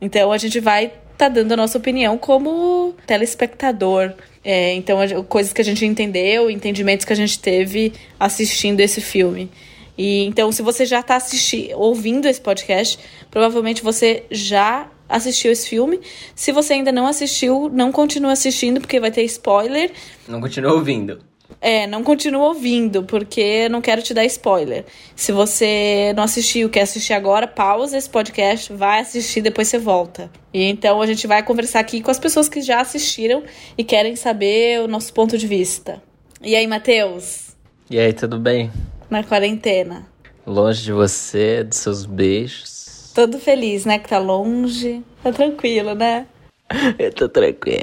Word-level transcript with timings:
Então 0.00 0.32
a 0.32 0.38
gente 0.38 0.58
vai 0.60 0.92
tá 1.16 1.28
dando 1.28 1.52
a 1.52 1.56
nossa 1.56 1.76
opinião 1.76 2.16
como 2.16 2.94
telespectador. 3.06 4.14
É, 4.42 4.74
então, 4.74 4.98
coisas 5.28 5.52
que 5.52 5.60
a 5.60 5.64
gente 5.64 5.84
entendeu, 5.84 6.50
entendimentos 6.50 7.04
que 7.04 7.12
a 7.12 7.16
gente 7.16 7.38
teve 7.38 7.92
assistindo 8.18 8.80
esse 8.80 9.00
filme. 9.00 9.50
E 9.98 10.24
então, 10.24 10.50
se 10.50 10.62
você 10.62 10.86
já 10.86 11.00
está 11.00 11.16
assistindo, 11.16 11.78
ouvindo 11.78 12.26
esse 12.26 12.40
podcast, 12.40 12.98
provavelmente 13.30 13.82
você 13.82 14.24
já 14.30 14.90
assistiu 15.08 15.52
esse 15.52 15.68
filme. 15.68 16.00
Se 16.34 16.52
você 16.52 16.74
ainda 16.74 16.90
não 16.90 17.06
assistiu, 17.06 17.68
não 17.68 17.92
continue 17.92 18.32
assistindo, 18.32 18.80
porque 18.80 18.98
vai 18.98 19.10
ter 19.10 19.24
spoiler. 19.24 19.92
Não 20.26 20.40
continua 20.40 20.72
ouvindo. 20.72 21.29
É, 21.60 21.86
não 21.86 22.02
continua 22.02 22.48
ouvindo, 22.48 23.02
porque 23.02 23.68
não 23.68 23.80
quero 23.80 24.00
te 24.02 24.14
dar 24.14 24.24
spoiler. 24.24 24.86
Se 25.14 25.30
você 25.30 26.12
não 26.16 26.22
assistiu, 26.22 26.70
quer 26.70 26.82
assistir 26.82 27.12
agora, 27.12 27.46
pausa 27.46 27.98
esse 27.98 28.08
podcast, 28.08 28.72
vai 28.72 29.00
assistir, 29.00 29.42
depois 29.42 29.68
você 29.68 29.78
volta. 29.78 30.30
E 30.54 30.64
então 30.64 31.02
a 31.02 31.06
gente 31.06 31.26
vai 31.26 31.42
conversar 31.42 31.80
aqui 31.80 32.00
com 32.00 32.10
as 32.10 32.18
pessoas 32.18 32.48
que 32.48 32.62
já 32.62 32.80
assistiram 32.80 33.42
e 33.76 33.84
querem 33.84 34.16
saber 34.16 34.80
o 34.80 34.88
nosso 34.88 35.12
ponto 35.12 35.36
de 35.36 35.46
vista. 35.46 36.02
E 36.40 36.56
aí, 36.56 36.66
Matheus? 36.66 37.54
E 37.90 37.98
aí, 37.98 38.12
tudo 38.12 38.38
bem? 38.38 38.70
Na 39.10 39.22
quarentena. 39.22 40.06
Longe 40.46 40.82
de 40.82 40.92
você, 40.92 41.62
de 41.62 41.76
seus 41.76 42.06
beijos 42.06 42.80
Todo 43.14 43.38
feliz, 43.38 43.84
né? 43.84 43.98
Que 43.98 44.08
tá 44.08 44.18
longe. 44.18 45.02
Tá 45.22 45.32
tranquilo, 45.32 45.94
né? 45.94 46.26
Eu 46.98 47.12
tô 47.12 47.28
tranquila. 47.28 47.80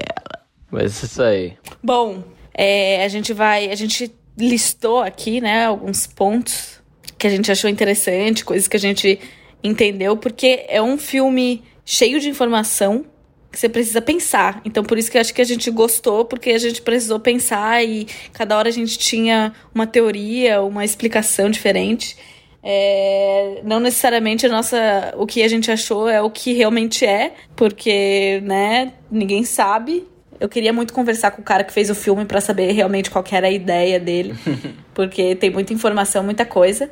Mas 0.71 1.03
isso 1.03 1.21
aí. 1.21 1.57
Bom, 1.83 2.23
é, 2.57 3.05
a 3.05 3.07
gente 3.07 3.31
vai. 3.31 3.69
A 3.69 3.75
gente 3.75 4.11
listou 4.37 4.99
aqui, 4.99 5.39
né, 5.39 5.65
alguns 5.65 6.05
pontos 6.05 6.81
que 7.17 7.25
a 7.25 7.29
gente 7.29 7.51
achou 7.51 7.69
interessante, 7.69 8.45
coisas 8.45 8.67
que 8.67 8.77
a 8.77 8.79
gente 8.79 9.19
entendeu, 9.63 10.15
porque 10.17 10.65
é 10.67 10.81
um 10.81 10.97
filme 10.97 11.63
cheio 11.83 12.19
de 12.19 12.29
informação 12.29 13.05
que 13.51 13.59
você 13.59 13.69
precisa 13.69 14.01
pensar. 14.01 14.61
Então, 14.65 14.83
por 14.83 14.97
isso 14.97 15.09
que 15.09 15.17
eu 15.17 15.21
acho 15.21 15.33
que 15.33 15.41
a 15.41 15.45
gente 15.45 15.71
gostou, 15.71 16.25
porque 16.25 16.51
a 16.51 16.57
gente 16.57 16.81
precisou 16.81 17.19
pensar 17.19 17.83
e 17.83 18.05
cada 18.33 18.57
hora 18.57 18.69
a 18.69 18.71
gente 18.71 18.99
tinha 18.99 19.53
uma 19.73 19.87
teoria, 19.87 20.61
uma 20.61 20.85
explicação 20.85 21.49
diferente. 21.49 22.15
É, 22.61 23.61
não 23.63 23.79
necessariamente 23.79 24.45
a 24.45 24.49
nossa, 24.49 25.13
o 25.17 25.25
que 25.25 25.41
a 25.41 25.47
gente 25.47 25.71
achou 25.71 26.09
é 26.09 26.21
o 26.21 26.29
que 26.29 26.53
realmente 26.53 27.05
é, 27.05 27.33
porque, 27.55 28.41
né, 28.43 28.93
ninguém 29.09 29.43
sabe. 29.43 30.05
Eu 30.39 30.47
queria 30.47 30.71
muito 30.71 30.93
conversar 30.93 31.31
com 31.31 31.41
o 31.41 31.45
cara 31.45 31.63
que 31.63 31.73
fez 31.73 31.89
o 31.89 31.95
filme 31.95 32.25
para 32.25 32.39
saber 32.39 32.71
realmente 32.71 33.09
qual 33.09 33.23
era 33.31 33.47
a 33.47 33.51
ideia 33.51 33.99
dele, 33.99 34.35
porque 34.93 35.35
tem 35.35 35.49
muita 35.49 35.73
informação, 35.73 36.23
muita 36.23 36.45
coisa. 36.45 36.91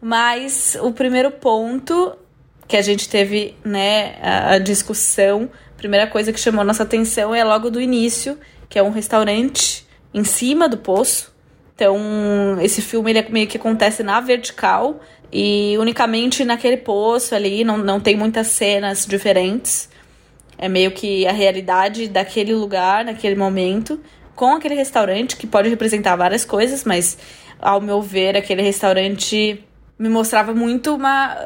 Mas 0.00 0.76
o 0.80 0.92
primeiro 0.92 1.30
ponto 1.30 2.16
que 2.66 2.76
a 2.76 2.82
gente 2.82 3.08
teve, 3.08 3.56
né, 3.64 4.16
a, 4.22 4.54
a 4.54 4.58
discussão, 4.58 5.50
a 5.74 5.78
primeira 5.78 6.06
coisa 6.06 6.32
que 6.32 6.38
chamou 6.38 6.64
nossa 6.64 6.82
atenção 6.82 7.34
é 7.34 7.42
logo 7.42 7.70
do 7.70 7.80
início, 7.80 8.38
que 8.68 8.78
é 8.78 8.82
um 8.82 8.90
restaurante 8.90 9.86
em 10.14 10.22
cima 10.22 10.68
do 10.68 10.76
poço, 10.76 11.32
então, 11.78 12.60
esse 12.60 12.82
filme 12.82 13.12
ele 13.12 13.20
é 13.20 13.28
meio 13.30 13.46
que 13.46 13.56
acontece 13.56 14.02
na 14.02 14.20
vertical 14.20 15.00
e 15.32 15.76
unicamente 15.78 16.44
naquele 16.44 16.76
poço 16.76 17.36
ali, 17.36 17.62
não, 17.62 17.78
não 17.78 18.00
tem 18.00 18.16
muitas 18.16 18.48
cenas 18.48 19.06
diferentes. 19.06 19.88
É 20.58 20.68
meio 20.68 20.90
que 20.90 21.26
a 21.26 21.32
realidade 21.32 22.08
daquele 22.08 22.52
lugar, 22.52 23.04
naquele 23.04 23.36
momento, 23.36 24.00
com 24.34 24.56
aquele 24.56 24.74
restaurante 24.74 25.36
que 25.36 25.46
pode 25.46 25.68
representar 25.68 26.16
várias 26.16 26.44
coisas, 26.44 26.84
mas 26.84 27.16
ao 27.60 27.80
meu 27.80 28.02
ver, 28.02 28.36
aquele 28.36 28.62
restaurante 28.62 29.64
me 29.98 30.08
mostrava 30.08 30.54
muito 30.54 30.94
uma. 30.94 31.36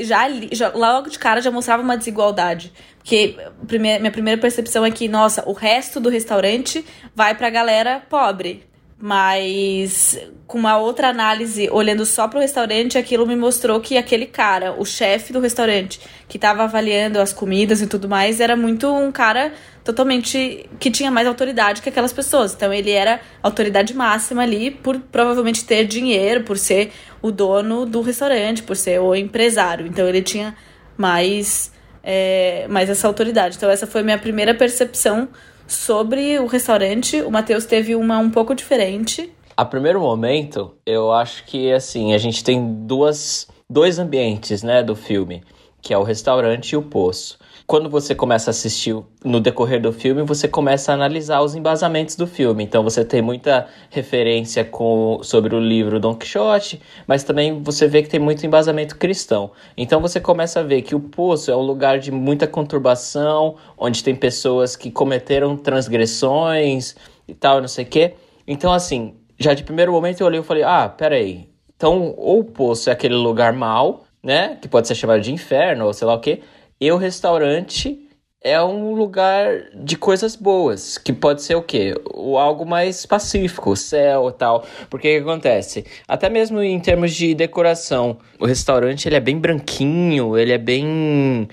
Já, 0.00 0.28
já 0.50 0.68
logo 0.70 1.08
de 1.08 1.18
cara 1.18 1.40
já 1.40 1.50
mostrava 1.50 1.82
uma 1.82 1.96
desigualdade. 1.96 2.72
Porque 2.98 3.36
minha 3.70 4.10
primeira 4.10 4.40
percepção 4.40 4.84
é 4.84 4.90
que, 4.90 5.08
nossa, 5.08 5.48
o 5.48 5.52
resto 5.52 6.00
do 6.00 6.08
restaurante 6.08 6.84
vai 7.14 7.34
pra 7.34 7.50
galera 7.50 8.02
pobre. 8.08 8.64
Mas 9.04 10.16
com 10.46 10.58
uma 10.58 10.78
outra 10.78 11.08
análise, 11.08 11.68
olhando 11.72 12.06
só 12.06 12.28
para 12.28 12.38
o 12.38 12.40
restaurante, 12.40 12.96
aquilo 12.96 13.26
me 13.26 13.34
mostrou 13.34 13.80
que 13.80 13.96
aquele 13.96 14.26
cara, 14.26 14.76
o 14.78 14.84
chefe 14.84 15.32
do 15.32 15.40
restaurante, 15.40 15.98
que 16.28 16.36
estava 16.36 16.62
avaliando 16.62 17.18
as 17.18 17.32
comidas 17.32 17.82
e 17.82 17.88
tudo 17.88 18.08
mais, 18.08 18.38
era 18.38 18.54
muito 18.54 18.86
um 18.86 19.10
cara 19.10 19.52
totalmente 19.82 20.70
que 20.78 20.88
tinha 20.88 21.10
mais 21.10 21.26
autoridade 21.26 21.82
que 21.82 21.88
aquelas 21.88 22.12
pessoas. 22.12 22.54
Então 22.54 22.72
ele 22.72 22.92
era 22.92 23.20
autoridade 23.42 23.92
máxima 23.92 24.42
ali 24.42 24.70
por 24.70 25.00
provavelmente 25.00 25.64
ter 25.64 25.84
dinheiro, 25.84 26.44
por 26.44 26.56
ser 26.56 26.92
o 27.20 27.32
dono 27.32 27.84
do 27.84 28.02
restaurante, 28.02 28.62
por 28.62 28.76
ser 28.76 29.00
o 29.00 29.16
empresário. 29.16 29.84
Então 29.84 30.08
ele 30.08 30.22
tinha 30.22 30.54
mais, 30.96 31.72
é, 32.04 32.68
mais 32.68 32.88
essa 32.88 33.08
autoridade. 33.08 33.56
Então 33.56 33.68
essa 33.68 33.84
foi 33.84 34.04
minha 34.04 34.18
primeira 34.18 34.54
percepção 34.54 35.28
sobre 35.66 36.38
o 36.38 36.46
restaurante. 36.46 37.20
O 37.22 37.30
Matheus 37.30 37.64
teve 37.64 37.94
uma 37.94 38.18
um 38.18 38.30
pouco 38.30 38.54
diferente. 38.54 39.32
A 39.56 39.64
primeiro 39.64 40.00
momento, 40.00 40.74
eu 40.86 41.12
acho 41.12 41.44
que 41.44 41.72
assim, 41.72 42.14
a 42.14 42.18
gente 42.18 42.42
tem 42.42 42.86
duas, 42.86 43.46
dois 43.68 43.98
ambientes, 43.98 44.62
né, 44.62 44.82
do 44.82 44.96
filme, 44.96 45.42
que 45.80 45.92
é 45.92 45.98
o 45.98 46.02
restaurante 46.02 46.70
e 46.70 46.76
o 46.76 46.82
poço 46.82 47.38
quando 47.66 47.88
você 47.88 48.14
começa 48.14 48.50
a 48.50 48.52
assistir 48.52 48.96
no 49.24 49.40
decorrer 49.40 49.80
do 49.80 49.92
filme, 49.92 50.22
você 50.22 50.48
começa 50.48 50.92
a 50.92 50.94
analisar 50.94 51.40
os 51.40 51.54
embasamentos 51.54 52.16
do 52.16 52.26
filme. 52.26 52.64
Então 52.64 52.82
você 52.82 53.04
tem 53.04 53.22
muita 53.22 53.66
referência 53.90 54.64
com, 54.64 55.20
sobre 55.22 55.54
o 55.54 55.60
livro 55.60 56.00
Don 56.00 56.14
Quixote, 56.14 56.80
mas 57.06 57.22
também 57.24 57.62
você 57.62 57.86
vê 57.86 58.02
que 58.02 58.08
tem 58.08 58.20
muito 58.20 58.44
embasamento 58.44 58.96
cristão. 58.96 59.52
Então 59.76 60.00
você 60.00 60.20
começa 60.20 60.60
a 60.60 60.62
ver 60.62 60.82
que 60.82 60.94
o 60.94 61.00
poço 61.00 61.50
é 61.50 61.56
um 61.56 61.62
lugar 61.62 61.98
de 61.98 62.10
muita 62.10 62.46
conturbação, 62.46 63.56
onde 63.76 64.02
tem 64.02 64.14
pessoas 64.14 64.76
que 64.76 64.90
cometeram 64.90 65.56
transgressões 65.56 66.96
e 67.28 67.34
tal, 67.34 67.60
não 67.60 67.68
sei 67.68 67.84
o 67.84 67.88
quê. 67.88 68.14
Então, 68.46 68.72
assim, 68.72 69.14
já 69.38 69.54
de 69.54 69.62
primeiro 69.62 69.92
momento 69.92 70.20
eu 70.20 70.26
olhei 70.26 70.40
e 70.40 70.44
falei: 70.44 70.62
ah, 70.62 70.88
peraí. 70.88 71.48
Então, 71.76 72.14
ou 72.16 72.40
o 72.40 72.44
poço 72.44 72.90
é 72.90 72.92
aquele 72.92 73.14
lugar 73.14 73.52
mal, 73.52 74.04
né? 74.22 74.56
Que 74.60 74.68
pode 74.68 74.86
ser 74.86 74.94
chamado 74.94 75.20
de 75.20 75.32
inferno 75.32 75.86
ou 75.86 75.92
sei 75.92 76.06
lá 76.06 76.14
o 76.14 76.20
quê 76.20 76.40
e 76.82 76.90
o 76.90 76.96
restaurante 76.96 77.96
é 78.42 78.60
um 78.60 78.92
lugar 78.92 79.70
de 79.72 79.96
coisas 79.96 80.34
boas, 80.34 80.98
que 80.98 81.12
pode 81.12 81.40
ser 81.40 81.54
o 81.54 81.62
quê? 81.62 81.94
O 82.12 82.36
algo 82.36 82.66
mais 82.66 83.06
pacífico, 83.06 83.70
o 83.70 83.76
céu 83.76 84.28
e 84.28 84.32
tal. 84.32 84.66
Porque 84.90 85.16
o 85.16 85.22
que 85.22 85.30
acontece? 85.30 85.86
Até 86.08 86.28
mesmo 86.28 86.60
em 86.60 86.80
termos 86.80 87.14
de 87.14 87.36
decoração, 87.36 88.18
o 88.36 88.46
restaurante 88.46 89.06
ele 89.06 89.14
é 89.14 89.20
bem 89.20 89.38
branquinho, 89.38 90.36
ele 90.36 90.50
é 90.50 90.58
bem 90.58 91.48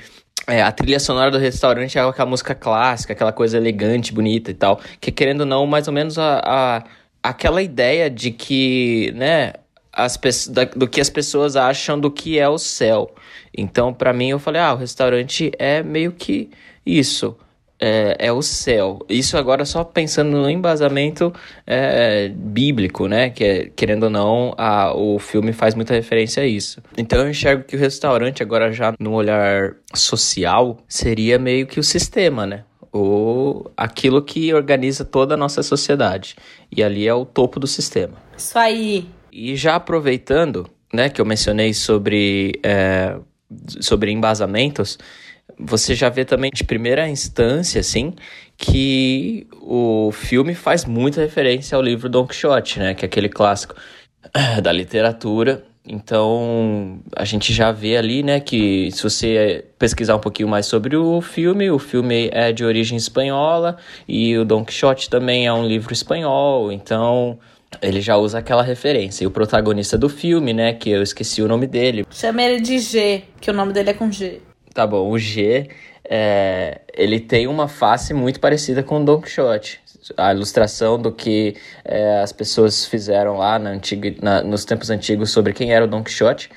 é, 0.47 0.63
a 0.63 0.71
trilha 0.71 0.99
sonora 0.99 1.29
do 1.29 1.37
restaurante 1.37 1.95
é 1.95 2.01
aquela 2.01 2.27
música 2.27 2.55
clássica, 2.55 3.13
aquela 3.13 3.31
coisa 3.31 3.55
elegante, 3.55 4.11
bonita 4.11 4.49
e 4.49 4.55
tal. 4.55 4.81
Que 4.99 5.11
querendo 5.11 5.41
ou 5.41 5.45
não, 5.45 5.67
mais 5.67 5.87
ou 5.87 5.93
menos 5.93 6.17
a, 6.17 6.41
a 6.43 6.83
aquela 7.21 7.61
ideia 7.61 8.09
de 8.09 8.31
que, 8.31 9.11
né, 9.15 9.53
as 10.03 10.47
da, 10.47 10.63
do 10.63 10.87
que 10.87 11.01
as 11.01 11.09
pessoas 11.09 11.55
acham 11.55 11.99
do 11.99 12.09
que 12.09 12.39
é 12.39 12.47
o 12.47 12.57
céu. 12.57 13.13
Então, 13.55 13.93
para 13.93 14.13
mim, 14.13 14.29
eu 14.29 14.39
falei, 14.39 14.61
ah, 14.61 14.73
o 14.73 14.77
restaurante 14.77 15.51
é 15.57 15.83
meio 15.83 16.11
que 16.11 16.49
isso. 16.85 17.35
É, 17.81 18.27
é, 18.27 18.31
o 18.31 18.41
céu. 18.41 18.99
Isso 19.07 19.37
agora 19.37 19.63
só 19.63 19.85
pensando 19.85 20.31
no 20.31 20.49
embasamento 20.49 21.33
é, 21.65 22.27
bíblico, 22.27 23.07
né? 23.07 23.29
Que 23.29 23.43
é, 23.43 23.71
querendo 23.73 24.03
ou 24.03 24.09
não, 24.09 24.53
a, 24.57 24.93
o 24.93 25.17
filme 25.17 25.53
faz 25.53 25.75
muita 25.75 25.93
referência 25.93 26.43
a 26.43 26.45
isso. 26.45 26.83
Então 26.97 27.21
eu 27.21 27.29
enxergo 27.29 27.63
que 27.63 27.77
o 27.77 27.79
restaurante, 27.79 28.43
agora 28.43 28.69
já 28.73 28.93
no 28.99 29.13
olhar 29.13 29.77
social, 29.95 30.77
seria 30.89 31.39
meio 31.39 31.65
que 31.67 31.79
o 31.79 31.83
sistema, 31.83 32.45
né? 32.45 32.65
Ou 32.91 33.71
aquilo 33.77 34.21
que 34.21 34.53
organiza 34.53 35.05
toda 35.05 35.35
a 35.35 35.37
nossa 35.37 35.63
sociedade. 35.63 36.35
E 36.69 36.83
ali 36.83 37.07
é 37.07 37.13
o 37.13 37.23
topo 37.23 37.61
do 37.61 37.67
sistema. 37.67 38.15
Isso 38.37 38.59
aí. 38.59 39.07
E 39.31 39.55
já 39.55 39.75
aproveitando, 39.75 40.69
né, 40.93 41.09
que 41.09 41.21
eu 41.21 41.25
mencionei 41.25 41.73
sobre, 41.73 42.59
é, 42.63 43.17
sobre 43.79 44.11
embasamentos, 44.11 44.97
você 45.57 45.93
já 45.95 46.09
vê 46.09 46.23
também 46.23 46.51
de 46.53 46.63
primeira 46.63 47.07
instância, 47.09 47.81
assim, 47.81 48.13
que 48.57 49.47
o 49.61 50.11
filme 50.11 50.55
faz 50.55 50.85
muita 50.85 51.21
referência 51.21 51.75
ao 51.75 51.81
livro 51.81 52.09
Don 52.09 52.25
Quixote, 52.25 52.79
né? 52.79 52.93
Que 52.93 53.05
é 53.05 53.07
aquele 53.07 53.29
clássico 53.29 53.75
da 54.61 54.71
literatura. 54.71 55.65
Então, 55.85 56.99
a 57.15 57.25
gente 57.25 57.51
já 57.53 57.71
vê 57.71 57.97
ali, 57.97 58.21
né, 58.21 58.39
que 58.39 58.91
se 58.91 59.01
você 59.01 59.65
pesquisar 59.79 60.15
um 60.15 60.19
pouquinho 60.19 60.47
mais 60.47 60.65
sobre 60.65 60.95
o 60.95 61.19
filme, 61.19 61.71
o 61.71 61.79
filme 61.79 62.29
é 62.31 62.51
de 62.51 62.63
origem 62.63 62.97
espanhola 62.97 63.77
e 64.07 64.37
o 64.37 64.45
Don 64.45 64.63
Quixote 64.63 65.09
também 65.09 65.47
é 65.47 65.53
um 65.53 65.65
livro 65.65 65.91
espanhol, 65.91 66.71
então 66.71 67.39
ele 67.81 68.01
já 68.01 68.18
usa 68.18 68.39
aquela 68.39 68.63
referência. 68.63 69.24
E 69.24 69.27
o 69.27 69.31
protagonista 69.31 69.98
do 69.98 70.10
filme, 70.10 70.54
né, 70.54 70.74
que 70.74 70.89
eu 70.89 71.01
esqueci 71.01 71.42
o 71.42 71.48
nome 71.48 71.68
dele. 71.68 72.06
Chama 72.12 72.42
ele 72.44 72.60
de 72.62 72.80
G, 72.80 73.24
que 73.39 73.50
o 73.50 73.54
nome 73.54 73.74
dele 73.74 73.92
é 73.92 73.94
com 73.94 74.12
G. 74.12 74.42
Tá 74.74 74.86
bom, 74.86 75.10
o 75.10 75.18
G, 75.18 75.69
é, 76.04 76.81
ele 76.94 77.19
tem 77.19 77.48
uma 77.48 77.68
face 77.68 78.13
muito 78.13 78.39
parecida 78.39 78.83
com 78.83 79.01
o 79.01 79.06
Don 79.06 79.21
Quixote. 79.21 79.80
A 80.18 80.33
ilustração 80.33 81.00
do 81.00 81.12
que 81.12 81.56
é, 81.86 82.19
as 82.19 82.31
pessoas 82.31 82.86
fizeram 82.86 83.38
lá 83.38 83.60
na 83.60 83.69
antiga, 83.71 84.13
na, 84.21 84.42
nos 84.42 84.66
tempos 84.66 84.89
antigos 84.89 85.30
sobre 85.30 85.54
quem 85.54 85.71
era 85.71 85.86
o 85.86 85.88
Don 85.88 86.04
Quixote 86.04 86.50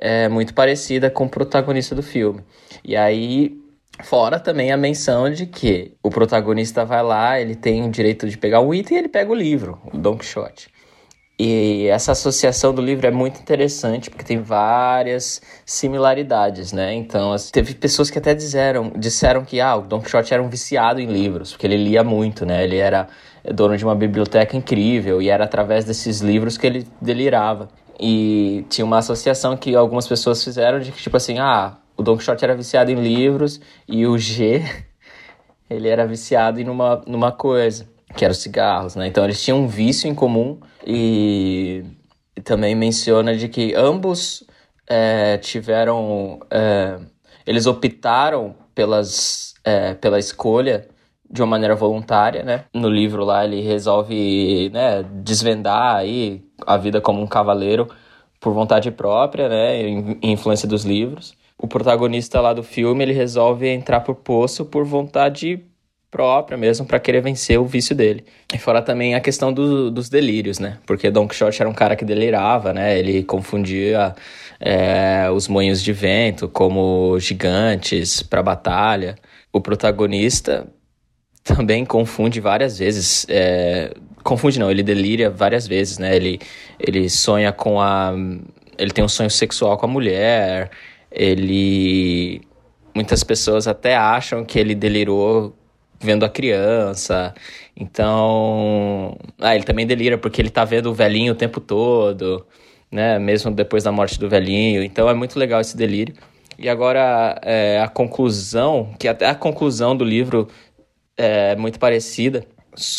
é 0.00 0.28
muito 0.28 0.54
parecida 0.54 1.10
com 1.10 1.24
o 1.24 1.28
protagonista 1.28 1.94
do 1.94 2.02
filme. 2.02 2.42
E 2.82 2.96
aí, 2.96 3.59
fora 4.02 4.38
também 4.38 4.72
a 4.72 4.76
menção 4.76 5.30
de 5.30 5.46
que 5.46 5.94
o 6.02 6.10
protagonista 6.10 6.84
vai 6.84 7.02
lá, 7.02 7.40
ele 7.40 7.54
tem 7.54 7.86
o 7.86 7.90
direito 7.90 8.28
de 8.28 8.38
pegar 8.38 8.60
um 8.60 8.72
item 8.72 8.96
e 8.96 9.00
ele 9.00 9.08
pega 9.08 9.30
o 9.30 9.34
livro, 9.34 9.80
o 9.92 9.98
Don 9.98 10.16
Quixote. 10.16 10.68
E 11.42 11.86
essa 11.86 12.12
associação 12.12 12.74
do 12.74 12.82
livro 12.82 13.06
é 13.06 13.10
muito 13.10 13.40
interessante 13.40 14.10
porque 14.10 14.22
tem 14.22 14.42
várias 14.42 15.40
similaridades, 15.64 16.70
né? 16.70 16.92
Então, 16.92 17.34
teve 17.50 17.72
pessoas 17.72 18.10
que 18.10 18.18
até 18.18 18.34
disseram, 18.34 18.92
disseram 18.94 19.42
que 19.42 19.58
ah, 19.58 19.76
o 19.76 19.80
Don 19.80 20.02
Quixote 20.02 20.34
era 20.34 20.42
um 20.42 20.50
viciado 20.50 21.00
em 21.00 21.06
livros, 21.06 21.52
porque 21.52 21.66
ele 21.66 21.78
lia 21.78 22.04
muito, 22.04 22.44
né? 22.44 22.62
Ele 22.62 22.76
era 22.76 23.08
dono 23.54 23.74
de 23.74 23.82
uma 23.82 23.94
biblioteca 23.94 24.54
incrível 24.54 25.22
e 25.22 25.30
era 25.30 25.44
através 25.44 25.86
desses 25.86 26.20
livros 26.20 26.58
que 26.58 26.66
ele 26.66 26.86
delirava. 27.00 27.70
E 27.98 28.66
tinha 28.68 28.84
uma 28.84 28.98
associação 28.98 29.56
que 29.56 29.74
algumas 29.74 30.06
pessoas 30.06 30.44
fizeram 30.44 30.78
de 30.78 30.92
que, 30.92 31.02
tipo 31.02 31.16
assim, 31.16 31.38
ah, 31.38 31.78
o 32.00 32.02
Don 32.02 32.16
Quixote 32.16 32.42
era 32.42 32.54
viciado 32.54 32.90
em 32.90 32.94
livros 32.94 33.60
e 33.86 34.06
o 34.06 34.16
G, 34.16 34.62
ele 35.68 35.86
era 35.86 36.06
viciado 36.06 36.58
em 36.58 36.68
uma, 36.68 37.02
numa 37.06 37.30
coisa 37.30 37.86
que 38.16 38.24
eram 38.24 38.32
os 38.32 38.38
cigarros, 38.38 38.96
né? 38.96 39.06
Então 39.06 39.22
eles 39.22 39.42
tinham 39.42 39.58
um 39.58 39.68
vício 39.68 40.08
em 40.08 40.14
comum 40.14 40.58
e, 40.84 41.84
e 42.34 42.40
também 42.40 42.74
menciona 42.74 43.36
de 43.36 43.48
que 43.48 43.74
ambos 43.74 44.42
é, 44.88 45.36
tiveram, 45.36 46.40
é, 46.50 46.98
eles 47.46 47.66
optaram 47.66 48.54
pelas, 48.74 49.54
é, 49.62 49.92
pela 49.92 50.18
escolha 50.18 50.88
de 51.30 51.42
uma 51.42 51.48
maneira 51.48 51.76
voluntária, 51.76 52.42
né? 52.42 52.64
No 52.72 52.88
livro 52.88 53.24
lá 53.24 53.44
ele 53.44 53.60
resolve, 53.60 54.70
né, 54.70 55.04
desvendar 55.22 55.96
aí 55.96 56.42
a 56.66 56.78
vida 56.78 56.98
como 57.00 57.20
um 57.20 57.26
cavaleiro 57.26 57.86
por 58.40 58.54
vontade 58.54 58.90
própria, 58.90 59.48
né, 59.50 59.82
influência 60.22 60.66
dos 60.66 60.84
livros. 60.84 61.38
O 61.62 61.68
protagonista 61.68 62.40
lá 62.40 62.54
do 62.54 62.62
filme, 62.62 63.04
ele 63.04 63.12
resolve 63.12 63.68
entrar 63.68 64.00
pro 64.00 64.14
poço 64.14 64.64
por 64.64 64.84
vontade 64.84 65.62
própria 66.10 66.58
mesmo 66.58 66.86
para 66.86 66.98
querer 66.98 67.20
vencer 67.20 67.60
o 67.60 67.64
vício 67.64 67.94
dele. 67.94 68.24
E 68.52 68.58
fora 68.58 68.82
também 68.82 69.14
a 69.14 69.20
questão 69.20 69.52
do, 69.52 69.90
dos 69.90 70.08
delírios, 70.08 70.58
né? 70.58 70.78
Porque 70.86 71.10
Don 71.10 71.28
Quixote 71.28 71.62
era 71.62 71.68
um 71.68 71.74
cara 71.74 71.94
que 71.94 72.04
delirava, 72.04 72.72
né? 72.72 72.98
Ele 72.98 73.22
confundia 73.22 74.14
é, 74.58 75.30
os 75.30 75.46
moinhos 75.46 75.82
de 75.82 75.92
vento 75.92 76.48
como 76.48 77.18
gigantes 77.20 78.22
para 78.22 78.42
batalha. 78.42 79.16
O 79.52 79.60
protagonista 79.60 80.66
também 81.44 81.84
confunde 81.84 82.40
várias 82.40 82.78
vezes. 82.78 83.26
É, 83.28 83.92
confunde 84.24 84.58
não, 84.58 84.70
ele 84.70 84.82
delira 84.82 85.30
várias 85.30 85.66
vezes, 85.68 85.98
né? 85.98 86.16
Ele, 86.16 86.40
ele 86.78 87.08
sonha 87.08 87.52
com 87.52 87.80
a... 87.80 88.14
Ele 88.76 88.90
tem 88.90 89.04
um 89.04 89.08
sonho 89.08 89.30
sexual 89.30 89.76
com 89.76 89.84
a 89.84 89.88
mulher. 89.88 90.70
Ele... 91.10 92.42
Muitas 92.94 93.22
pessoas 93.22 93.68
até 93.68 93.96
acham 93.96 94.44
que 94.44 94.58
ele 94.58 94.74
delirou 94.74 95.54
vendo 96.00 96.24
a 96.24 96.28
criança. 96.28 97.34
Então, 97.76 99.16
ah, 99.38 99.54
ele 99.54 99.64
também 99.64 99.86
delira 99.86 100.18
porque 100.18 100.40
ele 100.40 100.50
tá 100.50 100.64
vendo 100.64 100.86
o 100.86 100.94
velhinho 100.94 101.32
o 101.32 101.36
tempo 101.36 101.60
todo, 101.60 102.44
né? 102.90 103.18
Mesmo 103.18 103.50
depois 103.50 103.84
da 103.84 103.92
morte 103.92 104.18
do 104.18 104.28
velhinho. 104.28 104.82
Então 104.82 105.08
é 105.08 105.14
muito 105.14 105.38
legal 105.38 105.60
esse 105.60 105.76
delírio. 105.76 106.14
E 106.58 106.68
agora 106.68 107.38
é, 107.42 107.80
a 107.80 107.88
conclusão, 107.88 108.92
que 108.98 109.08
até 109.08 109.26
a 109.28 109.34
conclusão 109.34 109.96
do 109.96 110.04
livro 110.04 110.48
é 111.16 111.54
muito 111.56 111.78
parecida 111.78 112.44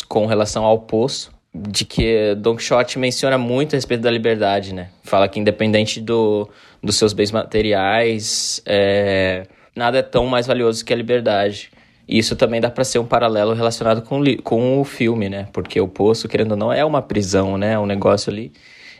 com 0.08 0.26
relação 0.26 0.64
ao 0.64 0.78
poço, 0.80 1.32
de 1.54 1.84
que 1.84 2.34
Don 2.36 2.56
Quixote 2.56 2.98
menciona 2.98 3.36
muito 3.36 3.74
a 3.74 3.76
respeito 3.76 4.00
da 4.00 4.10
liberdade, 4.10 4.74
né? 4.74 4.90
Fala 5.04 5.28
que 5.28 5.38
independente 5.38 6.00
do, 6.00 6.48
dos 6.82 6.96
seus 6.96 7.12
bens 7.12 7.30
materiais, 7.30 8.62
é, 8.66 9.46
nada 9.74 9.98
é 9.98 10.02
tão 10.02 10.26
mais 10.26 10.46
valioso 10.46 10.84
que 10.84 10.92
a 10.92 10.96
liberdade. 10.96 11.70
E 12.08 12.18
isso 12.18 12.34
também 12.34 12.60
dá 12.60 12.70
para 12.70 12.84
ser 12.84 12.98
um 12.98 13.06
paralelo 13.06 13.54
relacionado 13.54 14.02
com, 14.02 14.22
com 14.42 14.80
o 14.80 14.84
filme, 14.84 15.28
né? 15.28 15.48
Porque 15.52 15.80
o 15.80 15.88
poço, 15.88 16.28
querendo 16.28 16.52
ou 16.52 16.56
não, 16.56 16.72
é 16.72 16.84
uma 16.84 17.00
prisão, 17.00 17.56
né? 17.56 17.74
É 17.74 17.78
um 17.78 17.86
negócio 17.86 18.32
ali. 18.32 18.52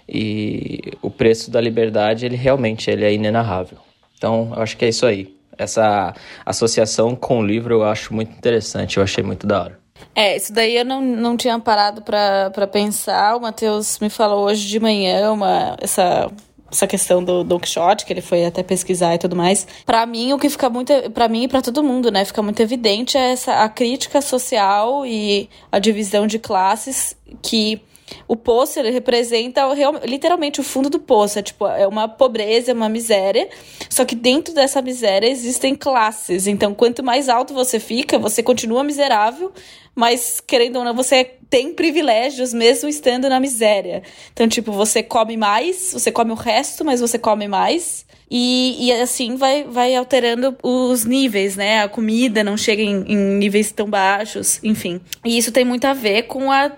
E 0.08 0.80
o 1.02 1.10
preço 1.10 1.50
da 1.50 1.60
liberdade, 1.60 2.24
ele 2.24 2.36
realmente 2.36 2.90
ele 2.90 3.04
é 3.04 3.12
inenarrável. 3.12 3.78
Então, 4.16 4.52
eu 4.54 4.62
acho 4.62 4.76
que 4.76 4.84
é 4.84 4.88
isso 4.88 5.04
aí. 5.04 5.34
Essa 5.58 6.14
associação 6.46 7.14
com 7.14 7.40
o 7.40 7.46
livro 7.46 7.74
eu 7.74 7.84
acho 7.84 8.14
muito 8.14 8.32
interessante, 8.32 8.96
eu 8.96 9.02
achei 9.02 9.22
muito 9.22 9.46
da 9.46 9.62
hora. 9.62 9.78
É, 10.14 10.36
isso 10.36 10.52
daí 10.52 10.76
eu 10.76 10.84
não, 10.84 11.00
não 11.00 11.36
tinha 11.36 11.58
parado 11.58 12.02
para 12.02 12.66
pensar. 12.66 13.36
O 13.36 13.40
Matheus 13.40 13.98
me 13.98 14.10
falou 14.10 14.46
hoje 14.46 14.66
de 14.66 14.80
manhã 14.80 15.30
uma, 15.32 15.76
essa 15.80 16.30
essa 16.72 16.86
questão 16.86 17.22
do 17.22 17.44
Don 17.44 17.60
Quixote, 17.60 18.06
que 18.06 18.12
ele 18.12 18.22
foi 18.22 18.46
até 18.46 18.62
pesquisar 18.62 19.14
e 19.14 19.18
tudo 19.18 19.36
mais. 19.36 19.66
Para 19.84 20.04
mim, 20.06 20.32
o 20.32 20.38
que 20.38 20.48
fica 20.48 20.70
muito, 20.70 20.92
para 21.10 21.28
mim 21.28 21.44
e 21.44 21.48
para 21.48 21.60
todo 21.60 21.84
mundo, 21.84 22.10
né, 22.10 22.24
fica 22.24 22.42
muito 22.42 22.60
evidente 22.60 23.16
é 23.16 23.32
essa 23.32 23.62
a 23.62 23.68
crítica 23.68 24.20
social 24.22 25.04
e 25.06 25.48
a 25.70 25.78
divisão 25.78 26.26
de 26.26 26.38
classes 26.38 27.14
que 27.42 27.80
o 28.26 28.36
poço 28.36 28.78
ele 28.78 28.90
representa 28.90 29.62
literalmente 30.04 30.60
o 30.60 30.64
fundo 30.64 30.88
do 30.88 30.98
poço. 30.98 31.38
É, 31.38 31.42
tipo, 31.42 31.66
é 31.66 31.86
uma 31.86 32.08
pobreza, 32.08 32.70
é 32.70 32.74
uma 32.74 32.88
miséria. 32.88 33.48
Só 33.88 34.04
que 34.04 34.14
dentro 34.14 34.54
dessa 34.54 34.80
miséria 34.82 35.28
existem 35.28 35.74
classes. 35.74 36.46
Então, 36.46 36.74
quanto 36.74 37.02
mais 37.02 37.28
alto 37.28 37.54
você 37.54 37.78
fica, 37.78 38.18
você 38.18 38.42
continua 38.42 38.84
miserável, 38.84 39.52
mas 39.94 40.40
querendo 40.40 40.76
ou 40.76 40.84
não, 40.84 40.94
você 40.94 41.24
tem 41.50 41.74
privilégios 41.74 42.54
mesmo 42.54 42.88
estando 42.88 43.28
na 43.28 43.38
miséria. 43.38 44.02
Então, 44.32 44.48
tipo, 44.48 44.72
você 44.72 45.02
come 45.02 45.36
mais, 45.36 45.92
você 45.92 46.10
come 46.10 46.32
o 46.32 46.36
resto, 46.36 46.84
mas 46.84 47.00
você 47.00 47.18
come 47.18 47.46
mais. 47.46 48.06
E, 48.34 48.86
e 48.86 48.92
assim 48.92 49.36
vai, 49.36 49.64
vai 49.64 49.94
alterando 49.94 50.56
os 50.62 51.04
níveis, 51.04 51.54
né? 51.54 51.82
A 51.82 51.88
comida 51.90 52.42
não 52.42 52.56
chega 52.56 52.80
em, 52.80 53.04
em 53.06 53.16
níveis 53.16 53.70
tão 53.70 53.90
baixos, 53.90 54.58
enfim. 54.64 55.02
E 55.22 55.36
isso 55.36 55.52
tem 55.52 55.66
muito 55.66 55.84
a 55.84 55.92
ver 55.92 56.22
com 56.22 56.50
a 56.50 56.72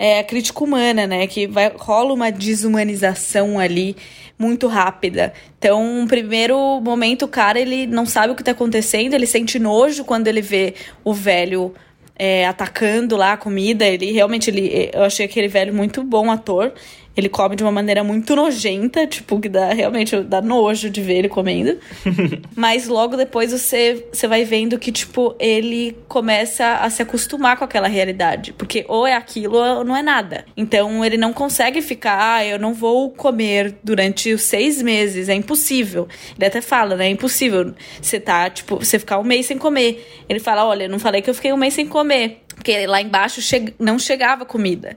é 0.00 0.18
a 0.18 0.24
crítica 0.24 0.64
humana, 0.64 1.06
né? 1.06 1.26
Que 1.26 1.46
vai, 1.46 1.70
rola 1.76 2.14
uma 2.14 2.32
desumanização 2.32 3.58
ali 3.58 3.94
muito 4.38 4.66
rápida. 4.66 5.34
Então, 5.58 6.00
um 6.00 6.06
primeiro 6.06 6.80
momento, 6.80 7.26
o 7.26 7.28
cara, 7.28 7.60
ele 7.60 7.86
não 7.86 8.06
sabe 8.06 8.32
o 8.32 8.34
que 8.34 8.42
tá 8.42 8.52
acontecendo, 8.52 9.12
ele 9.12 9.26
sente 9.26 9.58
nojo 9.58 10.02
quando 10.02 10.26
ele 10.26 10.40
vê 10.40 10.72
o 11.04 11.12
velho 11.12 11.74
é, 12.16 12.46
atacando 12.46 13.14
lá 13.14 13.34
a 13.34 13.36
comida. 13.36 13.84
Ele 13.86 14.10
realmente, 14.10 14.48
ele, 14.48 14.88
eu 14.90 15.02
achei 15.02 15.26
aquele 15.26 15.48
velho 15.48 15.74
muito 15.74 16.02
bom 16.02 16.30
ator. 16.30 16.72
Ele 17.20 17.28
come 17.28 17.54
de 17.54 17.62
uma 17.62 17.70
maneira 17.70 18.02
muito 18.02 18.34
nojenta, 18.34 19.06
tipo, 19.06 19.38
que 19.38 19.48
dá 19.48 19.74
realmente 19.74 20.16
dá 20.22 20.40
nojo 20.40 20.88
de 20.88 21.02
ver 21.02 21.18
ele 21.18 21.28
comendo. 21.28 21.78
Mas 22.56 22.88
logo 22.88 23.14
depois 23.14 23.52
você, 23.52 24.06
você 24.10 24.26
vai 24.26 24.42
vendo 24.44 24.78
que, 24.78 24.90
tipo, 24.90 25.36
ele 25.38 25.96
começa 26.08 26.76
a 26.76 26.88
se 26.88 27.02
acostumar 27.02 27.58
com 27.58 27.64
aquela 27.64 27.88
realidade. 27.88 28.54
Porque 28.54 28.86
ou 28.88 29.06
é 29.06 29.14
aquilo 29.14 29.56
ou 29.56 29.84
não 29.84 29.94
é 29.94 30.02
nada. 30.02 30.46
Então 30.56 31.04
ele 31.04 31.18
não 31.18 31.32
consegue 31.32 31.82
ficar, 31.82 32.36
ah, 32.36 32.44
eu 32.44 32.58
não 32.58 32.72
vou 32.72 33.10
comer 33.10 33.74
durante 33.84 34.32
os 34.32 34.42
seis 34.42 34.80
meses. 34.80 35.28
É 35.28 35.34
impossível. 35.34 36.08
Ele 36.38 36.46
até 36.46 36.62
fala, 36.62 36.96
né? 36.96 37.06
É 37.06 37.10
impossível 37.10 37.74
você 38.00 38.18
tá, 38.18 38.48
tipo, 38.48 38.76
você 38.76 38.98
ficar 38.98 39.18
um 39.18 39.24
mês 39.24 39.44
sem 39.44 39.58
comer. 39.58 40.24
Ele 40.26 40.40
fala, 40.40 40.64
olha, 40.64 40.88
não 40.88 40.98
falei 40.98 41.20
que 41.20 41.28
eu 41.28 41.34
fiquei 41.34 41.52
um 41.52 41.58
mês 41.58 41.74
sem 41.74 41.86
comer. 41.86 42.40
Porque 42.54 42.86
lá 42.86 43.00
embaixo 43.02 43.42
che 43.42 43.74
não 43.78 43.98
chegava 43.98 44.44
comida. 44.44 44.96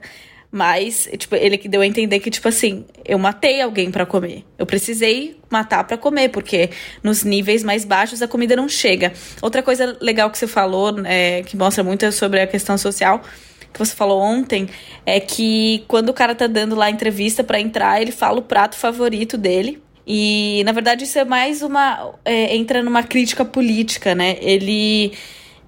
Mas, 0.56 1.08
tipo, 1.18 1.34
ele 1.34 1.58
que 1.58 1.68
deu 1.68 1.80
a 1.80 1.86
entender 1.86 2.20
que, 2.20 2.30
tipo 2.30 2.46
assim, 2.46 2.84
eu 3.04 3.18
matei 3.18 3.60
alguém 3.60 3.90
para 3.90 4.06
comer. 4.06 4.44
Eu 4.56 4.64
precisei 4.64 5.36
matar 5.50 5.82
para 5.82 5.98
comer, 5.98 6.28
porque 6.28 6.70
nos 7.02 7.24
níveis 7.24 7.64
mais 7.64 7.84
baixos 7.84 8.22
a 8.22 8.28
comida 8.28 8.54
não 8.54 8.68
chega. 8.68 9.12
Outra 9.42 9.64
coisa 9.64 9.98
legal 10.00 10.30
que 10.30 10.38
você 10.38 10.46
falou, 10.46 10.94
é, 11.06 11.42
que 11.42 11.56
mostra 11.56 11.82
muito 11.82 12.12
sobre 12.12 12.40
a 12.40 12.46
questão 12.46 12.78
social, 12.78 13.20
que 13.72 13.78
você 13.80 13.96
falou 13.96 14.22
ontem, 14.22 14.68
é 15.04 15.18
que 15.18 15.82
quando 15.88 16.10
o 16.10 16.14
cara 16.14 16.36
tá 16.36 16.46
dando 16.46 16.76
lá 16.76 16.88
entrevista 16.88 17.42
para 17.42 17.58
entrar, 17.58 18.00
ele 18.00 18.12
fala 18.12 18.38
o 18.38 18.42
prato 18.42 18.76
favorito 18.76 19.36
dele. 19.36 19.82
E, 20.06 20.62
na 20.64 20.70
verdade, 20.70 21.02
isso 21.02 21.18
é 21.18 21.24
mais 21.24 21.62
uma. 21.62 22.14
É, 22.24 22.54
entra 22.54 22.80
numa 22.80 23.02
crítica 23.02 23.44
política, 23.44 24.14
né? 24.14 24.36
Ele 24.40 25.14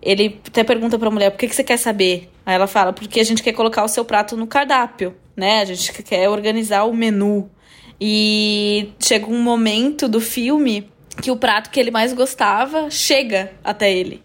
ele 0.01 0.39
até 0.47 0.63
pergunta 0.63 0.97
pra 0.97 1.11
mulher, 1.11 1.31
por 1.33 1.39
que, 1.39 1.49
que 1.49 1.57
você 1.57 1.65
quer 1.65 1.77
saber? 1.77 2.31
Aí 2.47 2.55
ela 2.55 2.69
fala, 2.69 2.93
porque 2.93 3.19
a 3.19 3.25
gente 3.25 3.43
quer 3.43 3.53
colocar 3.53 3.83
o 3.83 3.89
seu 3.89 4.05
prato 4.05 4.37
no 4.37 4.47
cardápio, 4.47 5.17
né? 5.37 5.63
A 5.63 5.65
gente 5.65 5.93
quer 6.05 6.29
organizar 6.29 6.85
o 6.85 6.95
menu. 6.95 7.51
E 8.01 8.93
chega 9.01 9.27
um 9.27 9.43
momento 9.43 10.09
do 10.09 10.21
filme 10.21 10.89
que 11.21 11.31
o 11.31 11.37
prato 11.37 11.71
que 11.71 11.81
ele 11.81 11.91
mais 11.91 12.13
gostava 12.13 12.89
chega 12.89 13.53
até 13.65 13.93
ele. 13.93 14.23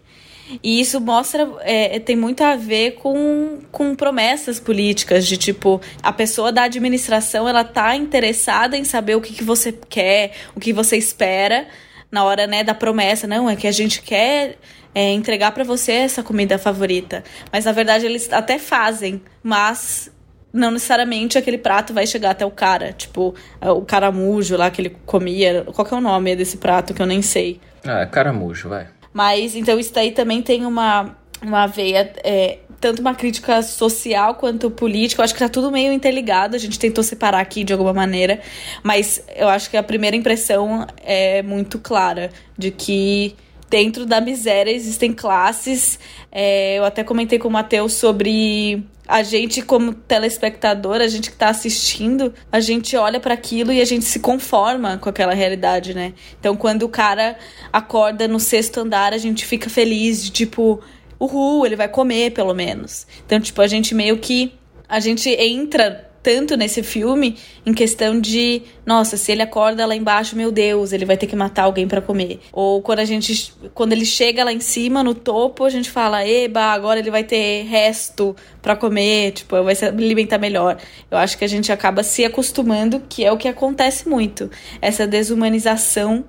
E 0.62 0.80
isso 0.80 1.00
mostra, 1.00 1.50
é, 1.60 1.98
tem 1.98 2.14
muito 2.14 2.42
a 2.42 2.54
ver 2.54 2.92
com, 2.92 3.60
com 3.70 3.94
promessas 3.94 4.60
políticas, 4.60 5.26
de 5.26 5.36
tipo, 5.36 5.80
a 6.02 6.12
pessoa 6.12 6.52
da 6.52 6.64
administração, 6.64 7.48
ela 7.48 7.64
tá 7.64 7.96
interessada 7.96 8.76
em 8.76 8.84
saber 8.84 9.16
o 9.16 9.20
que, 9.20 9.32
que 9.32 9.44
você 9.44 9.72
quer, 9.72 10.32
o 10.54 10.60
que 10.60 10.72
você 10.72 10.96
espera 10.96 11.66
na 12.10 12.24
hora, 12.24 12.46
né, 12.46 12.62
da 12.62 12.74
promessa. 12.74 13.26
Não, 13.26 13.48
é 13.48 13.56
que 13.56 13.66
a 13.66 13.72
gente 13.72 14.02
quer 14.02 14.58
é, 14.94 15.12
entregar 15.12 15.52
para 15.52 15.64
você 15.64 15.92
essa 15.92 16.22
comida 16.22 16.58
favorita. 16.58 17.24
Mas 17.52 17.64
na 17.64 17.72
verdade 17.72 18.06
eles 18.06 18.32
até 18.32 18.58
fazem, 18.58 19.20
mas 19.42 20.10
não 20.52 20.70
necessariamente 20.70 21.38
aquele 21.38 21.58
prato 21.58 21.94
vai 21.94 22.06
chegar 22.06 22.30
até 22.30 22.44
o 22.44 22.50
cara. 22.50 22.92
Tipo, 22.92 23.34
é, 23.60 23.70
o 23.70 23.82
caramujo 23.82 24.56
lá 24.56 24.70
que 24.70 24.82
ele 24.82 24.96
comia. 25.06 25.64
Qual 25.74 25.86
que 25.86 25.94
é 25.94 25.96
o 25.96 26.00
nome 26.00 26.36
desse 26.36 26.58
prato 26.58 26.92
que 26.92 27.00
eu 27.00 27.06
nem 27.06 27.22
sei? 27.22 27.60
Ah, 27.84 28.00
é 28.00 28.06
caramujo, 28.06 28.68
vai. 28.68 28.88
Mas 29.12 29.54
então 29.56 29.78
isso 29.78 29.92
daí 29.92 30.12
também 30.12 30.42
tem 30.42 30.66
uma, 30.66 31.16
uma 31.42 31.66
veia. 31.66 32.12
É, 32.22 32.58
tanto 32.80 33.00
uma 33.00 33.14
crítica 33.14 33.62
social 33.62 34.34
quanto 34.34 34.70
política. 34.70 35.22
Eu 35.22 35.24
acho 35.24 35.32
que 35.32 35.40
tá 35.40 35.48
tudo 35.48 35.70
meio 35.70 35.92
interligado. 35.92 36.56
A 36.56 36.58
gente 36.58 36.78
tentou 36.78 37.04
separar 37.04 37.40
aqui 37.40 37.62
de 37.62 37.72
alguma 37.72 37.92
maneira. 37.92 38.40
Mas 38.82 39.24
eu 39.36 39.48
acho 39.48 39.70
que 39.70 39.76
a 39.76 39.82
primeira 39.82 40.16
impressão 40.16 40.86
é 41.02 41.42
muito 41.42 41.78
clara 41.78 42.30
de 42.58 42.72
que 42.72 43.36
dentro 43.72 44.04
da 44.04 44.20
miséria 44.20 44.70
existem 44.70 45.14
classes. 45.14 45.98
É, 46.30 46.78
eu 46.78 46.84
até 46.84 47.02
comentei 47.02 47.38
com 47.38 47.48
o 47.48 47.50
Matheus 47.50 47.94
sobre 47.94 48.84
a 49.08 49.22
gente, 49.22 49.62
como 49.62 49.94
telespectador, 49.94 50.96
a 50.96 51.08
gente 51.08 51.30
que 51.30 51.34
está 51.36 51.48
assistindo, 51.48 52.34
a 52.52 52.60
gente 52.60 52.94
olha 52.98 53.18
para 53.18 53.32
aquilo 53.32 53.72
e 53.72 53.80
a 53.80 53.84
gente 53.86 54.04
se 54.04 54.20
conforma 54.20 54.98
com 54.98 55.08
aquela 55.08 55.32
realidade, 55.32 55.94
né? 55.94 56.12
Então, 56.38 56.54
quando 56.54 56.82
o 56.82 56.88
cara 56.88 57.38
acorda 57.72 58.28
no 58.28 58.38
sexto 58.38 58.80
andar, 58.80 59.14
a 59.14 59.18
gente 59.18 59.46
fica 59.46 59.70
feliz 59.70 60.22
de 60.22 60.30
tipo, 60.30 60.78
uhul, 61.18 61.64
ele 61.64 61.74
vai 61.74 61.88
comer 61.88 62.32
pelo 62.32 62.52
menos. 62.52 63.06
Então, 63.24 63.40
tipo, 63.40 63.62
a 63.62 63.66
gente 63.66 63.94
meio 63.94 64.18
que. 64.18 64.52
A 64.86 65.00
gente 65.00 65.30
entra 65.30 66.11
tanto 66.22 66.56
nesse 66.56 66.82
filme 66.82 67.36
em 67.66 67.74
questão 67.74 68.20
de, 68.20 68.62
nossa, 68.86 69.16
se 69.16 69.32
ele 69.32 69.42
acorda 69.42 69.84
lá 69.84 69.96
embaixo, 69.96 70.36
meu 70.36 70.52
Deus, 70.52 70.92
ele 70.92 71.04
vai 71.04 71.16
ter 71.16 71.26
que 71.26 71.34
matar 71.34 71.64
alguém 71.64 71.88
para 71.88 72.00
comer. 72.00 72.40
Ou 72.52 72.80
quando 72.80 73.00
a 73.00 73.04
gente, 73.04 73.52
quando 73.74 73.92
ele 73.92 74.04
chega 74.04 74.44
lá 74.44 74.52
em 74.52 74.60
cima, 74.60 75.02
no 75.02 75.14
topo, 75.14 75.64
a 75.64 75.70
gente 75.70 75.90
fala, 75.90 76.26
eba, 76.26 76.60
agora 76.66 77.00
ele 77.00 77.10
vai 77.10 77.24
ter 77.24 77.64
resto 77.64 78.36
para 78.60 78.76
comer, 78.76 79.32
tipo, 79.32 79.60
vai 79.62 79.74
se 79.74 79.84
alimentar 79.84 80.38
melhor. 80.38 80.78
Eu 81.10 81.18
acho 81.18 81.36
que 81.36 81.44
a 81.44 81.48
gente 81.48 81.72
acaba 81.72 82.04
se 82.04 82.24
acostumando, 82.24 83.02
que 83.08 83.24
é 83.24 83.32
o 83.32 83.36
que 83.36 83.48
acontece 83.48 84.08
muito, 84.08 84.50
essa 84.80 85.06
desumanização 85.06 86.24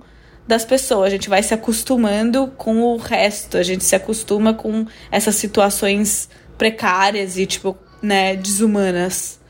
das 0.47 0.65
pessoas. 0.65 1.07
A 1.07 1.11
gente 1.11 1.29
vai 1.29 1.43
se 1.43 1.53
acostumando 1.53 2.51
com 2.57 2.81
o 2.81 2.97
resto, 2.97 3.57
a 3.57 3.63
gente 3.63 3.83
se 3.83 3.95
acostuma 3.95 4.53
com 4.53 4.85
essas 5.11 5.35
situações 5.35 6.29
precárias 6.57 7.37
e 7.37 7.45
tipo, 7.45 7.77
né, 8.01 8.35
desumanas. 8.35 9.42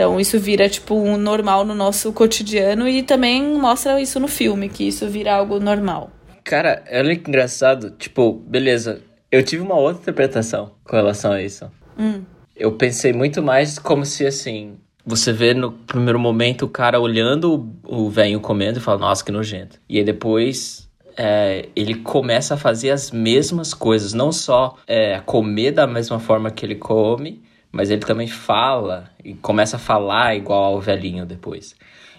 Então 0.00 0.18
isso 0.18 0.38
vira 0.38 0.66
tipo 0.66 0.94
um 0.94 1.18
normal 1.18 1.62
no 1.62 1.74
nosso 1.74 2.10
cotidiano 2.10 2.88
e 2.88 3.02
também 3.02 3.42
mostra 3.58 4.00
isso 4.00 4.18
no 4.18 4.28
filme, 4.28 4.70
que 4.70 4.88
isso 4.88 5.06
vira 5.06 5.34
algo 5.34 5.60
normal. 5.60 6.10
Cara, 6.42 6.82
olha 6.90 7.14
que 7.14 7.28
engraçado. 7.28 7.90
Tipo, 7.90 8.32
beleza. 8.32 9.02
Eu 9.30 9.42
tive 9.42 9.62
uma 9.62 9.74
outra 9.74 10.00
interpretação 10.00 10.70
com 10.84 10.96
relação 10.96 11.32
a 11.32 11.42
isso. 11.42 11.70
Hum. 11.98 12.22
Eu 12.56 12.72
pensei 12.72 13.12
muito 13.12 13.42
mais 13.42 13.78
como 13.78 14.06
se 14.06 14.26
assim. 14.26 14.78
Você 15.04 15.34
vê 15.34 15.52
no 15.52 15.70
primeiro 15.70 16.18
momento 16.18 16.64
o 16.64 16.68
cara 16.68 16.98
olhando 16.98 17.70
o 17.86 18.08
velho 18.08 18.40
comendo 18.40 18.78
e 18.78 18.82
fala, 18.82 19.00
nossa, 19.00 19.22
que 19.22 19.30
nojento. 19.30 19.78
E 19.86 19.98
aí 19.98 20.04
depois 20.04 20.88
é, 21.14 21.68
ele 21.76 21.96
começa 21.96 22.54
a 22.54 22.56
fazer 22.56 22.88
as 22.88 23.10
mesmas 23.10 23.74
coisas, 23.74 24.14
não 24.14 24.32
só 24.32 24.78
é, 24.86 25.20
comer 25.26 25.72
da 25.72 25.86
mesma 25.86 26.18
forma 26.18 26.50
que 26.50 26.64
ele 26.64 26.76
come, 26.76 27.42
mas 27.72 27.90
ele 27.90 28.00
também 28.00 28.26
fala 28.26 29.10
e 29.24 29.34
começa 29.34 29.76
a 29.76 29.78
falar 29.78 30.34
igual 30.36 30.74
ao 30.74 30.80
velhinho 30.80 31.24
depois. 31.24 31.74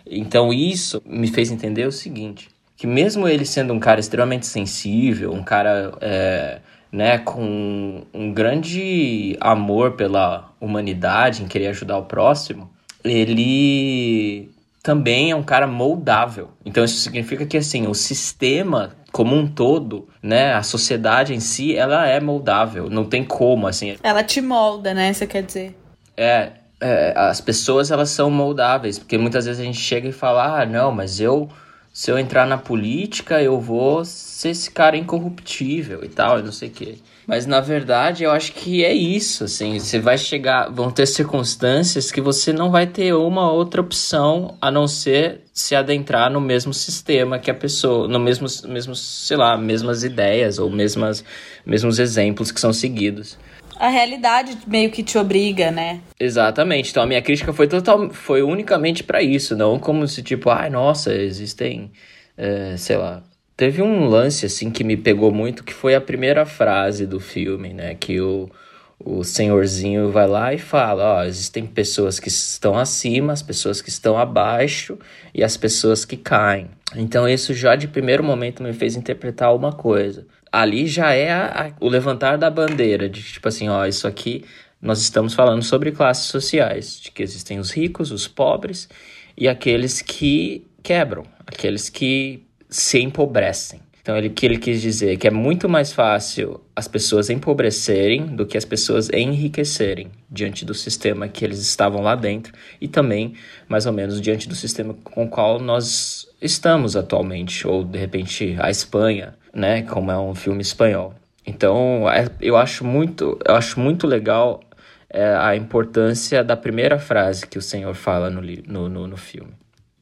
Então 0.05 0.53
isso 0.53 1.01
me 1.05 1.27
fez 1.27 1.51
entender 1.51 1.87
o 1.87 1.91
seguinte, 1.91 2.49
que 2.77 2.87
mesmo 2.87 3.27
ele 3.27 3.45
sendo 3.45 3.73
um 3.73 3.79
cara 3.79 3.99
extremamente 3.99 4.45
sensível, 4.45 5.31
um 5.31 5.43
cara 5.43 5.93
é, 6.01 6.59
né, 6.91 7.17
com 7.19 8.03
um 8.13 8.33
grande 8.33 9.37
amor 9.39 9.91
pela 9.91 10.51
humanidade, 10.59 11.43
em 11.43 11.47
querer 11.47 11.67
ajudar 11.67 11.97
o 11.97 12.05
próximo, 12.05 12.69
ele 13.03 14.49
também 14.83 15.31
é 15.31 15.35
um 15.35 15.43
cara 15.43 15.67
moldável. 15.67 16.49
Então 16.65 16.83
isso 16.83 16.99
significa 16.99 17.45
que 17.45 17.57
assim, 17.57 17.87
o 17.87 17.93
sistema 17.93 18.95
como 19.11 19.35
um 19.35 19.47
todo, 19.47 20.07
né, 20.21 20.53
a 20.53 20.63
sociedade 20.63 21.33
em 21.33 21.39
si, 21.39 21.75
ela 21.75 22.07
é 22.07 22.19
moldável, 22.19 22.89
não 22.89 23.03
tem 23.05 23.23
como 23.23 23.67
assim. 23.67 23.97
Ela 24.01 24.23
te 24.23 24.41
molda, 24.41 24.93
né, 24.93 25.11
você 25.11 25.27
quer 25.27 25.43
dizer? 25.43 25.77
É, 26.15 26.51
é, 26.79 27.13
as 27.15 27.41
pessoas 27.41 27.91
elas 27.91 28.09
são 28.09 28.29
moldáveis, 28.29 28.97
porque 28.97 29.17
muitas 29.17 29.45
vezes 29.45 29.61
a 29.61 29.65
gente 29.65 29.79
chega 29.79 30.07
e 30.07 30.11
fala: 30.11 30.61
"Ah, 30.61 30.65
não, 30.65 30.91
mas 30.91 31.19
eu 31.19 31.49
se 31.93 32.09
eu 32.09 32.17
entrar 32.17 32.47
na 32.47 32.57
política, 32.57 33.41
eu 33.41 33.59
vou 33.59 34.05
ser 34.05 34.49
esse 34.49 34.71
cara 34.71 34.95
incorruptível 34.95 36.03
e 36.03 36.07
tal, 36.07 36.39
e 36.39 36.43
não 36.43 36.51
sei 36.51 36.69
o 36.69 36.71
quê. 36.71 36.95
Mas 37.27 37.45
na 37.45 37.59
verdade, 37.59 38.23
eu 38.23 38.31
acho 38.31 38.53
que 38.53 38.83
é 38.83 38.93
isso, 38.93 39.43
assim, 39.43 39.77
você 39.77 39.99
vai 39.99 40.17
chegar, 40.17 40.69
vão 40.71 40.89
ter 40.89 41.05
circunstâncias 41.05 42.11
que 42.11 42.19
você 42.19 42.51
não 42.51 42.71
vai 42.71 42.87
ter 42.87 43.13
uma 43.13 43.51
outra 43.51 43.81
opção 43.81 44.57
a 44.59 44.71
não 44.71 44.87
ser 44.87 45.41
se 45.53 45.75
adentrar 45.75 46.31
no 46.31 46.41
mesmo 46.41 46.73
sistema 46.73 47.39
que 47.39 47.51
a 47.51 47.53
pessoa, 47.53 48.07
no 48.07 48.19
mesmo, 48.19 48.47
mesmo 48.67 48.95
sei 48.95 49.37
lá, 49.37 49.57
mesmas 49.57 50.03
ideias 50.03 50.59
ou 50.59 50.69
mesmas, 50.69 51.23
mesmos 51.65 51.99
exemplos 51.99 52.51
que 52.51 52.59
são 52.59 52.73
seguidos 52.73 53.37
a 53.81 53.89
realidade 53.89 54.59
meio 54.67 54.91
que 54.91 55.01
te 55.01 55.17
obriga, 55.17 55.71
né? 55.71 56.01
Exatamente. 56.19 56.91
Então 56.91 57.01
a 57.01 57.07
minha 57.07 57.21
crítica 57.21 57.51
foi 57.51 57.67
total, 57.67 58.11
foi 58.11 58.43
unicamente 58.43 59.03
para 59.03 59.23
isso, 59.23 59.55
não 59.57 59.79
como 59.79 60.07
se 60.07 60.21
tipo, 60.21 60.51
ai, 60.51 60.67
ah, 60.67 60.69
nossa, 60.69 61.11
existem, 61.11 61.91
é, 62.37 62.77
sei 62.77 62.95
lá. 62.95 63.23
Teve 63.57 63.81
um 63.81 64.05
lance 64.05 64.45
assim 64.45 64.69
que 64.69 64.83
me 64.83 64.95
pegou 64.95 65.31
muito, 65.31 65.63
que 65.63 65.73
foi 65.73 65.95
a 65.95 66.01
primeira 66.01 66.45
frase 66.45 67.07
do 67.07 67.19
filme, 67.19 67.73
né? 67.73 67.95
Que 67.95 68.21
o, 68.21 68.51
o 68.99 69.23
senhorzinho 69.23 70.11
vai 70.11 70.27
lá 70.27 70.53
e 70.53 70.59
fala, 70.59 71.15
ó, 71.15 71.23
existem 71.23 71.65
pessoas 71.65 72.19
que 72.19 72.27
estão 72.27 72.77
acima, 72.77 73.33
as 73.33 73.41
pessoas 73.41 73.81
que 73.81 73.89
estão 73.89 74.15
abaixo 74.15 74.95
e 75.33 75.43
as 75.43 75.57
pessoas 75.57 76.05
que 76.05 76.17
caem. 76.17 76.69
Então 76.95 77.27
isso 77.27 77.51
já 77.51 77.75
de 77.75 77.87
primeiro 77.87 78.23
momento 78.23 78.61
me 78.61 78.73
fez 78.73 78.95
interpretar 78.95 79.55
uma 79.55 79.73
coisa 79.73 80.27
ali 80.51 80.87
já 80.87 81.13
é 81.13 81.31
a, 81.31 81.67
a, 81.67 81.71
o 81.79 81.87
levantar 81.87 82.37
da 82.37 82.49
bandeira, 82.49 83.07
de 83.07 83.21
tipo 83.21 83.47
assim, 83.47 83.69
ó, 83.69 83.85
isso 83.85 84.07
aqui 84.07 84.43
nós 84.81 84.99
estamos 84.99 85.33
falando 85.33 85.63
sobre 85.63 85.91
classes 85.91 86.25
sociais, 86.25 86.99
de 86.99 87.11
que 87.11 87.21
existem 87.21 87.59
os 87.59 87.71
ricos, 87.71 88.11
os 88.11 88.27
pobres 88.27 88.89
e 89.37 89.47
aqueles 89.47 90.01
que 90.01 90.65
quebram, 90.83 91.23
aqueles 91.45 91.87
que 91.87 92.43
se 92.69 92.99
empobrecem. 92.99 93.79
Então, 94.01 94.17
ele, 94.17 94.31
que 94.31 94.43
ele 94.47 94.57
quis 94.57 94.81
dizer 94.81 95.17
que 95.17 95.27
é 95.27 95.31
muito 95.31 95.69
mais 95.69 95.93
fácil 95.93 96.59
as 96.75 96.87
pessoas 96.87 97.29
empobrecerem 97.29 98.25
do 98.25 98.47
que 98.47 98.57
as 98.57 98.65
pessoas 98.65 99.11
enriquecerem 99.13 100.09
diante 100.27 100.65
do 100.65 100.73
sistema 100.73 101.27
que 101.27 101.45
eles 101.45 101.59
estavam 101.59 102.01
lá 102.01 102.15
dentro 102.15 102.51
e 102.79 102.87
também, 102.87 103.35
mais 103.69 103.85
ou 103.85 103.93
menos, 103.93 104.19
diante 104.19 104.49
do 104.49 104.55
sistema 104.55 104.95
com 105.03 105.25
o 105.25 105.29
qual 105.29 105.59
nós 105.59 106.27
estamos 106.41 106.95
atualmente, 106.95 107.67
ou 107.67 107.83
de 107.83 107.99
repente 107.99 108.55
a 108.59 108.71
Espanha, 108.71 109.35
né, 109.53 109.81
como 109.83 110.11
é 110.11 110.17
um 110.17 110.35
filme 110.35 110.61
espanhol. 110.61 111.13
Então, 111.45 112.09
é, 112.09 112.27
eu 112.39 112.55
acho 112.55 112.85
muito, 112.85 113.39
eu 113.45 113.55
acho 113.55 113.79
muito 113.79 114.07
legal 114.07 114.61
é, 115.09 115.35
a 115.35 115.55
importância 115.55 116.43
da 116.43 116.55
primeira 116.55 116.97
frase 116.97 117.45
que 117.45 117.57
o 117.57 117.61
Senhor 117.61 117.93
fala 117.93 118.29
no, 118.29 118.41
no, 118.41 118.89
no, 118.89 119.07
no 119.07 119.17
filme. 119.17 119.53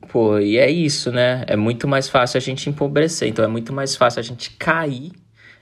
Pô, 0.07 0.39
e 0.39 0.57
é 0.57 0.69
isso, 0.69 1.11
né? 1.11 1.43
É 1.47 1.55
muito 1.55 1.87
mais 1.87 2.09
fácil 2.09 2.37
a 2.37 2.41
gente 2.41 2.69
empobrecer. 2.69 3.27
Então 3.27 3.43
é 3.43 3.47
muito 3.47 3.73
mais 3.73 3.95
fácil 3.95 4.19
a 4.19 4.23
gente 4.23 4.51
cair, 4.51 5.11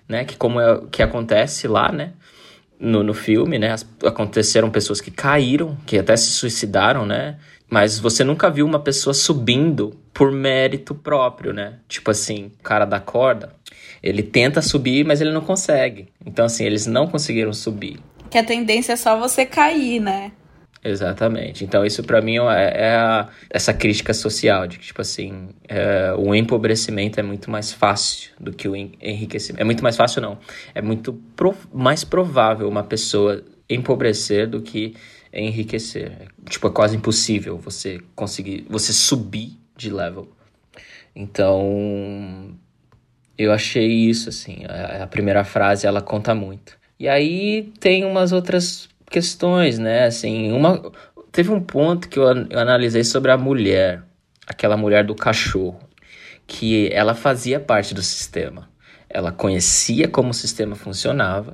né? 0.07 0.23
Que 0.25 0.37
como 0.37 0.59
é 0.59 0.81
que 0.91 1.03
acontece 1.03 1.67
lá, 1.67 1.91
né? 1.91 2.13
No, 2.79 3.03
no 3.03 3.13
filme, 3.13 3.57
né? 3.57 3.75
Aconteceram 4.05 4.69
pessoas 4.69 5.01
que 5.01 5.11
caíram, 5.11 5.77
que 5.85 5.97
até 5.97 6.15
se 6.15 6.29
suicidaram, 6.31 7.05
né? 7.05 7.37
Mas 7.69 7.99
você 7.99 8.23
nunca 8.23 8.49
viu 8.49 8.65
uma 8.65 8.79
pessoa 8.79 9.13
subindo 9.13 9.93
por 10.13 10.31
mérito 10.31 10.95
próprio, 10.95 11.53
né? 11.53 11.79
Tipo 11.87 12.11
assim, 12.11 12.51
cara 12.63 12.85
da 12.85 12.99
corda, 12.99 13.53
ele 14.01 14.23
tenta 14.23 14.61
subir, 14.61 15.05
mas 15.05 15.21
ele 15.21 15.31
não 15.31 15.41
consegue. 15.41 16.07
Então, 16.25 16.45
assim, 16.45 16.65
eles 16.65 16.85
não 16.85 17.07
conseguiram 17.07 17.53
subir. 17.53 17.99
Que 18.29 18.37
a 18.37 18.43
tendência 18.43 18.93
é 18.93 18.95
só 18.95 19.17
você 19.17 19.45
cair, 19.45 19.99
né? 19.99 20.31
Exatamente. 20.83 21.63
Então, 21.63 21.85
isso 21.85 22.03
para 22.03 22.21
mim 22.21 22.37
é, 22.37 22.71
é 22.75 22.95
a, 22.95 23.27
essa 23.49 23.73
crítica 23.73 24.13
social 24.13 24.67
de 24.67 24.77
que, 24.77 24.85
tipo 24.85 25.01
assim, 25.01 25.49
é, 25.67 26.13
o 26.17 26.33
empobrecimento 26.33 27.19
é 27.19 27.23
muito 27.23 27.49
mais 27.49 27.73
fácil 27.73 28.31
do 28.39 28.53
que 28.53 28.67
o 28.67 28.75
enriquecimento. 28.75 29.61
É 29.61 29.65
muito 29.65 29.83
mais 29.83 29.97
fácil, 29.97 30.21
não. 30.21 30.37
É 30.73 30.81
muito 30.81 31.13
pro, 31.35 31.53
mais 31.73 32.03
provável 32.03 32.69
uma 32.69 32.83
pessoa 32.83 33.43
empobrecer 33.69 34.47
do 34.47 34.61
que 34.61 34.95
enriquecer. 35.33 36.29
Tipo, 36.49 36.67
é 36.67 36.71
quase 36.71 36.95
impossível 36.95 37.57
você 37.57 37.99
conseguir, 38.15 38.65
você 38.69 38.93
subir 38.93 39.57
de 39.75 39.89
level. 39.89 40.29
Então, 41.15 42.55
eu 43.37 43.51
achei 43.51 43.87
isso, 43.87 44.29
assim. 44.29 44.63
A, 45.01 45.07
primeira 45.07 45.43
frase, 45.43 45.85
ela 45.85 46.01
conta 46.01 46.33
muito. 46.33 46.77
E 46.99 47.07
aí 47.07 47.71
tem 47.79 48.03
umas 48.03 48.31
outras 48.31 48.89
questões, 49.09 49.77
né? 49.77 50.05
Assim, 50.05 50.51
uma 50.51 50.91
teve 51.31 51.51
um 51.51 51.61
ponto 51.61 52.09
que 52.09 52.17
eu, 52.17 52.23
eu 52.49 52.59
analisei 52.59 53.03
sobre 53.03 53.31
a 53.31 53.37
mulher, 53.37 54.01
aquela 54.47 54.75
mulher 54.75 55.05
do 55.05 55.13
cachorro, 55.13 55.79
que 56.47 56.89
ela 56.91 57.13
fazia 57.13 57.59
parte 57.59 57.93
do 57.93 58.01
sistema. 58.01 58.67
Ela 59.09 59.31
conhecia 59.31 60.07
como 60.07 60.31
o 60.31 60.33
sistema 60.33 60.75
funcionava, 60.75 61.53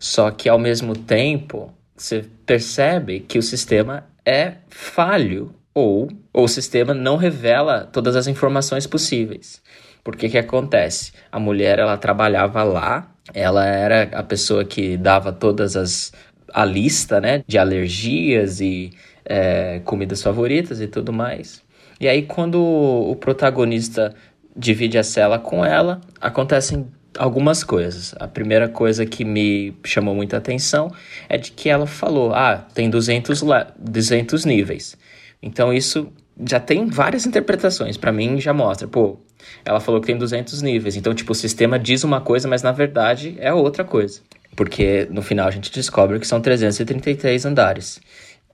só 0.00 0.30
que 0.30 0.48
ao 0.48 0.58
mesmo 0.58 0.96
tempo 0.96 1.72
você 1.96 2.24
percebe 2.44 3.20
que 3.20 3.38
o 3.38 3.42
sistema 3.42 4.04
é 4.26 4.54
falho 4.68 5.54
ou, 5.72 6.10
ou 6.32 6.44
o 6.44 6.48
sistema 6.48 6.92
não 6.92 7.16
revela 7.16 7.84
todas 7.84 8.16
as 8.16 8.26
informações 8.26 8.86
possíveis. 8.86 9.62
Porque 10.02 10.28
que 10.28 10.38
acontece? 10.38 11.12
A 11.30 11.38
mulher 11.38 11.78
ela 11.78 11.96
trabalhava 11.96 12.62
lá, 12.62 13.10
ela 13.34 13.66
era 13.66 14.08
a 14.12 14.22
pessoa 14.22 14.64
que 14.64 14.96
dava 14.96 15.32
todas 15.32 15.76
as 15.76 16.12
a 16.52 16.64
lista, 16.64 17.20
né, 17.20 17.44
de 17.46 17.58
alergias 17.58 18.60
e 18.60 18.90
é, 19.24 19.80
comidas 19.84 20.22
favoritas 20.22 20.80
e 20.80 20.86
tudo 20.86 21.12
mais. 21.12 21.62
E 22.00 22.08
aí, 22.08 22.22
quando 22.22 22.60
o 22.60 23.14
protagonista 23.16 24.14
divide 24.56 24.98
a 24.98 25.04
cela 25.04 25.38
com 25.38 25.64
ela, 25.64 26.00
acontecem 26.20 26.86
algumas 27.18 27.62
coisas. 27.62 28.14
A 28.18 28.26
primeira 28.26 28.68
coisa 28.68 29.04
que 29.04 29.24
me 29.24 29.74
chamou 29.84 30.14
muita 30.14 30.38
atenção 30.38 30.90
é 31.28 31.36
de 31.36 31.52
que 31.52 31.68
ela 31.68 31.86
falou: 31.86 32.32
ah, 32.32 32.56
tem 32.74 32.88
200, 32.88 33.42
200 33.78 34.44
níveis. 34.44 34.96
Então, 35.42 35.72
isso 35.72 36.10
já 36.48 36.58
tem 36.58 36.86
várias 36.86 37.26
interpretações. 37.26 37.96
Para 37.96 38.12
mim, 38.12 38.40
já 38.40 38.54
mostra, 38.54 38.88
pô, 38.88 39.18
ela 39.64 39.80
falou 39.80 40.00
que 40.00 40.06
tem 40.06 40.16
200 40.16 40.62
níveis. 40.62 40.96
Então, 40.96 41.14
tipo, 41.14 41.32
o 41.32 41.34
sistema 41.34 41.78
diz 41.78 42.04
uma 42.04 42.20
coisa, 42.20 42.48
mas 42.48 42.62
na 42.62 42.72
verdade 42.72 43.36
é 43.38 43.52
outra 43.52 43.84
coisa 43.84 44.20
porque 44.56 45.08
no 45.10 45.22
final 45.22 45.48
a 45.48 45.50
gente 45.50 45.72
descobre 45.72 46.18
que 46.18 46.26
são 46.26 46.40
333 46.40 47.46
andares. 47.46 48.00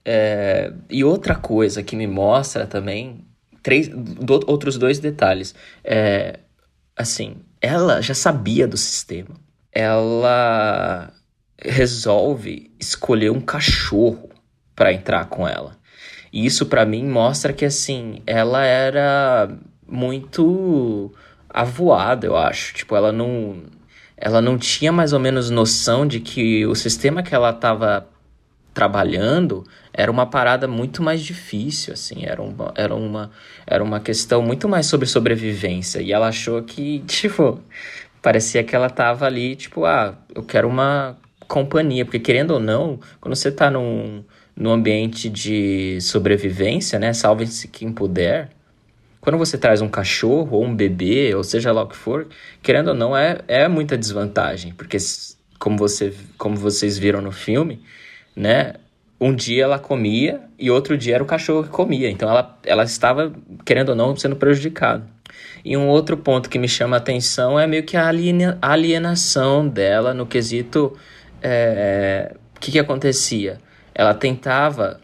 É, 0.05 0.73
e 0.89 1.03
outra 1.03 1.35
coisa 1.35 1.83
que 1.83 1.97
me 1.97 2.07
mostra 2.07 2.67
também, 2.67 3.25
três, 3.63 3.89
do, 3.89 4.41
outros 4.47 4.79
dois 4.79 4.99
detalhes. 4.99 5.55
É, 5.83 6.39
assim, 6.97 7.39
ela 7.61 8.01
já 8.01 8.15
sabia 8.15 8.69
do 8.69 8.77
sistema. 8.77 9.35
Ela 9.73 11.13
resolve 11.61 12.71
escolher 12.79 13.31
um 13.31 13.41
cachorro 13.41 14.31
para 14.75 14.93
entrar 14.93 15.25
com 15.27 15.49
ela. 15.49 15.77
E 16.33 16.47
isso 16.47 16.67
para 16.67 16.85
mim 16.85 17.05
mostra 17.05 17.53
que 17.53 17.65
assim, 17.65 18.23
ela 18.27 18.65
era 18.65 19.49
muito 19.89 21.13
avoada, 21.49 22.27
eu 22.27 22.37
acho. 22.37 22.75
Tipo, 22.75 22.97
ela 22.97 23.13
não 23.13 23.63
ela 24.17 24.41
não 24.41 24.57
tinha 24.57 24.91
mais 24.91 25.13
ou 25.13 25.21
menos 25.21 25.51
noção 25.51 26.07
de 26.07 26.21
que 26.21 26.65
o 26.67 26.75
sistema 26.75 27.23
que 27.23 27.35
ela 27.35 27.51
estava 27.51 28.09
trabalhando 28.73 29.65
era 29.93 30.11
uma 30.11 30.27
parada 30.27 30.69
muito 30.69 31.03
mais 31.03 31.23
difícil, 31.23 31.95
assim, 31.95 32.25
era 32.27 32.43
uma, 32.43 32.73
era 32.77 32.95
uma, 32.95 33.31
era 33.67 33.83
uma 33.83 34.01
questão 34.01 34.43
muito 34.43 34.69
mais 34.69 34.87
sobre 34.87 35.07
sobrevivência. 35.07 36.01
E 36.01 36.13
ela 36.13 36.29
achou 36.29 36.63
que, 36.63 37.01
tipo, 37.09 37.59
parecia 38.21 38.63
que 38.63 38.77
ela 38.77 38.91
tava 38.91 39.25
ali, 39.27 39.57
tipo, 39.57 39.85
ah, 39.87 40.19
eu 40.35 40.43
quero 40.43 40.69
uma 40.69 41.17
companhia, 41.49 42.05
porque 42.05 42.19
querendo 42.19 42.53
ou 42.53 42.61
não, 42.61 43.01
quando 43.21 43.35
você 43.35 43.51
tá 43.51 43.71
num, 43.71 44.23
num 44.55 44.71
ambiente 44.71 45.31
de 45.31 45.99
sobrevivência, 46.01 46.99
né, 46.99 47.13
salve-se 47.13 47.69
quem 47.69 47.93
puder, 47.93 48.51
quando 49.27 49.39
você 49.39 49.59
traz 49.59 49.83
um 49.83 49.89
cachorro 49.89 50.59
ou 50.59 50.65
um 50.65 50.73
bebê, 50.73 51.35
ou 51.35 51.43
seja 51.43 51.73
lá 51.73 51.83
o 51.83 51.89
que 51.89 51.97
for, 51.97 52.29
querendo 52.63 52.91
ou 52.91 52.95
não, 52.95 53.17
é, 53.17 53.41
é 53.49 53.67
muita 53.67 53.99
desvantagem. 53.99 54.73
Porque, 54.73 54.97
como, 55.59 55.77
você, 55.77 56.15
como 56.39 56.55
vocês 56.55 56.97
viram 56.97 57.21
no 57.21 57.33
filme, 57.33 57.83
né? 58.37 58.75
Um 59.21 59.35
dia 59.35 59.65
ela 59.65 59.81
comia 59.81 60.43
e 60.57 60.71
outro 60.71 60.97
dia 60.97 61.17
era 61.17 61.25
o 61.25 61.27
cachorro 61.27 61.65
que 61.65 61.71
comia. 61.71 62.09
Então 62.09 62.31
ela, 62.31 62.57
ela 62.65 62.85
estava, 62.85 63.33
querendo 63.65 63.89
ou 63.89 63.97
não, 63.97 64.15
sendo 64.15 64.37
prejudicada. 64.37 65.05
E 65.65 65.77
um 65.77 65.89
outro 65.89 66.17
ponto 66.17 66.49
que 66.49 66.57
me 66.57 66.69
chama 66.69 66.95
a 66.95 66.99
atenção 66.99 67.59
é 67.59 67.67
meio 67.67 67.83
que 67.83 67.97
a 67.97 68.09
alienação 68.63 69.67
dela 69.67 70.15
no 70.15 70.25
quesito. 70.25 70.97
É, 71.43 72.33
o 72.57 72.61
que, 72.61 72.71
que 72.71 72.79
acontecia? 72.79 73.59
Ela 73.93 74.15
tentava 74.15 75.01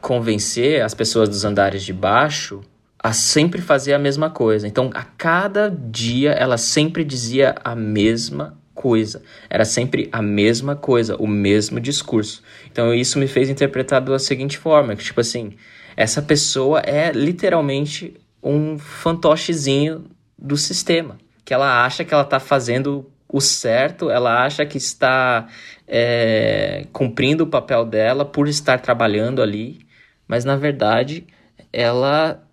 convencer 0.00 0.80
as 0.80 0.94
pessoas 0.94 1.28
dos 1.28 1.44
andares 1.44 1.82
de 1.82 1.92
baixo 1.92 2.62
a 3.04 3.12
sempre 3.12 3.60
fazer 3.60 3.92
a 3.92 3.98
mesma 3.98 4.30
coisa. 4.30 4.66
Então, 4.66 4.88
a 4.94 5.02
cada 5.04 5.68
dia 5.68 6.30
ela 6.30 6.56
sempre 6.56 7.04
dizia 7.04 7.54
a 7.62 7.76
mesma 7.76 8.56
coisa. 8.74 9.22
Era 9.50 9.66
sempre 9.66 10.08
a 10.10 10.22
mesma 10.22 10.74
coisa, 10.74 11.14
o 11.16 11.26
mesmo 11.26 11.78
discurso. 11.78 12.42
Então, 12.72 12.94
isso 12.94 13.18
me 13.18 13.26
fez 13.26 13.50
interpretar 13.50 14.00
da 14.00 14.18
seguinte 14.18 14.56
forma, 14.56 14.96
que 14.96 15.04
tipo 15.04 15.20
assim, 15.20 15.52
essa 15.94 16.22
pessoa 16.22 16.80
é 16.80 17.12
literalmente 17.12 18.14
um 18.42 18.78
fantochezinho 18.78 20.06
do 20.38 20.56
sistema, 20.56 21.18
que 21.44 21.52
ela 21.52 21.84
acha 21.84 22.06
que 22.06 22.14
ela 22.14 22.22
está 22.22 22.40
fazendo 22.40 23.10
o 23.28 23.38
certo, 23.38 24.08
ela 24.08 24.46
acha 24.46 24.64
que 24.64 24.78
está 24.78 25.46
é, 25.86 26.86
cumprindo 26.90 27.44
o 27.44 27.48
papel 27.48 27.84
dela 27.84 28.24
por 28.24 28.48
estar 28.48 28.80
trabalhando 28.80 29.42
ali, 29.42 29.80
mas 30.26 30.42
na 30.42 30.56
verdade 30.56 31.26
ela 31.70 32.43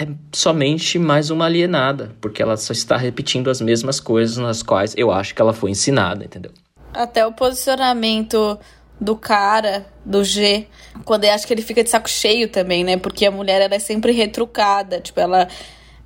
é 0.00 0.08
somente 0.32 0.98
mais 0.98 1.28
uma 1.28 1.44
alienada, 1.44 2.12
porque 2.22 2.42
ela 2.42 2.56
só 2.56 2.72
está 2.72 2.96
repetindo 2.96 3.50
as 3.50 3.60
mesmas 3.60 4.00
coisas 4.00 4.38
nas 4.38 4.62
quais 4.62 4.94
eu 4.96 5.10
acho 5.10 5.34
que 5.34 5.42
ela 5.42 5.52
foi 5.52 5.70
ensinada, 5.70 6.24
entendeu? 6.24 6.52
Até 6.94 7.26
o 7.26 7.32
posicionamento 7.32 8.58
do 8.98 9.14
cara, 9.14 9.84
do 10.02 10.24
G, 10.24 10.66
quando 11.04 11.24
eu 11.24 11.32
acho 11.32 11.46
que 11.46 11.52
ele 11.52 11.60
fica 11.60 11.84
de 11.84 11.90
saco 11.90 12.08
cheio 12.08 12.48
também, 12.48 12.82
né? 12.82 12.96
Porque 12.96 13.26
a 13.26 13.30
mulher 13.30 13.60
ela 13.60 13.74
é 13.74 13.78
sempre 13.78 14.12
retrucada, 14.12 15.00
tipo, 15.00 15.20
ela 15.20 15.46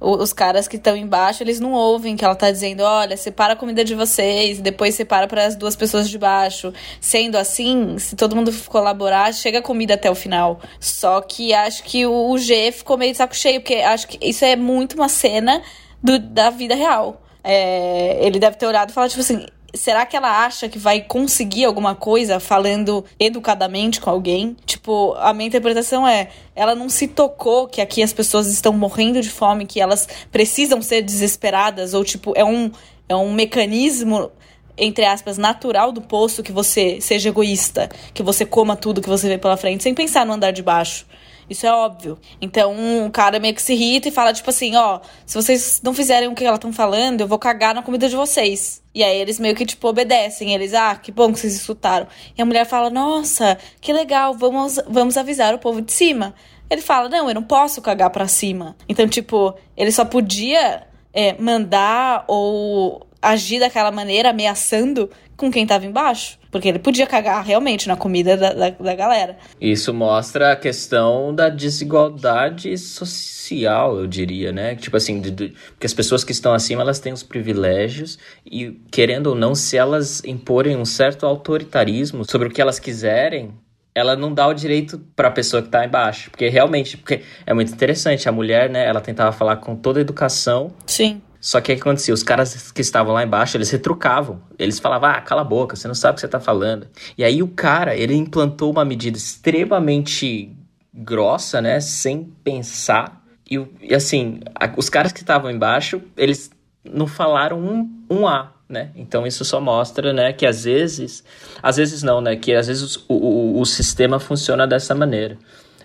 os 0.05 0.33
caras 0.33 0.69
que 0.69 0.77
estão 0.77 0.97
embaixo, 0.97 1.43
eles 1.43 1.59
não 1.59 1.73
ouvem 1.73 2.17
que 2.17 2.25
ela 2.25 2.35
tá 2.35 2.51
dizendo, 2.51 2.83
olha, 2.83 3.17
separa 3.17 3.55
a 3.55 3.57
comida 3.57 3.85
de 3.85 3.95
vocês, 3.95 4.61
depois 4.61 4.95
separa 4.95 5.27
para 5.27 5.47
as 5.47 5.57
duas 5.57 5.75
pessoas 5.75 6.09
de 6.09 6.19
baixo. 6.19 6.73
Sendo 7.01 7.37
assim, 7.37 7.99
se 7.99 8.15
todo 8.15 8.37
mundo 8.37 8.53
colaborar, 8.69 9.33
chega 9.33 9.59
a 9.59 9.63
comida 9.63 9.95
até 9.95 10.11
o 10.11 10.15
final. 10.15 10.61
Só 10.79 11.21
que 11.21 11.55
acho 11.55 11.83
que 11.85 12.07
o 12.07 12.37
G 12.39 12.71
ficou 12.71 12.97
meio 12.99 13.13
de 13.13 13.19
saco 13.19 13.35
cheio, 13.35 13.61
porque 13.61 13.77
acho 13.77 14.07
que 14.09 14.19
isso 14.21 14.45
é 14.45 14.55
muito 14.55 14.95
uma 14.95 15.09
cena 15.09 15.63
do, 16.03 16.19
da 16.19 16.51
vida 16.51 16.75
real. 16.75 17.23
É, 17.43 18.19
ele 18.25 18.39
deve 18.39 18.57
ter 18.57 18.67
olhado 18.67 18.91
e 18.91 18.93
falado, 18.93 19.11
tipo 19.11 19.21
assim, 19.21 19.47
será 19.75 20.07
que 20.07 20.17
ela 20.17 20.45
acha 20.45 20.69
que 20.69 20.79
vai 20.79 21.01
conseguir 21.01 21.65
alguma 21.65 21.95
coisa 21.95 22.41
falando 22.41 23.05
educadamente 23.19 24.01
com 24.01 24.11
alguém? 24.11 24.57
Tipo, 24.65 25.15
a 25.15 25.33
minha 25.33 25.49
interpretação 25.49 26.07
é, 26.07 26.29
ela 26.55 26.75
não 26.75 26.89
se 26.89 27.09
tocou 27.09 27.67
que 27.67 27.81
aqui 27.81 28.03
as 28.03 28.13
pessoas 28.13 28.47
estão 28.47 28.73
morrendo 28.73 29.21
de 29.21 29.31
fome, 29.31 29.67
que 29.67 29.81
elas 29.81 30.09
precisam 30.31 30.81
ser 30.81 31.03
desesperadas 31.03 31.95
ou 31.95 32.05
tipo, 32.05 32.33
é 32.37 32.45
um 32.45 32.71
é 33.07 33.15
um 33.15 33.35
mecanismo 33.35 34.31
entre 34.77 35.05
aspas, 35.05 35.39
natural 35.39 35.93
do 35.93 36.01
poço 36.01 36.43
que 36.43 36.51
você 36.51 37.01
seja 37.01 37.29
egoísta, 37.29 37.89
que 38.13 38.23
você 38.23 38.45
coma 38.45 38.75
tudo 38.77 39.01
que 39.01 39.09
você 39.09 39.29
vê 39.29 39.39
pela 39.39 39.57
frente, 39.57 39.83
sem 39.83 39.95
pensar 39.95 40.27
no 40.27 40.33
andar 40.33 40.51
de 40.51 40.63
baixo. 40.63 41.07
Isso 41.49 41.67
é 41.67 41.73
óbvio. 41.73 42.19
Então, 42.41 42.75
o 43.07 43.11
cara 43.11 43.39
meio 43.39 43.55
que 43.55 43.63
se 43.63 43.73
irrita 43.75 44.09
e 44.09 44.13
fala, 44.13 44.33
tipo 44.33 44.49
assim, 44.51 44.75
ó, 44.77 45.01
se 45.27 45.35
vocês 45.35 45.81
não 45.83 45.95
fizerem 45.95 46.29
o 46.29 46.35
que 46.35 46.45
elas 46.45 46.59
estão 46.59 46.73
falando, 46.73 47.21
eu 47.21 47.29
vou 47.29 47.39
cagar 47.39 47.75
na 47.75 47.83
comida 47.83 48.09
de 48.09 48.17
vocês. 48.17 48.83
E 48.95 49.03
aí 49.03 49.17
eles 49.19 49.39
meio 49.39 49.55
que, 49.55 49.67
tipo, 49.67 49.89
obedecem. 49.89 50.55
Eles, 50.55 50.75
ah, 50.75 50.95
que 50.97 51.13
bom 51.13 51.33
que 51.33 51.41
vocês 51.41 51.55
escutaram. 51.55 52.07
E 52.37 52.41
a 52.41 52.45
mulher 52.45 52.67
fala, 52.67 52.91
nossa, 52.91 53.59
que 53.81 53.93
legal, 53.93 54.35
vamos, 54.35 54.79
vamos 54.89 55.17
avisar 55.17 55.55
o 55.55 55.59
povo 55.59 55.83
de 55.83 55.93
cima. 55.93 56.35
Ele 56.71 56.81
fala, 56.81 57.09
não, 57.09 57.29
eu 57.29 57.35
não 57.35 57.43
posso 57.43 57.83
cagar 57.83 58.11
pra 58.11 58.27
cima. 58.27 58.77
Então, 58.89 59.07
tipo, 59.07 59.55
ele 59.77 59.93
só 59.93 60.05
podia 60.05 60.87
é, 61.13 61.35
mandar 61.41 62.25
ou 62.27 63.07
agir 63.21 63.61
daquela 63.61 63.91
maneira, 63.91 64.31
ameaçando 64.31 65.11
com 65.37 65.51
quem 65.51 65.67
tava 65.67 65.87
embaixo. 65.87 66.39
Porque 66.55 66.69
ele 66.69 66.79
podia 66.79 67.05
cagar 67.05 67.45
realmente 67.45 67.89
na 67.89 67.97
comida 67.97 68.37
da, 68.37 68.53
da, 68.53 68.71
da 68.71 68.95
galera. 68.95 69.37
Isso 69.61 69.93
mostra 69.93 70.53
a 70.53 70.57
questão 70.57 71.35
da 71.35 71.49
desigualdade 71.49 72.79
social, 72.79 73.99
eu 73.99 74.07
diria, 74.07 74.53
né? 74.53 74.77
Tipo 74.77 74.97
assim, 74.97 75.21
de, 75.21 75.33
de, 75.33 75.49
porque 75.71 75.85
as 75.85 75.93
pessoas 75.93 76.23
que 76.23 76.31
estão 76.31 76.55
acima, 76.55 76.81
elas 76.81 77.01
têm 77.01 77.13
os 77.13 77.25
privilégios 77.25 78.21
e, 78.47 78.81
querendo 78.93 79.31
ou 79.31 79.35
não, 79.35 79.53
se 79.53 79.77
elas 79.77 80.23
imporem 80.25 80.77
um 80.77 80.85
certo 80.85 81.27
autoritarismo 81.27 82.25
sobre 82.25 82.47
o 82.47 82.51
que 82.53 82.63
elas 82.63 82.79
quiserem, 82.79 83.53
ela 83.93 84.15
não 84.15 84.33
dá 84.33 84.47
o 84.47 84.55
direito 84.55 85.01
para 85.17 85.27
a 85.27 85.33
pessoa 85.33 85.61
que 85.61 85.67
está 85.67 85.85
embaixo, 85.85 86.31
porque 86.31 86.49
realmente, 86.49 86.97
porque 86.97 87.23
é 87.45 87.53
muito 87.53 87.73
interessante, 87.73 88.29
a 88.29 88.33
mulher, 88.33 88.71
né, 88.71 88.87
ela 88.87 89.01
tentava 89.01 89.33
falar 89.33 89.57
com 89.57 89.75
toda 89.75 89.99
a 89.99 90.03
educação. 90.03 90.73
Sim. 90.87 91.21
Só 91.45 91.61
que 91.61 91.71
o 91.71 91.77
que 91.77 91.83
acontecia? 91.83 92.15
Os 92.15 92.23
caras 92.23 92.73
que 92.73 92.81
estavam 92.81 93.13
lá 93.13 93.23
embaixo, 93.23 93.55
eles 93.59 93.71
retrucavam. 93.71 94.41
Eles 94.59 94.79
falavam, 94.79 95.11
ah, 95.11 95.21
cala 95.21 95.43
a 95.43 95.45
boca, 95.45 95.77
você 95.77 95.87
não 95.87 95.95
sabe 95.95 96.13
o 96.13 96.15
que 96.15 96.23
você 96.23 96.29
tá 96.29 96.41
falando. 96.41 96.87
E 97.19 97.23
aí 97.23 97.43
o 97.43 97.49
cara, 97.49 97.95
ele 97.95 98.15
implantou 98.15 98.73
uma 98.73 98.83
medida 98.83 99.19
extremamente 99.19 100.57
grossa, 100.91 101.61
né? 101.61 101.81
Sem 101.81 102.33
pensar. 102.43 103.23
E, 103.49 103.63
e 103.83 103.95
assim, 103.95 104.41
a, 104.55 104.73
os 104.75 104.89
caras 104.89 105.13
que 105.13 105.21
estavam 105.21 105.51
embaixo, 105.51 106.01
eles 106.17 106.51
não 106.83 107.07
falaram 107.07 107.61
um, 107.61 107.91
um 108.09 108.27
A, 108.27 108.51
né? 108.67 108.91
Então 108.97 109.27
isso 109.27 109.45
só 109.45 109.61
mostra, 109.61 110.15
né, 110.15 110.33
que 110.33 110.47
às 110.47 110.65
vezes, 110.65 111.23
às 111.63 111.77
vezes 111.77 112.03
não, 112.03 112.23
né, 112.23 112.37
que 112.37 112.55
às 112.55 112.69
vezes 112.69 112.97
o, 113.07 113.15
o, 113.15 113.61
o 113.61 113.67
sistema 113.67 114.19
funciona 114.19 114.67
dessa 114.67 114.95
maneira. 114.95 115.37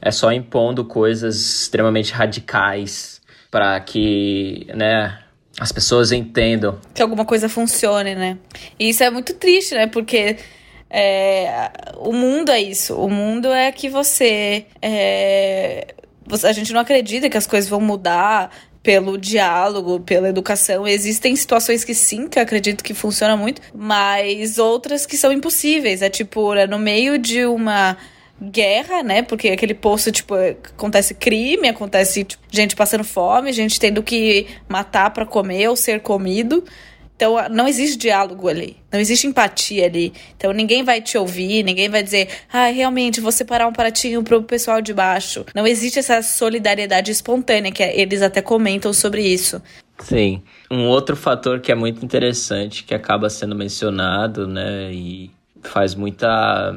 É 0.01 0.09
só 0.09 0.31
impondo 0.31 0.85
coisas 0.85 1.35
extremamente 1.35 2.13
radicais 2.13 3.19
para 3.51 3.77
que, 3.81 4.65
né, 4.73 5.19
as 5.59 5.71
pessoas 5.71 6.11
entendam. 6.11 6.79
Que 6.93 7.01
alguma 7.01 7.25
coisa 7.25 7.49
funcione, 7.49 8.15
né? 8.15 8.37
E 8.79 8.89
isso 8.89 9.03
é 9.03 9.09
muito 9.09 9.33
triste, 9.33 9.75
né? 9.75 9.87
Porque 9.87 10.37
é, 10.89 11.69
o 11.97 12.13
mundo 12.13 12.51
é 12.51 12.61
isso. 12.61 12.95
O 12.95 13.09
mundo 13.09 13.51
é 13.51 13.71
que 13.71 13.89
você, 13.89 14.65
é, 14.81 15.93
você. 16.25 16.47
A 16.47 16.51
gente 16.51 16.73
não 16.73 16.81
acredita 16.81 17.29
que 17.29 17.37
as 17.37 17.45
coisas 17.45 17.69
vão 17.69 17.81
mudar 17.81 18.51
pelo 18.81 19.17
diálogo, 19.17 19.99
pela 19.99 20.29
educação. 20.29 20.87
Existem 20.87 21.35
situações 21.35 21.83
que 21.83 21.93
sim, 21.93 22.27
que 22.27 22.39
eu 22.39 22.43
acredito 22.43 22.83
que 22.83 22.93
funciona 22.93 23.35
muito, 23.35 23.61
mas 23.75 24.57
outras 24.57 25.05
que 25.05 25.17
são 25.17 25.31
impossíveis. 25.31 26.01
É 26.01 26.09
tipo, 26.09 26.53
é 26.55 26.65
no 26.65 26.79
meio 26.79 27.17
de 27.17 27.45
uma 27.45 27.97
guerra, 28.41 29.03
né? 29.03 29.21
Porque 29.21 29.49
aquele 29.49 29.73
poço, 29.73 30.11
tipo, 30.11 30.35
acontece 30.35 31.13
crime, 31.13 31.69
acontece 31.69 32.23
tipo, 32.23 32.43
gente 32.49 32.75
passando 32.75 33.03
fome, 33.03 33.51
gente 33.51 33.79
tendo 33.79 34.01
que 34.01 34.47
matar 34.67 35.11
para 35.11 35.25
comer 35.25 35.67
ou 35.67 35.75
ser 35.75 35.99
comido. 36.01 36.63
Então, 37.15 37.35
não 37.49 37.67
existe 37.67 37.97
diálogo 37.97 38.47
ali, 38.47 38.77
não 38.89 38.97
existe 38.97 39.27
empatia 39.27 39.85
ali. 39.85 40.13
Então, 40.37 40.53
ninguém 40.53 40.83
vai 40.83 41.01
te 41.01 41.17
ouvir, 41.17 41.63
ninguém 41.63 41.89
vai 41.89 42.01
dizer, 42.01 42.29
ah, 42.49 42.67
realmente, 42.67 43.19
vou 43.19 43.31
separar 43.33 43.67
um 43.67 43.73
pratinho 43.73 44.23
pro 44.23 44.41
pessoal 44.41 44.81
de 44.81 44.93
baixo. 44.93 45.45
Não 45.53 45.67
existe 45.67 45.99
essa 45.99 46.21
solidariedade 46.21 47.11
espontânea, 47.11 47.73
que 47.73 47.83
eles 47.83 48.21
até 48.21 48.41
comentam 48.41 48.93
sobre 48.93 49.21
isso. 49.21 49.61
Sim. 49.99 50.41
Um 50.71 50.87
outro 50.87 51.17
fator 51.17 51.59
que 51.59 51.73
é 51.73 51.75
muito 51.75 52.05
interessante, 52.05 52.85
que 52.85 52.95
acaba 52.95 53.29
sendo 53.29 53.53
mencionado, 53.53 54.47
né, 54.47 54.89
e 54.93 55.29
faz 55.61 55.93
muita 55.93 56.73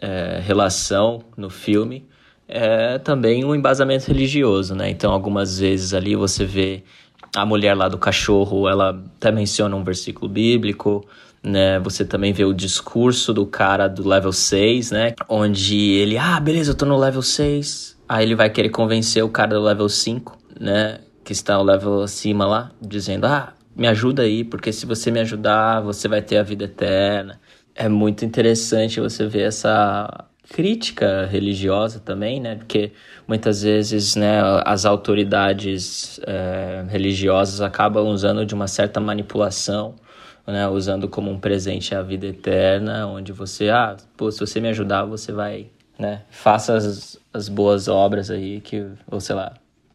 é, 0.00 0.40
relação 0.42 1.22
no 1.36 1.48
filme 1.48 2.06
é 2.46 2.98
também 2.98 3.44
um 3.44 3.54
embasamento 3.54 4.06
religioso, 4.08 4.74
né? 4.74 4.90
Então, 4.90 5.12
algumas 5.12 5.58
vezes 5.58 5.94
ali 5.94 6.14
você 6.14 6.44
vê 6.44 6.82
a 7.34 7.44
mulher 7.44 7.74
lá 7.74 7.88
do 7.88 7.98
cachorro, 7.98 8.68
ela 8.68 8.90
até 8.90 9.32
menciona 9.32 9.74
um 9.74 9.82
versículo 9.82 10.28
bíblico, 10.28 11.04
né? 11.42 11.78
Você 11.80 12.04
também 12.04 12.32
vê 12.32 12.44
o 12.44 12.52
discurso 12.52 13.32
do 13.32 13.46
cara 13.46 13.88
do 13.88 14.06
level 14.06 14.32
6, 14.32 14.90
né? 14.90 15.14
Onde 15.28 15.92
ele, 15.92 16.18
ah, 16.18 16.38
beleza, 16.38 16.72
eu 16.72 16.76
tô 16.76 16.86
no 16.86 16.98
level 16.98 17.22
6. 17.22 17.98
Aí 18.08 18.24
ele 18.24 18.34
vai 18.34 18.50
querer 18.50 18.68
convencer 18.68 19.24
o 19.24 19.28
cara 19.28 19.54
do 19.54 19.62
level 19.62 19.88
5, 19.88 20.38
né? 20.60 21.00
Que 21.24 21.32
está 21.32 21.58
o 21.58 21.62
level 21.62 22.02
acima 22.02 22.46
lá, 22.46 22.70
dizendo, 22.80 23.24
ah, 23.26 23.54
me 23.74 23.88
ajuda 23.88 24.22
aí, 24.22 24.44
porque 24.44 24.72
se 24.72 24.86
você 24.86 25.10
me 25.10 25.20
ajudar, 25.20 25.80
você 25.80 26.06
vai 26.06 26.22
ter 26.22 26.36
a 26.36 26.42
vida 26.42 26.64
eterna 26.66 27.40
é 27.74 27.88
muito 27.88 28.24
interessante 28.24 29.00
você 29.00 29.26
ver 29.26 29.48
essa 29.48 30.26
crítica 30.48 31.26
religiosa 31.26 31.98
também, 32.00 32.40
né? 32.40 32.56
Porque 32.56 32.92
muitas 33.26 33.62
vezes, 33.62 34.14
né, 34.14 34.40
as 34.64 34.84
autoridades 34.84 36.20
é, 36.26 36.84
religiosas 36.88 37.60
acabam 37.60 38.06
usando 38.08 38.44
de 38.46 38.54
uma 38.54 38.68
certa 38.68 39.00
manipulação, 39.00 39.94
né? 40.46 40.68
Usando 40.68 41.08
como 41.08 41.30
um 41.30 41.38
presente 41.40 41.94
a 41.94 42.02
vida 42.02 42.26
eterna, 42.26 43.06
onde 43.06 43.32
você, 43.32 43.70
ah, 43.70 43.96
pô, 44.16 44.30
se 44.30 44.40
você 44.40 44.60
me 44.60 44.68
ajudar, 44.68 45.04
você 45.04 45.32
vai, 45.32 45.66
né? 45.98 46.22
Faça 46.30 46.76
as, 46.76 47.18
as 47.32 47.48
boas 47.48 47.88
obras 47.88 48.30
aí 48.30 48.60
que, 48.60 48.86
ou 49.10 49.20
sei 49.20 49.34
lá, 49.34 49.54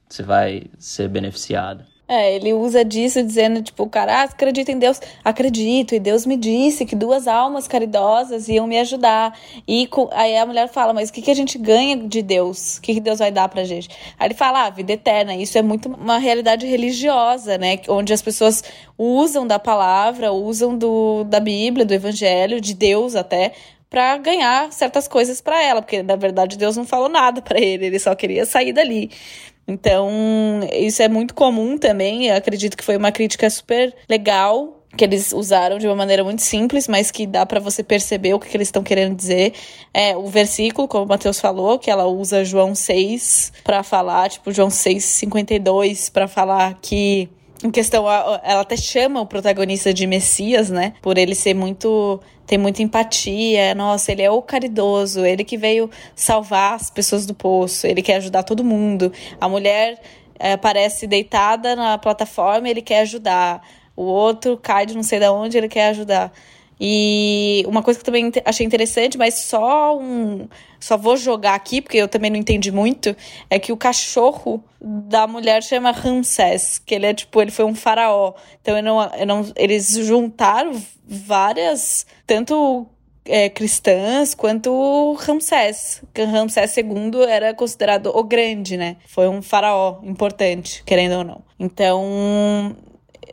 você 0.09 0.23
vai 0.23 0.63
ser 0.77 1.07
beneficiado. 1.07 1.85
É, 2.11 2.35
ele 2.35 2.53
usa 2.53 2.83
disso 2.83 3.21
dizendo, 3.21 3.61
tipo, 3.61 3.87
cara, 3.87 4.21
ah, 4.21 4.23
acredita 4.23 4.71
em 4.71 4.79
Deus? 4.79 4.99
Acredito, 5.23 5.93
e 5.93 5.99
Deus 5.99 6.25
me 6.25 6.35
disse 6.35 6.83
que 6.83 6.95
duas 6.95 7.27
almas 7.27 7.67
caridosas 7.67 8.49
iam 8.49 8.65
me 8.65 8.79
ajudar. 8.79 9.37
E 9.67 9.87
aí 10.13 10.35
a 10.35 10.43
mulher 10.43 10.67
fala, 10.69 10.91
mas 10.91 11.09
o 11.09 11.13
que, 11.13 11.21
que 11.21 11.29
a 11.29 11.35
gente 11.35 11.59
ganha 11.59 11.95
de 11.95 12.23
Deus? 12.23 12.77
O 12.77 12.81
que, 12.81 12.95
que 12.95 12.99
Deus 12.99 13.19
vai 13.19 13.31
dar 13.31 13.47
pra 13.47 13.63
gente? 13.63 13.89
Aí 14.17 14.25
ele 14.25 14.33
fala, 14.33 14.65
ah, 14.65 14.69
vida 14.71 14.91
eterna. 14.91 15.35
Isso 15.35 15.55
é 15.59 15.61
muito 15.61 15.87
uma 15.87 16.17
realidade 16.17 16.65
religiosa, 16.65 17.59
né? 17.59 17.77
Onde 17.87 18.11
as 18.11 18.23
pessoas 18.23 18.63
usam 18.97 19.45
da 19.45 19.59
palavra, 19.59 20.31
usam 20.31 20.75
do, 20.75 21.23
da 21.25 21.39
Bíblia, 21.39 21.85
do 21.85 21.93
Evangelho, 21.93 22.59
de 22.59 22.73
Deus 22.73 23.15
até, 23.15 23.53
para 23.87 24.17
ganhar 24.17 24.71
certas 24.71 25.07
coisas 25.07 25.41
para 25.41 25.61
ela, 25.63 25.81
porque 25.81 26.01
na 26.03 26.15
verdade 26.15 26.57
Deus 26.57 26.75
não 26.75 26.85
falou 26.85 27.09
nada 27.09 27.41
para 27.41 27.59
ele, 27.59 27.87
ele 27.87 27.99
só 27.99 28.15
queria 28.15 28.45
sair 28.45 28.73
dali. 28.73 29.11
Então, 29.69 30.09
isso 30.73 31.01
é 31.03 31.07
muito 31.07 31.35
comum 31.35 31.77
também. 31.77 32.25
Eu 32.27 32.35
acredito 32.35 32.75
que 32.75 32.83
foi 32.83 32.97
uma 32.97 33.11
crítica 33.11 33.47
super 33.49 33.93
legal 34.09 34.75
que 34.97 35.03
eles 35.03 35.31
usaram 35.31 35.77
de 35.77 35.85
uma 35.85 35.95
maneira 35.95 36.23
muito 36.23 36.41
simples, 36.41 36.87
mas 36.87 37.11
que 37.11 37.27
dá 37.27 37.45
para 37.45 37.59
você 37.59 37.83
perceber 37.83 38.33
o 38.33 38.39
que, 38.39 38.49
que 38.49 38.57
eles 38.57 38.69
estão 38.69 38.81
querendo 38.81 39.15
dizer. 39.15 39.53
É 39.93 40.17
o 40.17 40.25
versículo, 40.25 40.87
como 40.87 41.05
o 41.05 41.07
Mateus 41.07 41.39
falou, 41.39 41.77
que 41.77 41.91
ela 41.91 42.07
usa 42.07 42.43
João 42.43 42.73
6 42.73 43.53
para 43.63 43.83
falar, 43.83 44.29
tipo 44.29 44.51
João 44.51 44.69
6:52 44.69 46.09
para 46.09 46.27
falar 46.27 46.79
que 46.81 47.29
em 47.63 47.69
questão, 47.71 48.09
ela 48.09 48.61
até 48.61 48.77
chama 48.77 49.19
o 49.19 49.25
protagonista 49.25 49.93
de 49.93 50.07
Messias, 50.07 50.69
né? 50.69 50.93
Por 51.01 51.17
ele 51.17 51.35
ser 51.35 51.53
muito. 51.53 52.19
ter 52.45 52.57
muita 52.57 52.81
empatia. 52.81 53.75
Nossa, 53.75 54.11
ele 54.11 54.21
é 54.21 54.31
o 54.31 54.41
caridoso, 54.41 55.25
ele 55.25 55.43
que 55.43 55.57
veio 55.57 55.89
salvar 56.15 56.75
as 56.75 56.89
pessoas 56.89 57.25
do 57.25 57.33
poço, 57.33 57.85
ele 57.85 58.01
quer 58.01 58.15
ajudar 58.17 58.43
todo 58.43 58.63
mundo. 58.63 59.11
A 59.41 59.49
mulher 59.49 59.99
é, 60.39 60.53
aparece 60.53 61.05
deitada 61.05 61.75
na 61.75 61.97
plataforma, 61.97 62.69
ele 62.69 62.81
quer 62.81 63.01
ajudar. 63.01 63.61
O 63.95 64.03
outro 64.03 64.57
cai 64.57 64.85
de 64.85 64.95
não 64.95 65.03
sei 65.03 65.19
de 65.19 65.27
onde, 65.27 65.57
ele 65.57 65.67
quer 65.67 65.89
ajudar. 65.89 66.31
E 66.79 67.63
uma 67.67 67.83
coisa 67.83 67.99
que 67.99 68.05
também 68.05 68.31
achei 68.45 68.65
interessante, 68.65 69.17
mas 69.17 69.35
só 69.35 69.97
um. 69.97 70.47
Só 70.79 70.95
vou 70.95 71.17
jogar 71.17 71.55
aqui, 71.55 71.81
porque 71.81 71.97
eu 71.97 72.07
também 72.07 72.31
não 72.31 72.37
entendi 72.37 72.71
muito, 72.71 73.13
é 73.49 73.59
que 73.59 73.73
o 73.73 73.77
cachorro 73.77 74.63
da 74.79 75.27
mulher 75.27 75.61
chama 75.61 75.91
Ramsés, 75.91 76.79
que 76.79 76.95
ele 76.95 77.05
é 77.05 77.13
tipo, 77.13 77.41
ele 77.41 77.51
foi 77.51 77.65
um 77.65 77.75
faraó. 77.75 78.33
Então 78.61 78.77
eu 78.77 78.83
não, 78.83 79.01
eu 79.15 79.27
não, 79.27 79.51
eles 79.57 79.89
juntaram 79.91 80.71
várias, 81.05 82.05
tanto 82.25 82.87
é, 83.25 83.49
cristãs 83.49 84.33
quanto 84.33 85.13
Ramsés. 85.19 86.01
Ramsés 86.17 86.77
II 86.77 87.23
era 87.27 87.53
considerado 87.53 88.07
o 88.07 88.23
grande, 88.23 88.77
né? 88.77 88.97
Foi 89.07 89.27
um 89.27 89.41
faraó 89.41 89.99
importante, 90.03 90.83
querendo 90.85 91.17
ou 91.17 91.23
não. 91.23 91.43
Então, 91.59 92.75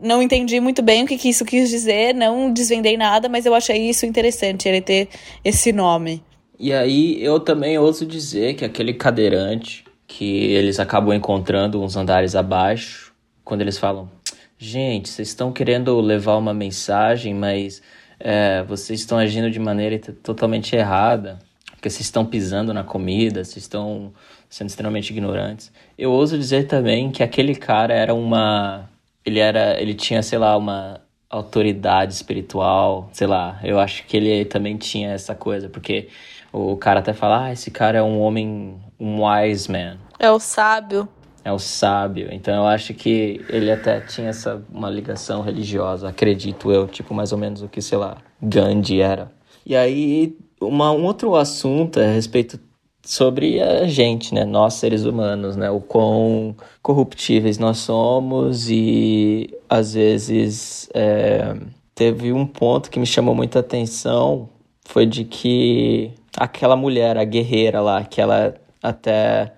Não 0.00 0.22
entendi 0.22 0.61
muito 0.61 0.82
bem 0.82 1.04
o 1.04 1.06
que, 1.06 1.16
que 1.16 1.28
isso 1.28 1.44
quis 1.44 1.70
dizer, 1.70 2.14
não 2.14 2.52
desvendei 2.52 2.96
nada, 2.96 3.28
mas 3.28 3.46
eu 3.46 3.54
achei 3.54 3.88
isso 3.88 4.06
interessante, 4.06 4.68
ele 4.68 4.80
ter 4.80 5.09
esse 5.44 5.72
nome. 5.72 6.22
E 6.59 6.72
aí 6.72 7.22
eu 7.22 7.38
também 7.38 7.78
ouso 7.78 8.06
dizer 8.06 8.54
que 8.54 8.64
aquele 8.64 8.94
cadeirante 8.94 9.85
que 10.06 10.52
eles 10.52 10.78
acabam 10.78 11.14
encontrando 11.14 11.82
uns 11.82 11.96
andares 11.96 12.35
abaixo, 12.35 13.12
quando 13.44 13.61
eles 13.61 13.78
falam: 13.78 14.11
gente, 14.59 15.09
vocês 15.09 15.28
estão 15.28 15.52
querendo 15.52 16.00
levar 16.00 16.37
uma 16.37 16.54
mensagem, 16.54 17.35
mas 17.35 17.82
é, 18.18 18.62
vocês 18.62 19.00
estão 19.00 19.18
agindo 19.18 19.50
de 19.50 19.59
maneira 19.59 19.98
totalmente 20.22 20.74
errada, 20.74 21.38
porque 21.70 21.90
vocês 21.90 22.06
estão 22.06 22.24
pisando 22.24 22.72
na 22.72 22.82
comida, 22.82 23.44
vocês 23.44 23.64
estão 23.64 24.12
sendo 24.48 24.68
extremamente 24.68 25.11
ignorantes. 25.11 25.70
Eu 25.98 26.12
ouso 26.12 26.38
dizer 26.38 26.66
também 26.66 27.11
que 27.11 27.22
aquele 27.22 27.54
cara 27.54 27.94
era 27.94 28.14
uma. 28.14 28.88
Ele 29.27 29.41
era. 29.41 29.81
Ele 29.81 29.93
tinha, 29.95 30.23
sei 30.23 30.39
lá, 30.39 30.57
uma 30.57 31.01
autoridade 31.29 32.15
espiritual, 32.15 33.11
sei 33.12 33.27
lá. 33.27 33.61
Eu 33.62 33.79
acho 33.79 34.07
que 34.07 34.17
ele 34.17 34.45
também 34.45 34.77
tinha 34.77 35.11
essa 35.11 35.35
coisa, 35.35 35.69
porque 35.69 36.09
o 36.53 36.77
cara 36.77 37.01
até 37.01 37.12
fala, 37.12 37.47
ah, 37.47 37.53
esse 37.53 37.71
cara 37.71 37.99
é 37.99 38.03
um 38.03 38.21
homem, 38.21 38.81
um 38.99 39.27
wise 39.27 39.71
man. 39.71 39.99
É 40.19 40.31
o 40.31 40.39
sábio. 40.39 41.09
É 41.45 41.53
o 41.53 41.59
sábio. 41.59 42.29
Então 42.33 42.55
eu 42.55 42.67
acho 42.67 42.95
que 42.95 43.45
ele 43.49 43.71
até 43.71 44.01
tinha 44.01 44.31
essa 44.31 44.62
uma 44.73 44.91
ligação 44.91 45.43
religiosa, 45.43 46.09
acredito 46.09 46.73
eu, 46.73 46.89
tipo 46.89 47.15
mais 47.15 47.33
ou 47.33 47.39
menos 47.39 47.62
o 47.62 47.69
que, 47.69 47.83
sei 47.83 47.99
lá, 47.99 48.19
Gandhi 48.43 49.01
era. 49.01 49.31
E 49.65 49.77
aí, 49.77 50.37
uma, 50.61 50.91
um 50.93 51.05
outro 51.05 51.37
assunto 51.37 52.01
é 52.01 52.09
a 52.09 52.12
respeito 52.12 52.59
sobre 53.07 53.62
a 53.62 53.87
gente, 53.87 54.35
né? 54.35 54.45
Nós 54.45 54.75
seres 54.75 55.05
humanos, 55.05 55.57
né? 55.57 55.71
O 55.71 55.81
quão 55.81 56.57
corruptíveis 56.83 57.57
nós 57.57 57.79
somos 57.79 58.69
e 58.69 59.49
às 59.69 59.95
vezes 59.95 60.88
é, 60.92 61.57
teve 61.95 62.33
um 62.33 62.45
ponto 62.45 62.90
que 62.90 62.99
me 62.99 63.07
chamou 63.07 63.35
muita 63.35 63.61
atenção 63.61 64.49
foi 64.85 65.07
de 65.07 65.25
que 65.25 66.12
aquela 66.37 66.77
mulher, 66.77 67.16
a 67.16 67.25
guerreira 67.25 67.81
lá, 67.81 68.05
que 68.05 68.21
ela 68.21 68.55
até 68.83 69.53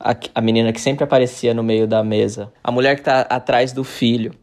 a, 0.00 0.16
a 0.34 0.40
menina 0.40 0.72
que 0.72 0.80
sempre 0.80 1.04
aparecia 1.04 1.52
no 1.52 1.62
meio 1.62 1.86
da 1.86 2.02
mesa. 2.02 2.52
A 2.62 2.72
mulher 2.72 2.96
que 2.96 3.02
tá 3.02 3.20
atrás 3.22 3.72
do 3.72 3.84
filho. 3.84 4.34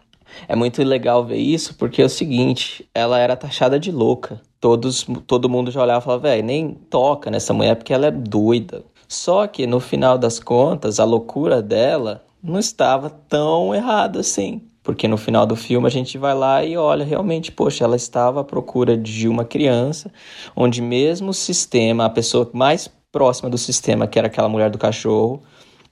É 0.47 0.55
muito 0.55 0.81
legal 0.83 1.25
ver 1.25 1.37
isso 1.37 1.75
porque 1.75 2.01
é 2.01 2.05
o 2.05 2.09
seguinte, 2.09 2.87
ela 2.93 3.19
era 3.19 3.35
taxada 3.35 3.79
de 3.79 3.91
louca. 3.91 4.39
Todos, 4.61 5.05
todo 5.27 5.49
mundo 5.49 5.71
já 5.71 5.81
olhava 5.81 5.99
e 5.99 6.05
falava, 6.05 6.21
velho, 6.21 6.43
nem 6.43 6.73
toca 6.89 7.29
nessa 7.29 7.53
mulher 7.53 7.75
porque 7.75 7.93
ela 7.93 8.05
é 8.05 8.11
doida. 8.11 8.83
Só 9.07 9.45
que 9.47 9.67
no 9.67 9.81
final 9.81 10.17
das 10.17 10.39
contas, 10.39 10.99
a 10.99 11.03
loucura 11.03 11.61
dela 11.61 12.23
não 12.41 12.59
estava 12.59 13.09
tão 13.09 13.75
errada 13.75 14.21
assim. 14.21 14.61
Porque 14.83 15.07
no 15.07 15.17
final 15.17 15.45
do 15.45 15.55
filme 15.55 15.85
a 15.85 15.91
gente 15.91 16.17
vai 16.17 16.33
lá 16.33 16.63
e 16.63 16.75
olha, 16.75 17.05
realmente, 17.05 17.51
poxa, 17.51 17.83
ela 17.83 17.95
estava 17.95 18.41
à 18.41 18.43
procura 18.43 18.97
de 18.97 19.27
uma 19.27 19.45
criança, 19.45 20.11
onde 20.55 20.81
mesmo 20.81 21.29
o 21.29 21.33
sistema, 21.33 22.05
a 22.05 22.09
pessoa 22.09 22.49
mais 22.53 22.89
próxima 23.11 23.49
do 23.49 23.57
sistema, 23.57 24.07
que 24.07 24.17
era 24.17 24.27
aquela 24.27 24.49
mulher 24.49 24.69
do 24.69 24.77
cachorro, 24.77 25.43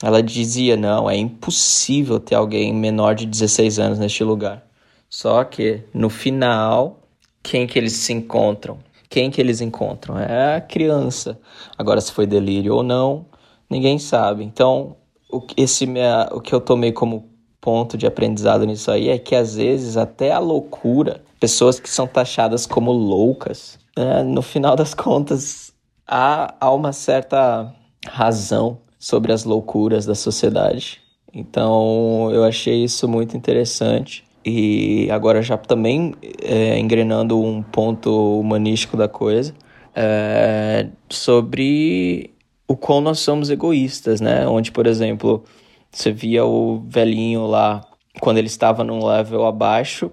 ela 0.01 0.23
dizia: 0.23 0.75
não, 0.77 1.09
é 1.09 1.15
impossível 1.15 2.19
ter 2.19 2.35
alguém 2.35 2.73
menor 2.73 3.13
de 3.13 3.25
16 3.25 3.79
anos 3.79 3.99
neste 3.99 4.23
lugar. 4.23 4.63
Só 5.09 5.43
que 5.43 5.83
no 5.93 6.09
final, 6.09 6.98
quem 7.43 7.65
que 7.67 7.77
eles 7.77 7.93
se 7.93 8.13
encontram? 8.13 8.79
Quem 9.09 9.31
que 9.31 9.41
eles 9.41 9.61
encontram? 9.61 10.17
É 10.19 10.55
a 10.55 10.61
criança. 10.61 11.39
Agora, 11.77 11.99
se 11.99 12.11
foi 12.11 12.27
delírio 12.27 12.75
ou 12.75 12.83
não, 12.83 13.25
ninguém 13.69 13.97
sabe. 13.97 14.43
Então, 14.43 14.95
o, 15.31 15.41
esse 15.57 15.85
minha, 15.85 16.29
o 16.31 16.39
que 16.39 16.53
eu 16.53 16.61
tomei 16.61 16.91
como 16.91 17.29
ponto 17.61 17.97
de 17.97 18.07
aprendizado 18.07 18.65
nisso 18.65 18.89
aí 18.91 19.09
é 19.09 19.17
que 19.17 19.35
às 19.35 19.55
vezes 19.55 19.97
até 19.97 20.31
a 20.31 20.39
loucura, 20.39 21.21
pessoas 21.39 21.79
que 21.79 21.89
são 21.89 22.07
taxadas 22.07 22.65
como 22.65 22.91
loucas, 22.91 23.77
né, 23.97 24.23
no 24.23 24.41
final 24.41 24.75
das 24.75 24.93
contas 24.93 25.73
há, 26.07 26.55
há 26.59 26.71
uma 26.71 26.93
certa 26.93 27.73
razão 28.07 28.79
sobre 28.97 29.31
as 29.31 29.43
loucuras 29.43 30.05
da 30.05 30.15
sociedade. 30.15 31.01
Então 31.33 32.29
eu 32.31 32.43
achei 32.43 32.83
isso 32.83 33.07
muito 33.07 33.37
interessante. 33.37 34.23
E 34.49 35.11
agora 35.11 35.41
já 35.41 35.57
também 35.57 36.13
é, 36.41 36.79
engrenando 36.79 37.41
um 37.41 37.61
ponto 37.61 38.39
humanístico 38.39 38.97
da 38.97 39.07
coisa, 39.07 39.53
é, 39.95 40.87
sobre 41.09 42.31
o 42.67 42.75
quão 42.75 43.01
nós 43.01 43.19
somos 43.19 43.49
egoístas, 43.49 44.21
né? 44.21 44.47
Onde, 44.47 44.71
por 44.71 44.87
exemplo, 44.87 45.43
você 45.91 46.11
via 46.11 46.45
o 46.45 46.83
velhinho 46.87 47.45
lá, 47.45 47.81
quando 48.19 48.37
ele 48.37 48.47
estava 48.47 48.83
num 48.83 49.05
level 49.05 49.45
abaixo, 49.45 50.11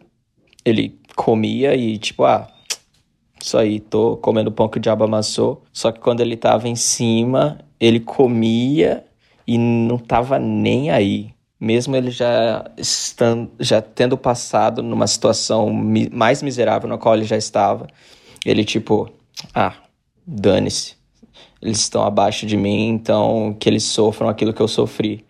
ele 0.64 0.98
comia 1.14 1.74
e 1.74 1.98
tipo, 1.98 2.24
ah, 2.24 2.48
isso 3.40 3.56
aí, 3.58 3.78
tô 3.78 4.16
comendo 4.16 4.50
pão 4.50 4.68
que 4.68 4.78
o 4.78 4.80
diabo 4.80 5.04
amassou. 5.04 5.62
Só 5.72 5.92
que 5.92 6.00
quando 6.00 6.20
ele 6.20 6.36
tava 6.36 6.68
em 6.68 6.74
cima, 6.74 7.58
ele 7.78 8.00
comia 8.00 9.04
e 9.46 9.58
não 9.58 9.98
tava 9.98 10.38
nem 10.38 10.90
aí. 10.90 11.35
Mesmo 11.58 11.96
ele 11.96 12.10
já, 12.10 12.70
estando, 12.76 13.50
já 13.58 13.80
tendo 13.80 14.16
passado 14.16 14.82
numa 14.82 15.06
situação 15.06 15.72
mi 15.72 16.10
mais 16.10 16.42
miserável 16.42 16.88
na 16.88 16.98
qual 16.98 17.14
ele 17.14 17.24
já 17.24 17.36
estava, 17.36 17.86
ele 18.44 18.64
tipo, 18.64 19.10
ah, 19.54 19.74
dane-se. 20.26 20.96
Eles 21.62 21.78
estão 21.78 22.04
abaixo 22.04 22.46
de 22.46 22.56
mim, 22.56 22.88
então 22.88 23.56
que 23.58 23.68
eles 23.68 23.84
sofram 23.84 24.28
aquilo 24.28 24.52
que 24.52 24.60
eu 24.60 24.68
sofri. 24.68 25.24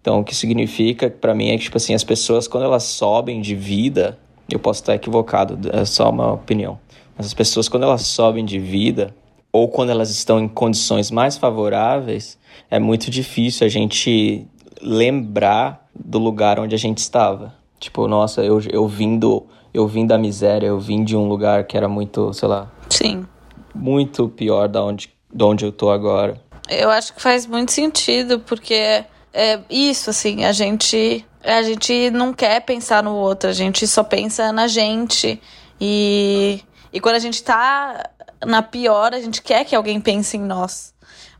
Então, 0.00 0.20
o 0.20 0.24
que 0.24 0.34
significa 0.34 1.10
para 1.10 1.34
mim 1.34 1.50
é 1.50 1.56
que 1.56 1.64
tipo 1.64 1.76
assim, 1.76 1.94
as 1.94 2.04
pessoas 2.04 2.46
quando 2.46 2.64
elas 2.64 2.84
sobem 2.84 3.40
de 3.40 3.56
vida, 3.56 4.18
eu 4.50 4.58
posso 4.58 4.82
estar 4.82 4.94
equivocado, 4.94 5.58
é 5.72 5.84
só 5.84 6.10
uma 6.10 6.32
opinião 6.32 6.78
mas 7.16 7.26
as 7.26 7.34
pessoas, 7.34 7.68
quando 7.68 7.84
elas 7.84 8.02
sobem 8.02 8.44
de 8.44 8.58
vida, 8.58 9.14
ou 9.52 9.68
quando 9.68 9.90
elas 9.90 10.10
estão 10.10 10.40
em 10.40 10.48
condições 10.48 11.10
mais 11.10 11.36
favoráveis, 11.36 12.38
é 12.70 12.78
muito 12.78 13.10
difícil 13.10 13.66
a 13.66 13.70
gente 13.70 14.46
lembrar 14.80 15.88
do 15.94 16.18
lugar 16.18 16.58
onde 16.58 16.74
a 16.74 16.78
gente 16.78 16.98
estava. 16.98 17.54
Tipo, 17.78 18.08
nossa, 18.08 18.42
eu, 18.42 18.60
eu 18.70 18.86
vim 18.88 19.18
do, 19.18 19.46
eu 19.72 19.86
vim 19.86 20.06
da 20.06 20.16
miséria, 20.18 20.66
eu 20.66 20.78
vim 20.78 21.04
de 21.04 21.16
um 21.16 21.28
lugar 21.28 21.64
que 21.64 21.76
era 21.76 21.88
muito, 21.88 22.32
sei 22.32 22.48
lá. 22.48 22.70
Sim. 22.88 23.26
Muito 23.74 24.28
pior 24.28 24.68
da 24.68 24.82
onde, 24.82 25.10
de 25.32 25.44
onde 25.44 25.64
eu 25.64 25.72
tô 25.72 25.90
agora. 25.90 26.40
Eu 26.68 26.90
acho 26.90 27.14
que 27.14 27.20
faz 27.20 27.46
muito 27.46 27.72
sentido, 27.72 28.40
porque 28.40 29.04
é 29.32 29.60
isso, 29.68 30.10
assim, 30.10 30.44
a 30.44 30.52
gente, 30.52 31.24
a 31.42 31.62
gente 31.62 32.10
não 32.10 32.32
quer 32.32 32.60
pensar 32.60 33.02
no 33.02 33.14
outro, 33.14 33.50
a 33.50 33.52
gente 33.52 33.86
só 33.86 34.02
pensa 34.02 34.52
na 34.52 34.66
gente. 34.66 35.40
E 35.80 36.62
e 36.94 37.00
quando 37.00 37.16
a 37.16 37.18
gente 37.18 37.42
tá 37.42 38.08
na 38.46 38.62
pior, 38.62 39.12
a 39.12 39.20
gente 39.20 39.42
quer 39.42 39.64
que 39.64 39.74
alguém 39.74 40.00
pense 40.00 40.36
em 40.36 40.40
nós. 40.40 40.93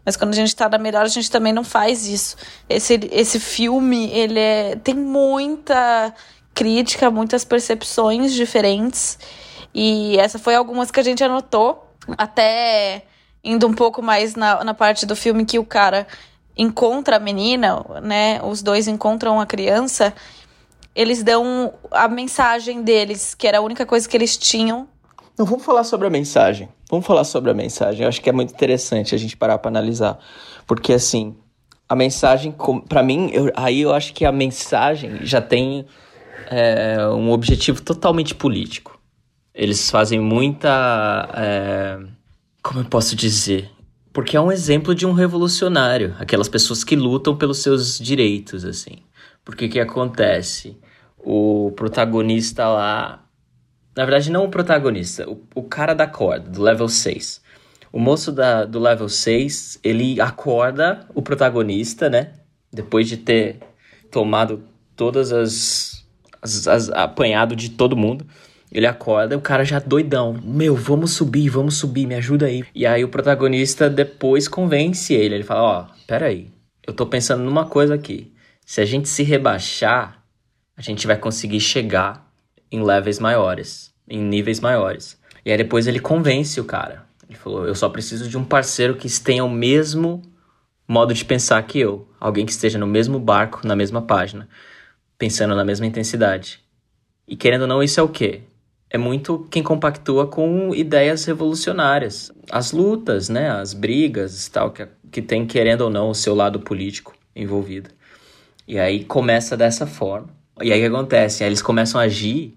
Mas 0.05 0.17
quando 0.17 0.33
a 0.33 0.37
gente 0.37 0.55
tá 0.55 0.69
na 0.69 0.79
melhor, 0.79 1.05
a 1.05 1.09
gente 1.09 1.31
também 1.31 1.53
não 1.53 1.65
faz 1.65 2.07
isso. 2.07 2.37
Esse, 2.69 3.01
esse 3.11 3.41
filme, 3.41 4.11
ele 4.11 4.39
é, 4.39 4.77
tem 4.77 4.95
muita 4.95 6.13
crítica, 6.53 7.11
muitas 7.11 7.45
percepções 7.45 8.33
diferentes. 8.35 9.19
E 9.75 10.17
essa 10.19 10.39
foi 10.39 10.55
algumas 10.55 10.91
que 10.91 11.01
a 11.01 11.03
gente 11.03 11.25
anotou. 11.25 11.91
Até 12.19 13.05
indo 13.43 13.67
um 13.67 13.73
pouco 13.73 14.03
mais 14.03 14.35
na, 14.35 14.63
na 14.63 14.75
parte 14.75 15.07
do 15.07 15.17
filme 15.17 15.45
que 15.45 15.59
o 15.59 15.65
cara 15.65 16.07
encontra 16.57 17.17
a 17.17 17.21
menina, 17.21 17.85
né? 18.03 18.41
Os 18.43 18.63
dois 18.63 18.87
encontram 18.87 19.41
a 19.41 19.47
criança. 19.47 20.15
Eles 20.95 21.23
dão 21.23 21.75
a 21.91 22.07
mensagem 22.09 22.83
deles, 22.83 23.35
que 23.35 23.49
era 23.49 23.59
a 23.59 23.63
única 23.63 23.85
coisa 23.85 24.09
que 24.09 24.17
eles 24.17 24.37
tinham 24.37 24.89
não, 25.37 25.45
vamos 25.45 25.65
falar 25.65 25.83
sobre 25.83 26.07
a 26.07 26.11
mensagem. 26.11 26.69
Vamos 26.89 27.05
falar 27.05 27.25
sobre 27.25 27.51
a 27.51 27.55
mensagem. 27.55 28.03
Eu 28.03 28.09
acho 28.09 28.21
que 28.21 28.31
é 28.31 28.33
muito 28.33 28.55
interessante 28.55 29.15
a 29.15 29.19
gente 29.19 29.37
parar 29.37 29.59
para 29.59 29.69
analisar. 29.69 30.19
Porque, 30.65 30.93
assim, 30.93 31.37
a 31.89 31.97
mensagem, 31.97 32.55
para 32.89 33.03
mim, 33.03 33.31
eu, 33.33 33.51
aí 33.57 33.81
eu 33.81 33.93
acho 33.93 34.15
que 34.15 34.25
a 34.25 34.31
mensagem 34.31 35.27
já 35.27 35.41
tem 35.41 35.87
é, 36.49 37.05
um 37.09 37.33
objetivo 37.33 37.83
totalmente 37.83 38.33
político. 38.33 38.99
Eles 39.53 39.91
fazem 39.91 40.21
muita. 40.21 41.29
É, 41.35 41.99
como 42.63 42.81
eu 42.81 42.85
posso 42.85 43.17
dizer? 43.17 43.71
Porque 44.13 44.37
é 44.37 44.41
um 44.41 44.53
exemplo 44.53 44.95
de 44.95 45.05
um 45.05 45.13
revolucionário, 45.13 46.15
aquelas 46.21 46.49
pessoas 46.49 46.85
que 46.85 46.95
lutam 46.95 47.37
pelos 47.37 47.59
seus 47.59 47.99
direitos, 47.99 48.65
assim. 48.65 48.99
Porque 49.45 49.67
o 49.67 49.69
que 49.69 49.81
acontece? 49.81 50.79
O 51.19 51.73
protagonista 51.75 52.69
lá 52.69 53.24
na 53.97 54.05
verdade, 54.05 54.31
não 54.31 54.45
o 54.45 54.51
protagonista, 54.51 55.29
o, 55.29 55.41
o 55.55 55.63
cara 55.63 55.95
da 55.95 56.07
corda, 56.07 56.51
do 56.51 56.63
level 56.63 56.89
6. 56.89 57.41
O 57.93 58.01
moço 58.01 58.33
da, 58.33 58.65
do 58.65 58.81
level 58.81 59.09
6, 59.09 59.79
ele 59.85 60.21
acorda 60.21 61.07
o 61.15 61.23
protagonista, 61.23 62.11
né? 62.11 62.33
Depois 62.73 63.09
de 63.09 63.17
ter 63.17 63.61
tomado 64.11 64.65
todas 64.97 65.33
as, 65.33 66.05
as, 66.43 66.67
as. 66.67 66.91
apanhado 66.91 67.55
de 67.55 67.71
todo 67.71 67.97
mundo. 67.97 68.27
Ele 68.73 68.89
acorda, 68.89 69.37
o 69.39 69.41
cara 69.41 69.65
já 69.65 69.79
doidão. 69.79 70.33
Meu, 70.43 70.75
vamos 70.75 71.13
subir, 71.13 71.49
vamos 71.49 71.77
subir, 71.77 72.07
me 72.07 72.17
ajuda 72.17 72.47
aí. 72.47 72.65
E 72.75 72.85
aí 72.85 73.05
o 73.05 73.09
protagonista 73.09 73.89
depois 73.89 74.49
convence 74.49 75.15
ele. 75.15 75.37
Ele 75.37 75.45
fala: 75.45 75.63
Ó, 75.63 75.83
oh, 75.83 76.07
peraí, 76.09 76.51
eu 76.85 76.93
tô 76.93 77.07
pensando 77.07 77.45
numa 77.45 77.67
coisa 77.67 77.95
aqui. 77.95 78.33
Se 78.67 78.81
a 78.81 78.85
gente 78.85 79.09
se 79.09 79.23
rebaixar, 79.23 80.21
a 80.77 80.83
gente 80.83 81.07
vai 81.07 81.17
conseguir 81.17 81.61
chegar 81.61 82.24
em 82.75 82.83
levels 82.83 83.21
maiores, 83.21 83.95
em 84.09 84.21
níveis 84.21 84.59
maiores. 84.59 85.19
E 85.45 85.51
aí 85.51 85.57
depois 85.57 85.87
ele 85.87 86.01
convence 86.01 86.61
o 86.61 86.65
cara. 86.65 87.05
Ele 87.29 87.39
falou: 87.39 87.67
Eu 87.67 87.75
só 87.75 87.89
preciso 87.89 88.29
de 88.29 88.37
um 88.37 88.45
parceiro 88.45 88.97
que 88.97 89.09
tenha 89.21 89.45
o 89.45 89.51
mesmo 89.51 90.23
modo 90.87 91.15
de 91.15 91.25
pensar 91.25 91.63
que 91.63 91.79
eu. 91.79 92.09
Alguém 92.19 92.45
que 92.45 92.53
esteja 92.53 92.79
no 92.79 92.87
mesmo 92.87 93.19
barco, 93.19 93.67
na 93.67 93.77
mesma 93.77 94.03
página, 94.03 94.49
pensando 95.17 95.55
na 95.55 95.65
mesma 95.65 95.87
intensidade. 95.87 96.61
E 97.29 97.37
querendo 97.37 97.63
ou 97.63 97.69
não, 97.69 97.83
isso 97.83 98.01
é 98.01 98.03
o 98.03 98.09
quê? 98.09 98.43
É 98.91 98.99
muito 98.99 99.47
quem 99.51 99.63
compactua 99.63 100.27
com 100.27 100.75
ideias 100.75 101.25
revolucionárias. 101.25 102.33
As 102.51 102.73
lutas, 102.73 103.29
né? 103.29 103.51
As 103.51 103.73
brigas 103.73 104.49
tal, 104.49 104.71
que, 104.71 104.87
que 105.11 105.23
tem, 105.23 105.47
querendo 105.47 105.83
ou 105.83 105.91
não, 105.91 106.11
o 106.11 106.15
seu 106.15 106.35
lado 106.35 106.61
político 106.61 107.15
envolvido. 107.35 107.91
E 108.67 108.79
aí 108.79 109.05
começa 109.05 109.57
dessa 109.57 109.87
forma. 109.87 110.29
E 110.63 110.73
aí 110.73 110.79
o 110.81 110.83
que 110.83 110.97
acontece? 110.97 111.43
Aí 111.43 111.49
eles 111.49 111.63
começam 111.63 112.01
a 112.01 112.05
agir 112.05 112.57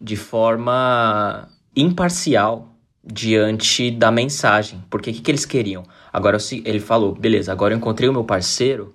de 0.00 0.16
forma 0.16 1.48
imparcial 1.76 2.74
diante 3.04 3.90
da 3.90 4.10
mensagem. 4.10 4.82
Porque 4.88 5.10
o 5.10 5.12
que, 5.12 5.20
que 5.20 5.30
eles 5.30 5.44
queriam? 5.44 5.84
Agora 6.12 6.38
ele 6.64 6.80
falou: 6.80 7.14
beleza, 7.14 7.52
agora 7.52 7.74
eu 7.74 7.78
encontrei 7.78 8.08
o 8.08 8.12
meu 8.12 8.24
parceiro, 8.24 8.94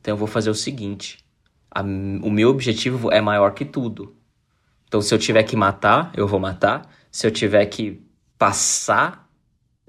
então 0.00 0.14
eu 0.14 0.18
vou 0.18 0.28
fazer 0.28 0.50
o 0.50 0.54
seguinte: 0.54 1.18
a, 1.70 1.82
o 1.82 2.30
meu 2.30 2.48
objetivo 2.48 3.10
é 3.10 3.20
maior 3.20 3.52
que 3.52 3.64
tudo. 3.64 4.14
Então, 4.86 5.00
se 5.02 5.12
eu 5.12 5.18
tiver 5.18 5.42
que 5.42 5.56
matar, 5.56 6.12
eu 6.16 6.26
vou 6.26 6.38
matar. 6.38 6.88
Se 7.10 7.26
eu 7.26 7.30
tiver 7.30 7.66
que 7.66 8.00
passar 8.38 9.28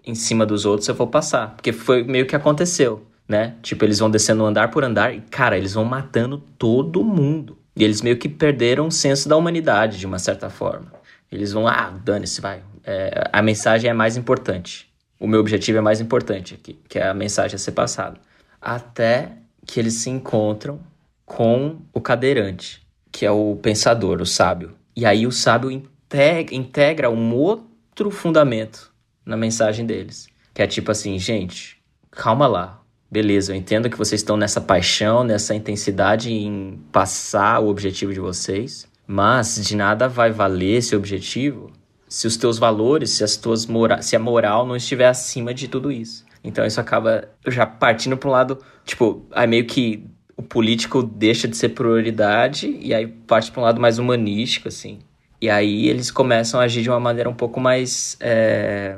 em 0.04 0.16
cima 0.16 0.46
dos 0.46 0.66
outros, 0.66 0.88
eu 0.88 0.96
vou 0.96 1.08
passar. 1.08 1.56
Porque 1.56 1.72
foi 1.72 2.04
meio 2.04 2.26
que 2.26 2.36
aconteceu, 2.36 3.06
né? 3.28 3.56
Tipo, 3.62 3.86
eles 3.86 4.00
vão 4.00 4.10
descendo 4.10 4.44
andar 4.46 4.72
por 4.72 4.84
andar 4.84 5.14
e, 5.14 5.22
cara, 5.22 5.58
eles 5.58 5.74
vão 5.74 5.86
matando 5.86 6.40
todo 6.58 7.04
mundo. 7.04 7.57
E 7.78 7.84
eles 7.84 8.02
meio 8.02 8.18
que 8.18 8.28
perderam 8.28 8.88
o 8.88 8.92
senso 8.92 9.30
da 9.30 9.38
humanidade, 9.38 10.00
de 10.00 10.08
uma 10.08 10.18
certa 10.18 10.50
forma. 10.50 10.92
Eles 11.32 11.54
vão, 11.54 11.68
ah, 11.68 11.92
dane-se, 12.04 12.42
vai. 12.42 12.64
É, 12.84 13.30
a 13.32 13.40
mensagem 13.40 13.88
é 13.88 13.94
mais 13.94 14.18
importante. 14.18 14.92
O 15.20 15.28
meu 15.28 15.40
objetivo 15.40 15.78
é 15.78 15.82
mais 15.82 16.02
importante 16.02 16.56
aqui, 16.56 16.80
que 16.90 16.98
é 16.98 17.08
a 17.08 17.14
mensagem 17.14 17.54
a 17.56 17.60
ser 17.60 17.74
passada. 17.74 18.20
Até 18.60 19.34
que 19.64 19.80
eles 19.80 19.94
se 19.94 20.10
encontram 20.10 20.80
com 21.24 21.78
o 21.94 22.02
cadeirante, 22.02 22.82
que 23.12 23.28
é 23.28 23.32
o 23.32 23.56
pensador, 23.62 24.22
o 24.22 24.26
sábio. 24.26 24.74
E 24.96 25.06
aí 25.06 25.28
o 25.28 25.32
sábio 25.32 25.70
integra, 25.70 26.56
integra 26.56 27.10
um 27.12 27.36
outro 27.36 28.10
fundamento 28.10 28.92
na 29.24 29.38
mensagem 29.38 29.86
deles, 29.86 30.28
que 30.52 30.64
é 30.64 30.68
tipo 30.68 30.90
assim, 30.90 31.20
gente, 31.20 31.78
calma 32.10 32.48
lá. 32.48 32.82
Beleza, 33.10 33.54
eu 33.54 33.56
entendo 33.56 33.90
que 33.90 33.98
vocês 33.98 34.20
estão 34.20 34.36
nessa 34.36 34.60
paixão, 34.60 35.24
nessa 35.24 35.56
intensidade 35.56 36.32
em 36.32 36.80
passar 36.92 37.60
o 37.60 37.70
objetivo 37.70 38.14
de 38.14 38.20
vocês, 38.20 38.86
mas 39.06 39.66
de 39.66 39.76
nada 39.78 40.10
vai 40.10 40.30
valer 40.30 40.78
esse 40.78 40.96
objetivo 40.96 41.72
se 42.10 42.28
os 42.28 42.36
teus 42.36 42.58
valores, 42.58 43.12
se 43.12 43.24
as 43.24 43.38
tuas 43.38 43.66
mora 43.66 44.02
se 44.02 44.16
a 44.16 44.20
moral 44.20 44.66
não 44.66 44.76
estiver 44.76 45.08
acima 45.08 45.54
de 45.54 45.68
tudo 45.68 45.92
isso. 45.92 46.26
Então 46.44 46.66
isso 46.66 46.80
acaba 46.80 47.30
já 47.48 47.66
partindo 47.66 48.18
para 48.18 48.30
um 48.30 48.32
lado, 48.32 48.60
tipo, 48.86 49.26
aí 49.32 49.48
meio 49.48 49.66
que 49.66 50.06
o 50.36 50.44
político 50.44 51.02
deixa 51.02 51.48
de 51.48 51.56
ser 51.58 51.70
prioridade 51.70 52.78
e 52.82 52.94
aí 52.94 53.08
parte 53.08 53.52
para 53.52 53.62
um 53.62 53.64
lado 53.64 53.80
mais 53.80 54.00
humanístico, 54.00 54.68
assim. 54.68 55.00
E 55.42 55.50
aí 55.50 55.88
eles 55.88 56.12
começam 56.12 56.60
a 56.60 56.64
agir 56.64 56.82
de 56.82 56.90
uma 56.90 57.00
maneira 57.00 57.30
um 57.30 57.34
pouco 57.34 57.60
mais, 57.60 58.18
é, 58.20 58.98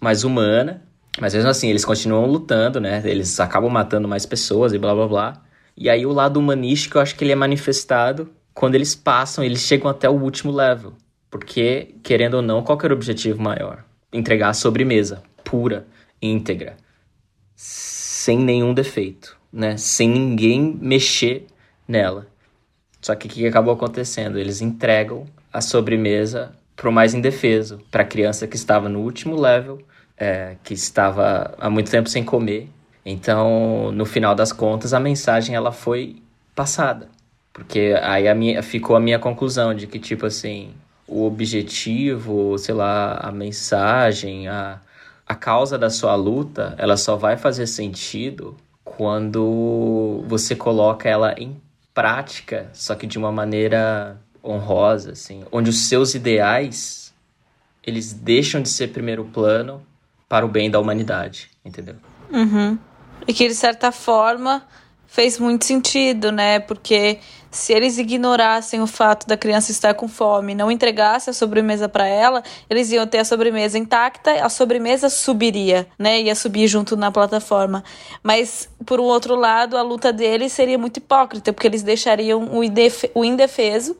mais 0.00 0.24
humana, 0.24 0.82
mas 1.20 1.34
mesmo 1.34 1.48
assim, 1.48 1.68
eles 1.68 1.84
continuam 1.84 2.26
lutando, 2.26 2.80
né? 2.80 3.02
Eles 3.04 3.38
acabam 3.38 3.70
matando 3.70 4.08
mais 4.08 4.26
pessoas 4.26 4.72
e 4.72 4.78
blá 4.78 4.94
blá 4.94 5.06
blá. 5.06 5.42
E 5.76 5.88
aí 5.88 6.04
o 6.04 6.12
lado 6.12 6.38
humanístico, 6.38 6.98
eu 6.98 7.02
acho 7.02 7.14
que 7.14 7.24
ele 7.24 7.32
é 7.32 7.36
manifestado 7.36 8.30
quando 8.52 8.74
eles 8.74 8.94
passam, 8.94 9.44
eles 9.44 9.60
chegam 9.60 9.90
até 9.90 10.08
o 10.08 10.20
último 10.20 10.52
level. 10.52 10.94
Porque, 11.30 11.96
querendo 12.02 12.34
ou 12.34 12.42
não, 12.42 12.62
qual 12.62 12.78
era 12.82 12.94
o 12.94 12.96
objetivo 12.96 13.42
maior? 13.42 13.84
Entregar 14.12 14.50
a 14.50 14.54
sobremesa 14.54 15.22
pura, 15.42 15.86
íntegra, 16.22 16.76
sem 17.56 18.38
nenhum 18.38 18.72
defeito, 18.72 19.36
né? 19.52 19.76
Sem 19.76 20.08
ninguém 20.08 20.78
mexer 20.80 21.46
nela. 21.86 22.26
Só 23.00 23.14
que 23.14 23.26
o 23.26 23.30
que 23.30 23.46
acabou 23.46 23.74
acontecendo? 23.74 24.38
Eles 24.38 24.60
entregam 24.60 25.26
a 25.52 25.60
sobremesa 25.60 26.56
para 26.76 26.88
o 26.88 26.92
mais 26.92 27.14
indefeso, 27.14 27.80
para 27.90 28.02
a 28.02 28.06
criança 28.06 28.46
que 28.46 28.56
estava 28.56 28.88
no 28.88 29.00
último 29.00 29.38
level 29.38 29.78
é, 30.16 30.56
que 30.62 30.74
estava 30.74 31.54
há 31.58 31.68
muito 31.68 31.90
tempo 31.90 32.08
sem 32.08 32.24
comer. 32.24 32.68
Então, 33.04 33.92
no 33.92 34.06
final 34.06 34.34
das 34.34 34.52
contas, 34.52 34.94
a 34.94 35.00
mensagem 35.00 35.54
ela 35.54 35.72
foi 35.72 36.22
passada. 36.54 37.08
Porque 37.52 37.94
aí 38.02 38.26
a 38.26 38.34
minha, 38.34 38.62
ficou 38.62 38.96
a 38.96 39.00
minha 39.00 39.18
conclusão 39.18 39.74
de 39.74 39.86
que, 39.86 39.98
tipo 39.98 40.26
assim, 40.26 40.72
o 41.06 41.24
objetivo, 41.24 42.56
sei 42.58 42.74
lá, 42.74 43.14
a 43.16 43.30
mensagem, 43.30 44.48
a, 44.48 44.80
a 45.26 45.34
causa 45.34 45.78
da 45.78 45.90
sua 45.90 46.14
luta, 46.14 46.74
ela 46.78 46.96
só 46.96 47.16
vai 47.16 47.36
fazer 47.36 47.66
sentido 47.66 48.56
quando 48.82 50.24
você 50.26 50.56
coloca 50.56 51.08
ela 51.08 51.34
em 51.38 51.56
prática, 51.92 52.68
só 52.72 52.94
que 52.94 53.06
de 53.06 53.18
uma 53.18 53.30
maneira 53.30 54.18
honrosa, 54.42 55.12
assim, 55.12 55.44
onde 55.50 55.70
os 55.70 55.88
seus 55.88 56.14
ideais 56.14 57.14
eles 57.86 58.12
deixam 58.12 58.60
de 58.60 58.68
ser 58.68 58.88
primeiro 58.88 59.24
plano 59.26 59.82
para 60.28 60.44
o 60.44 60.48
bem 60.48 60.70
da 60.70 60.80
humanidade, 60.80 61.50
entendeu? 61.64 61.96
Uhum. 62.32 62.78
E 63.26 63.32
que 63.32 63.48
de 63.48 63.54
certa 63.54 63.92
forma 63.92 64.66
fez 65.06 65.38
muito 65.38 65.64
sentido, 65.64 66.32
né? 66.32 66.58
Porque 66.58 67.20
se 67.50 67.72
eles 67.72 67.98
ignorassem 67.98 68.82
o 68.82 68.86
fato 68.86 69.28
da 69.28 69.36
criança 69.36 69.70
estar 69.70 69.94
com 69.94 70.08
fome 70.08 70.56
não 70.56 70.72
entregassem 70.72 71.30
a 71.30 71.34
sobremesa 71.34 71.88
para 71.88 72.04
ela, 72.04 72.42
eles 72.68 72.90
iam 72.90 73.06
ter 73.06 73.18
a 73.18 73.24
sobremesa 73.24 73.78
intacta, 73.78 74.44
a 74.44 74.48
sobremesa 74.48 75.08
subiria, 75.08 75.86
né? 75.96 76.20
Ia 76.22 76.34
subir 76.34 76.66
junto 76.66 76.96
na 76.96 77.12
plataforma. 77.12 77.84
Mas, 78.24 78.68
por 78.84 78.98
um 78.98 79.04
outro 79.04 79.36
lado, 79.36 79.76
a 79.76 79.82
luta 79.82 80.12
deles 80.12 80.52
seria 80.52 80.76
muito 80.76 80.96
hipócrita, 80.96 81.52
porque 81.52 81.68
eles 81.68 81.84
deixariam 81.84 82.50
o 83.14 83.24
indefeso 83.24 83.96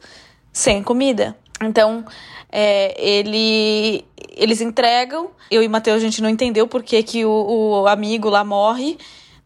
sem 0.52 0.82
comida. 0.82 1.36
Então, 1.66 2.04
é, 2.50 2.94
ele, 2.98 4.04
eles 4.36 4.60
entregam. 4.60 5.30
Eu 5.50 5.62
e 5.62 5.68
Matheus, 5.68 5.98
a 5.98 6.04
gente 6.04 6.22
não 6.22 6.28
entendeu 6.28 6.66
por 6.66 6.82
que, 6.82 7.02
que 7.02 7.24
o, 7.24 7.82
o 7.82 7.86
amigo 7.86 8.28
lá 8.28 8.44
morre 8.44 8.98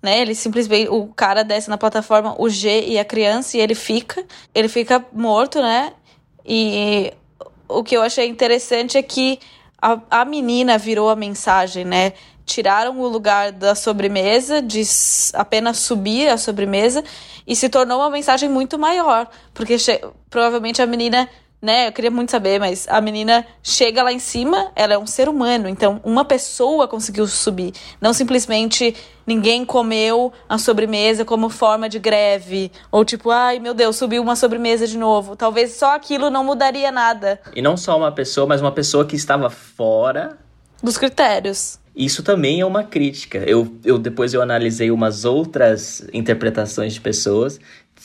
né? 0.03 0.21
Ele 0.21 0.35
simplesmente, 0.35 0.89
o 0.89 1.07
cara 1.09 1.43
desce 1.43 1.69
na 1.69 1.77
plataforma, 1.77 2.35
o 2.39 2.49
G 2.49 2.85
e 2.87 2.99
a 2.99 3.05
criança, 3.05 3.57
e 3.57 3.61
ele 3.61 3.75
fica, 3.75 4.25
ele 4.55 4.69
fica 4.69 5.05
morto, 5.13 5.61
né? 5.61 5.93
E 6.47 7.13
o 7.69 7.83
que 7.83 7.97
eu 7.97 8.03
achei 8.03 8.27
interessante 8.27 8.97
é 8.97 9.03
que 9.03 9.39
a, 9.81 10.01
a 10.11 10.25
menina 10.25 10.79
virou 10.79 11.11
a 11.11 11.17
mensagem, 11.17 11.85
né? 11.85 12.13
Tiraram 12.47 12.99
o 12.99 13.07
lugar 13.07 13.53
da 13.53 13.75
sobremesa, 13.75 14.63
de 14.63 14.83
apenas 15.35 15.79
subir 15.79 16.29
a 16.29 16.39
sobremesa, 16.39 17.05
e 17.47 17.55
se 17.55 17.69
tornou 17.69 17.99
uma 17.99 18.11
mensagem 18.11 18.49
muito 18.49 18.79
maior, 18.79 19.29
porque 19.53 19.77
provavelmente 20.31 20.81
a 20.81 20.87
menina 20.87 21.29
né? 21.61 21.89
Eu 21.89 21.93
queria 21.93 22.11
muito 22.11 22.31
saber, 22.31 22.59
mas 22.61 22.87
a 22.89 23.01
menina 23.01 23.45
chega 23.63 24.03
lá 24.03 24.13
em 24.13 24.19
cima, 24.19 24.71
ela 24.77 24.95
é 24.95 24.99
um 24.99 25.07
ser 25.07 25.29
humano, 25.29 25.69
então 25.69 26.01
uma 26.05 26.25
pessoa 26.25 26.87
conseguiu 26.87 27.27
subir, 27.27 27.73
não 28.01 28.13
simplesmente 28.13 28.95
ninguém 29.27 29.65
comeu 29.65 30.33
a 30.49 30.57
sobremesa 30.57 31.25
como 31.25 31.51
forma 31.51 31.89
de 31.89 31.99
greve, 31.99 32.71
ou 32.91 33.05
tipo, 33.05 33.31
ai 33.31 33.59
meu 33.59 33.75
Deus, 33.75 33.97
subiu 33.97 34.23
uma 34.23 34.37
sobremesa 34.37 34.87
de 34.87 34.97
novo. 34.97 35.37
Talvez 35.37 35.73
só 35.73 35.95
aquilo 35.95 36.31
não 36.31 36.45
mudaria 36.45 36.91
nada. 36.91 37.41
E 37.55 37.61
não 37.61 37.77
só 37.77 37.97
uma 37.97 38.13
pessoa, 38.13 38.47
mas 38.47 38.61
uma 38.61 38.73
pessoa 38.73 39.05
que 39.05 39.17
estava 39.17 39.51
fora 39.51 40.39
dos 40.83 40.97
critérios. 40.97 41.79
Isso 41.95 42.23
também 42.23 42.61
é 42.61 42.65
uma 42.65 42.85
crítica. 42.85 43.39
Eu, 43.39 43.77
eu 43.85 43.99
depois 43.99 44.33
eu 44.33 44.41
analisei 44.41 44.91
umas 44.91 45.25
outras 45.25 46.07
interpretações 46.13 46.95
de 46.95 47.01
pessoas. 47.01 47.59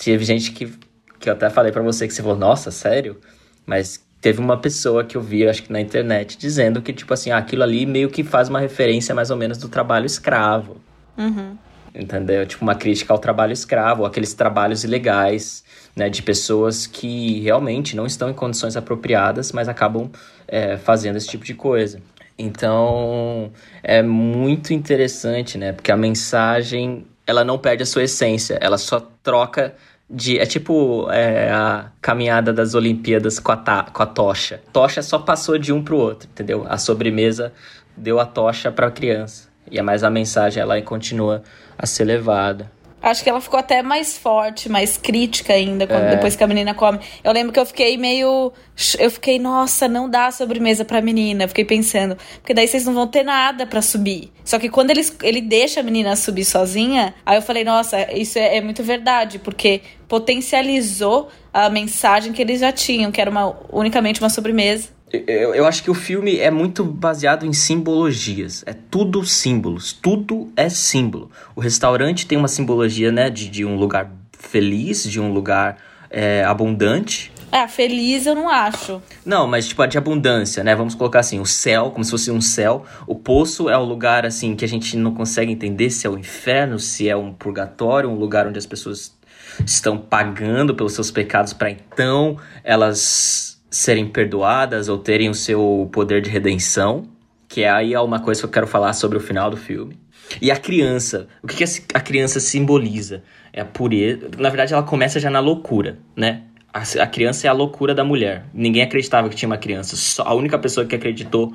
Teve 0.04 0.26
gente 0.26 0.52
que, 0.52 0.74
que 1.20 1.30
eu 1.30 1.34
até 1.34 1.50
falei 1.50 1.72
para 1.72 1.84
você 1.84 2.08
que 2.08 2.14
você 2.14 2.24
falou, 2.24 2.38
nossa, 2.38 2.72
sério? 2.72 3.20
Mas 3.66 4.04
teve 4.22 4.40
uma 4.40 4.58
pessoa 4.58 5.04
que 5.04 5.18
eu 5.18 5.22
vi, 5.22 5.48
acho 5.48 5.64
que 5.64 5.72
na 5.72 5.82
internet, 5.82 6.38
dizendo 6.38 6.82
que, 6.82 6.94
tipo 6.94 7.14
assim, 7.14 7.32
ah, 7.32 7.38
aquilo 7.38 7.64
ali 7.64 7.86
meio 7.86 8.10
que 8.10 8.24
faz 8.24 8.48
uma 8.48 8.60
referência 8.60 9.14
mais 9.14 9.30
ou 9.30 9.38
menos 9.38 9.58
do 9.58 9.68
trabalho 9.68 10.06
escravo. 10.06 10.78
Uhum. 11.18 11.58
Entendeu? 11.94 12.46
Tipo, 12.46 12.64
uma 12.64 12.74
crítica 12.74 13.14
ao 13.14 13.20
trabalho 13.20 13.52
escravo, 13.52 14.06
aqueles 14.06 14.34
trabalhos 14.34 14.84
ilegais, 14.84 15.64
né, 15.96 16.10
de 16.10 16.24
pessoas 16.24 16.88
que 16.88 17.42
realmente 17.42 17.96
não 17.96 18.06
estão 18.06 18.30
em 18.30 18.34
condições 18.34 18.76
apropriadas, 18.76 19.52
mas 19.52 19.68
acabam 19.68 20.10
é, 20.48 20.78
fazendo 20.78 21.18
esse 21.18 21.28
tipo 21.28 21.46
de 21.46 21.54
coisa. 21.54 22.02
Então, 22.38 23.52
é 23.84 24.02
muito 24.02 24.74
interessante, 24.74 25.58
né? 25.58 25.72
Porque 25.72 25.92
a 25.92 25.98
mensagem, 25.98 27.06
ela 27.28 27.44
não 27.44 27.60
perde 27.60 27.84
a 27.84 27.86
sua 27.86 28.04
essência, 28.04 28.58
ela 28.60 28.78
só 28.78 29.00
troca 29.22 29.76
de. 30.10 30.40
É 30.40 30.46
tipo 30.46 31.10
é, 31.12 31.52
a 31.52 31.92
caminhada 32.02 32.54
das 32.54 32.76
Olimpíadas 32.76 33.40
com 33.40 33.52
a, 33.52 33.58
ta, 33.58 33.84
com 33.84 34.04
a 34.04 34.06
tocha. 34.06 34.62
Tocha 34.72 35.02
só 35.02 35.20
passou 35.20 35.58
de 35.58 35.72
um 35.72 35.84
pro 35.84 35.98
outro, 35.98 36.30
entendeu? 36.32 36.66
A 36.68 36.78
sobremesa 36.78 37.54
deu 37.96 38.20
a 38.20 38.26
tocha 38.26 38.72
pra 38.72 38.92
criança. 38.92 39.50
E 39.70 39.80
é 39.80 39.82
mais 39.82 40.04
a 40.04 40.10
mensagem 40.10 40.62
ela 40.62 40.82
continua 40.82 41.44
a 41.78 41.86
ser 41.86 42.04
levada. 42.04 42.70
Acho 43.04 43.22
que 43.22 43.30
ela 43.30 43.42
ficou 43.42 43.60
até 43.60 43.84
mais 43.84 44.18
forte, 44.18 44.70
mais 44.70 44.96
crítica 44.96 45.52
ainda, 45.52 45.86
quando, 45.86 46.04
é. 46.04 46.12
depois 46.12 46.38
que 46.38 46.44
a 46.44 46.48
menina 46.48 46.74
come. 46.74 47.00
Eu 47.22 47.34
lembro 47.34 47.52
que 47.52 47.60
eu 47.60 47.66
fiquei 47.66 47.98
meio. 47.98 48.54
Eu 48.98 49.12
fiquei, 49.12 49.38
nossa, 49.38 49.90
não 49.90 50.10
dá 50.10 50.32
sobremesa 50.32 50.86
pra 50.86 51.02
menina. 51.02 51.44
Eu 51.44 51.50
fiquei 51.50 51.66
pensando, 51.66 52.18
porque 52.36 52.54
daí 52.54 52.66
vocês 52.66 52.86
não 52.86 52.94
vão 52.94 53.06
ter 53.06 53.24
nada 53.24 53.68
para 53.68 53.82
subir. 53.82 54.32
Só 54.46 54.58
que 54.58 54.70
quando 54.70 54.92
ele, 54.92 55.06
ele 55.22 55.42
deixa 55.42 55.82
a 55.82 55.84
menina 55.84 56.16
subir 56.16 56.46
sozinha, 56.46 57.14
aí 57.26 57.38
eu 57.38 57.42
falei, 57.42 57.66
nossa, 57.66 58.10
isso 58.14 58.40
é, 58.40 58.56
é 58.56 58.62
muito 58.62 58.82
verdade, 58.82 59.38
porque 59.38 59.82
potencializou 60.08 61.28
a 61.54 61.70
mensagem 61.70 62.32
que 62.32 62.42
eles 62.42 62.62
já 62.62 62.72
tinham, 62.72 63.12
que 63.12 63.20
era 63.20 63.30
uma, 63.30 63.54
unicamente 63.70 64.22
uma 64.22 64.30
sobremesa. 64.30 64.93
Eu, 65.14 65.54
eu, 65.54 65.68
acho 65.68 65.84
que 65.84 65.92
o 65.92 65.94
filme 65.94 66.40
é 66.40 66.50
muito 66.50 66.84
baseado 66.84 67.46
em 67.46 67.54
simbologias. 67.54 68.64
É 68.66 68.74
tudo 68.74 69.24
símbolos. 69.24 69.94
Tudo 69.94 70.52
é 70.56 70.70
símbolo. 70.70 71.30
O 71.56 71.62
restaurante 71.62 72.26
tem 72.26 72.36
uma 72.36 72.48
simbologia, 72.48 73.12
né? 73.12 73.30
De, 73.30 73.48
de 73.48 73.64
um 73.64 73.76
lugar 73.76 74.12
feliz, 74.32 75.04
de 75.04 75.20
um 75.20 75.32
lugar 75.32 75.78
é, 76.10 76.44
abundante. 76.44 77.32
Ah, 77.52 77.68
feliz 77.68 78.26
eu 78.26 78.34
não 78.34 78.50
acho. 78.50 79.00
Não, 79.24 79.46
mas 79.46 79.68
tipo, 79.68 79.86
de 79.86 80.00
abundância, 80.00 80.64
né? 80.64 80.76
Vamos 80.76 80.96
colocar 80.96 81.20
assim, 81.20 81.40
o 81.40 81.46
céu, 81.46 81.92
como 81.92 82.04
se 82.04 82.10
fosse 82.10 82.32
um 82.32 82.42
céu. 82.42 82.84
O 83.06 83.14
poço 83.14 83.70
é 83.70 83.78
um 83.78 83.84
lugar, 83.84 84.26
assim, 84.26 84.56
que 84.56 84.66
a 84.66 84.68
gente 84.68 84.98
não 84.98 85.14
consegue 85.14 85.52
entender 85.52 85.92
se 85.92 86.08
é 86.08 86.10
o 86.10 86.18
inferno, 86.18 86.80
se 86.80 87.08
é 87.08 87.16
um 87.16 87.32
purgatório, 87.32 88.10
um 88.10 88.16
lugar 88.16 88.48
onde 88.48 88.58
as 88.58 88.66
pessoas 88.66 89.16
estão 89.64 89.96
pagando 89.96 90.74
pelos 90.74 90.94
seus 90.94 91.12
pecados 91.12 91.54
para 91.54 91.70
então 91.70 92.38
elas 92.64 93.53
serem 93.74 94.08
perdoadas 94.08 94.88
ou 94.88 95.00
terem 95.00 95.30
o 95.30 95.34
seu 95.34 95.90
poder 95.92 96.22
de 96.22 96.30
redenção, 96.30 97.08
que 97.50 97.64
é 97.64 97.70
aí 97.70 97.96
uma 97.98 98.20
coisa 98.20 98.42
que 98.42 98.46
eu 98.46 98.52
quero 98.52 98.68
falar 98.68 98.94
sobre 98.94 99.18
o 99.18 99.22
final 99.22 99.50
do 99.50 99.58
filme. 99.58 99.98
E 100.40 100.52
a 100.52 100.56
criança, 100.56 101.28
o 101.42 101.48
que, 101.48 101.56
que 101.56 101.64
a 101.92 102.00
criança 102.00 102.40
simboliza? 102.40 103.24
É 103.52 103.62
a 103.62 103.66
pureza. 103.66 104.30
Na 104.38 104.50
verdade, 104.50 104.74
ela 104.74 104.84
começa 104.84 105.20
já 105.20 105.30
na 105.30 105.40
loucura, 105.40 105.98
né? 106.16 106.44
A, 106.72 106.82
a 107.02 107.08
criança 107.08 107.48
é 107.48 107.50
a 107.50 107.54
loucura 107.54 107.96
da 107.96 108.04
mulher. 108.04 108.46
Ninguém 108.54 108.84
acreditava 108.84 109.28
que 109.28 109.36
tinha 109.36 109.50
uma 109.50 109.58
criança. 109.58 109.96
Só, 109.96 110.22
a 110.24 110.36
única 110.36 110.58
pessoa 110.60 110.86
que 110.86 110.96
acreditou 110.96 111.52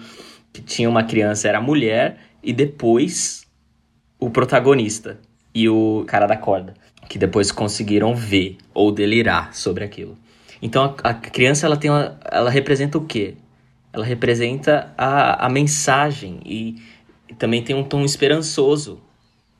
que 0.53 0.61
tinha 0.61 0.89
uma 0.89 1.05
criança 1.05 1.47
era 1.47 1.59
a 1.59 1.62
mulher 1.62 2.19
e 2.43 2.53
depois 2.53 3.47
o 4.19 4.29
protagonista 4.29 5.21
e 5.55 5.69
o 5.69 6.05
cara 6.07 6.27
da 6.27 6.37
corda, 6.37 6.75
que 7.09 7.16
depois 7.16 7.53
conseguiram 7.53 8.14
ver 8.14 8.59
ou 8.75 8.91
delirar 8.91 9.55
sobre 9.55 9.85
aquilo. 9.85 10.19
Então 10.61 10.95
a, 11.03 11.11
a 11.11 11.15
criança 11.15 11.67
ela 11.67 11.77
tem 11.77 11.91
uma, 11.91 12.19
ela 12.31 12.51
representa 12.51 12.99
o 12.99 13.05
quê? 13.05 13.35
Ela 13.93 14.05
representa 14.05 14.93
a, 14.97 15.47
a 15.47 15.49
mensagem 15.49 16.41
e, 16.45 16.77
e 17.29 17.35
também 17.35 17.63
tem 17.63 17.75
um 17.75 17.85
tom 17.85 18.05
esperançoso, 18.05 19.01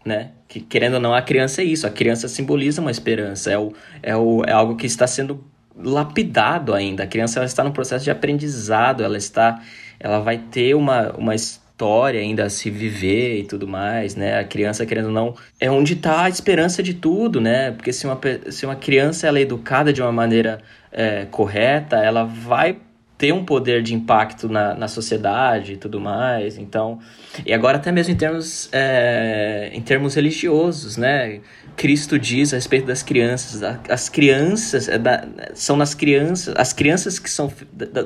né? 0.05 0.33
Que 0.47 0.61
querendo 0.61 0.95
ou 0.95 1.01
não, 1.01 1.15
a 1.15 1.23
criança 1.23 1.63
é 1.63 1.65
isso. 1.65 1.87
A 1.87 1.91
criança 1.91 2.29
simboliza 2.29 2.81
uma 2.81 2.91
esperança. 2.91 3.51
É, 3.51 3.59
o, 3.59 3.73
é, 4.03 4.17
o, 4.17 4.45
é 4.45 4.53
algo 4.53 4.77
que 4.77 4.87
está 4.87 5.07
sendo 5.07 5.45
lapidado 5.77 6.75
ainda. 6.75 7.05
A 7.05 7.07
criança 7.07 7.39
ela 7.39 7.47
está 7.47 7.63
no 7.63 7.73
processo 7.73 8.05
de 8.05 8.11
aprendizado. 8.11 9.03
Ela 9.03 9.19
está, 9.19 9.63
ela 10.01 10.21
vai 10.21 10.39
ter 10.39 10.75
uma, 10.75 11.13
uma 11.13 11.35
história 11.79 12.21
ainda 12.21 12.45
a 12.45 12.51
se 12.51 12.69
viver 12.71 13.39
e 13.39 13.45
tudo 13.45 13.69
mais, 13.69 14.17
né? 14.17 14.41
A 14.41 14.45
criança, 14.45 14.85
querendo 14.85 15.07
ou 15.07 15.13
não, 15.13 15.37
é 15.61 15.71
onde 15.71 15.93
está 15.93 16.25
a 16.25 16.29
esperança 16.29 16.83
de 16.83 16.93
tudo, 16.93 17.41
né? 17.41 17.71
Porque 17.71 17.93
se 17.93 18.05
uma, 18.05 18.19
se 18.51 18.67
uma 18.67 18.75
criança 18.75 19.29
ela 19.29 19.39
é 19.39 19.43
educada 19.43 19.93
de 19.93 20.03
uma 20.03 20.11
maneira 20.11 20.61
é, 20.91 21.27
correta, 21.31 21.99
ela 21.99 22.25
vai 22.25 22.79
ter 23.17 23.33
um 23.33 23.45
poder 23.45 23.81
de 23.83 23.95
impacto 23.95 24.49
na, 24.49 24.75
na 24.75 24.89
sociedade 24.89 25.75
e 25.75 25.77
tudo 25.77 26.01
mais. 26.01 26.59
Então, 26.59 26.99
e 27.47 27.55
agora 27.55 27.77
até 27.77 27.93
mesmo 27.93 28.13
em 28.13 28.17
termos, 28.17 28.69
é, 28.73 29.71
em 29.73 29.81
termos 29.81 30.17
religiosos, 30.17 30.97
né? 30.97 31.39
Cristo 31.77 32.19
diz 32.19 32.53
a 32.53 32.57
respeito 32.57 32.87
das 32.87 33.05
crianças, 33.05 33.63
as 33.89 34.09
crianças 34.09 34.89
é 34.89 34.99
da, 34.99 35.25
são 35.55 35.77
nas 35.77 35.95
crianças, 35.95 36.55
as 36.57 36.73
crianças 36.73 37.21
que 37.21 37.31
são 37.31 37.53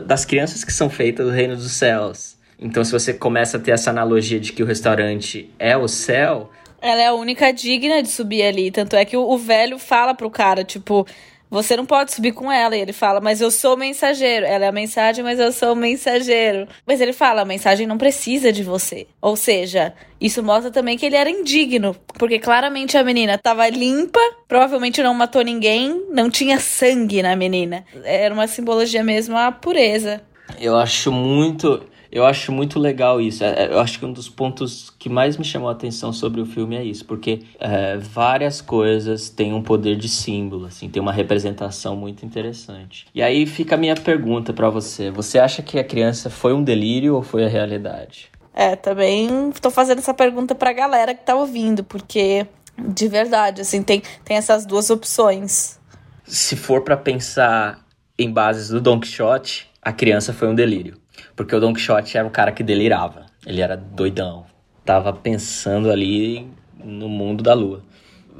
das 0.06 0.26
crianças 0.26 0.62
que 0.62 0.72
são 0.74 0.90
feitas 0.90 1.24
do 1.24 1.32
reino 1.32 1.56
dos 1.56 1.72
céus. 1.72 2.41
Então, 2.62 2.84
se 2.84 2.92
você 2.92 3.12
começa 3.12 3.56
a 3.56 3.60
ter 3.60 3.72
essa 3.72 3.90
analogia 3.90 4.38
de 4.38 4.52
que 4.52 4.62
o 4.62 4.66
restaurante 4.66 5.50
é 5.58 5.76
o 5.76 5.88
céu, 5.88 6.48
ela 6.80 7.00
é 7.00 7.06
a 7.08 7.14
única 7.14 7.52
digna 7.52 8.02
de 8.02 8.08
subir 8.08 8.42
ali. 8.42 8.70
Tanto 8.70 8.94
é 8.94 9.04
que 9.04 9.16
o, 9.16 9.22
o 9.22 9.36
velho 9.36 9.78
fala 9.78 10.14
pro 10.14 10.30
cara, 10.30 10.62
tipo, 10.62 11.04
você 11.50 11.76
não 11.76 11.84
pode 11.84 12.12
subir 12.12 12.32
com 12.32 12.50
ela. 12.50 12.76
E 12.76 12.80
ele 12.80 12.92
fala, 12.92 13.20
mas 13.20 13.40
eu 13.40 13.50
sou 13.50 13.74
o 13.74 13.76
mensageiro. 13.76 14.46
Ela 14.46 14.64
é 14.64 14.68
a 14.68 14.72
mensagem, 14.72 15.24
mas 15.24 15.40
eu 15.40 15.52
sou 15.52 15.72
o 15.72 15.76
mensageiro. 15.76 16.68
Mas 16.86 17.00
ele 17.00 17.12
fala, 17.12 17.42
a 17.42 17.44
mensagem 17.44 17.86
não 17.86 17.98
precisa 17.98 18.52
de 18.52 18.62
você. 18.62 19.06
Ou 19.20 19.36
seja, 19.36 19.92
isso 20.20 20.42
mostra 20.42 20.70
também 20.70 20.96
que 20.96 21.04
ele 21.04 21.16
era 21.16 21.28
indigno. 21.28 21.96
Porque 22.18 22.38
claramente 22.38 22.96
a 22.96 23.04
menina 23.04 23.34
estava 23.34 23.68
limpa, 23.68 24.20
provavelmente 24.46 25.02
não 25.02 25.14
matou 25.14 25.42
ninguém, 25.42 26.06
não 26.10 26.30
tinha 26.30 26.58
sangue 26.58 27.22
na 27.22 27.34
menina. 27.34 27.84
Era 28.04 28.32
uma 28.32 28.46
simbologia 28.46 29.02
mesmo 29.04 29.36
a 29.36 29.52
pureza. 29.52 30.22
Eu 30.60 30.76
acho 30.76 31.12
muito. 31.12 31.91
Eu 32.12 32.26
acho 32.26 32.52
muito 32.52 32.78
legal 32.78 33.22
isso. 33.22 33.42
É, 33.42 33.64
é, 33.64 33.72
eu 33.72 33.80
acho 33.80 33.98
que 33.98 34.04
um 34.04 34.12
dos 34.12 34.28
pontos 34.28 34.92
que 34.98 35.08
mais 35.08 35.38
me 35.38 35.44
chamou 35.44 35.70
a 35.70 35.72
atenção 35.72 36.12
sobre 36.12 36.42
o 36.42 36.46
filme 36.46 36.76
é 36.76 36.84
isso, 36.84 37.06
porque 37.06 37.40
é, 37.58 37.96
várias 37.96 38.60
coisas 38.60 39.30
têm 39.30 39.54
um 39.54 39.62
poder 39.62 39.96
de 39.96 40.10
símbolo, 40.10 40.66
assim, 40.66 40.90
tem 40.90 41.00
uma 41.00 41.12
representação 41.12 41.96
muito 41.96 42.26
interessante. 42.26 43.06
E 43.14 43.22
aí 43.22 43.46
fica 43.46 43.76
a 43.76 43.78
minha 43.78 43.96
pergunta 43.96 44.52
para 44.52 44.68
você: 44.68 45.10
você 45.10 45.38
acha 45.38 45.62
que 45.62 45.78
a 45.78 45.84
criança 45.84 46.28
foi 46.28 46.52
um 46.52 46.62
delírio 46.62 47.14
ou 47.16 47.22
foi 47.22 47.46
a 47.46 47.48
realidade? 47.48 48.30
É, 48.54 48.76
também 48.76 49.50
tô 49.62 49.70
fazendo 49.70 49.98
essa 49.98 50.12
pergunta 50.12 50.54
pra 50.54 50.74
galera 50.74 51.14
que 51.14 51.24
tá 51.24 51.34
ouvindo, 51.34 51.82
porque 51.82 52.46
de 52.78 53.08
verdade, 53.08 53.62
assim, 53.62 53.82
tem, 53.82 54.02
tem 54.22 54.36
essas 54.36 54.66
duas 54.66 54.90
opções. 54.90 55.80
Se 56.24 56.56
for 56.56 56.82
para 56.82 56.96
pensar 56.96 57.84
em 58.18 58.30
bases 58.30 58.68
do 58.68 58.80
Don 58.80 59.00
Quixote, 59.00 59.70
a 59.80 59.92
criança 59.92 60.32
foi 60.34 60.48
um 60.48 60.54
delírio. 60.54 61.01
Porque 61.34 61.54
o 61.54 61.60
Don 61.60 61.72
Quixote 61.72 62.16
era 62.16 62.26
um 62.26 62.30
cara 62.30 62.52
que 62.52 62.62
delirava. 62.62 63.26
Ele 63.46 63.60
era 63.60 63.76
doidão. 63.76 64.44
Tava 64.84 65.12
pensando 65.12 65.90
ali 65.90 66.46
no 66.82 67.08
mundo 67.08 67.42
da 67.42 67.54
lua. 67.54 67.82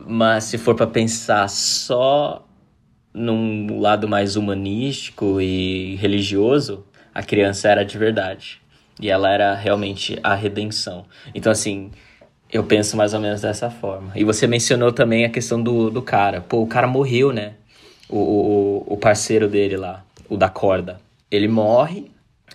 Mas 0.07 0.45
se 0.45 0.59
for 0.59 0.75
para 0.75 0.87
pensar 0.87 1.49
só 1.49 2.47
num 3.15 3.81
lado 3.81 4.09
mais 4.09 4.37
humanístico 4.37 5.41
e 5.41 5.97
religioso, 5.97 6.85
a 7.15 7.23
criança 7.23 7.69
era 7.69 7.85
de 7.85 7.99
verdade. 7.99 8.61
E 9.01 9.11
ela 9.11 9.31
era 9.31 9.55
realmente 9.55 10.19
a 10.23 10.35
redenção. 10.35 11.05
Então, 11.35 11.51
assim, 11.51 11.91
eu 12.53 12.65
penso 12.65 12.97
mais 12.97 13.15
ou 13.15 13.21
menos 13.21 13.41
dessa 13.41 13.71
forma. 13.71 14.13
E 14.15 14.25
você 14.25 14.47
mencionou 14.47 14.93
também 14.93 15.25
a 15.25 15.31
questão 15.31 15.63
do, 15.63 15.91
do 15.91 16.03
cara. 16.03 16.41
Pô, 16.41 16.63
o 16.63 16.67
cara 16.67 16.87
morreu, 16.87 17.33
né? 17.33 17.55
O, 18.09 18.19
o, 18.19 18.95
o 18.95 18.97
parceiro 18.97 19.49
dele 19.49 19.77
lá, 19.77 20.05
o 20.29 20.37
da 20.37 20.49
corda. 20.49 21.01
Ele 21.31 21.49
morre 21.49 22.12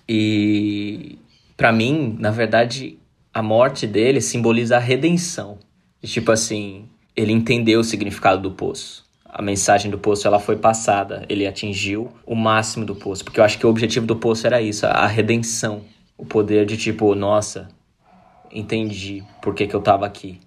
e 0.08 1.18
para 1.56 1.72
mim, 1.72 2.16
na 2.20 2.32
verdade, 2.32 2.98
a 3.34 3.41
morte 3.41 3.86
dele 3.88 4.22
simboliza 4.22 4.78
a 4.78 4.80
redenção. 4.80 5.58
E, 6.02 6.08
tipo 6.08 6.32
assim, 6.32 6.86
ele 7.16 7.32
entendeu 7.32 7.80
o 7.80 7.84
significado 7.84 8.41
do 8.41 8.52
poço. 8.52 9.06
A 9.26 9.41
mensagem 9.41 9.91
do 9.91 9.98
poço 9.98 10.28
ela 10.28 10.39
foi 10.39 10.56
passada, 10.56 11.26
ele 11.28 11.45
atingiu 11.45 12.12
o 12.26 12.36
máximo 12.36 12.86
do 12.86 12.95
poço, 12.95 13.24
porque 13.24 13.39
eu 13.39 13.43
acho 13.43 13.58
que 13.60 13.66
o 13.66 13.70
objetivo 13.70 14.06
do 14.06 14.16
poço 14.16 14.48
era 14.48 14.62
isso, 14.62 14.86
a 14.86 15.06
redenção, 15.06 15.82
o 16.18 16.26
poder 16.26 16.66
de 16.66 16.78
tipo, 16.78 17.14
nossa, 17.14 17.68
entendi 18.52 19.24
por 19.41 19.54
que, 19.54 19.68
que 19.68 19.76
eu 19.76 19.82
tava 19.82 20.06
aqui. 20.06 20.39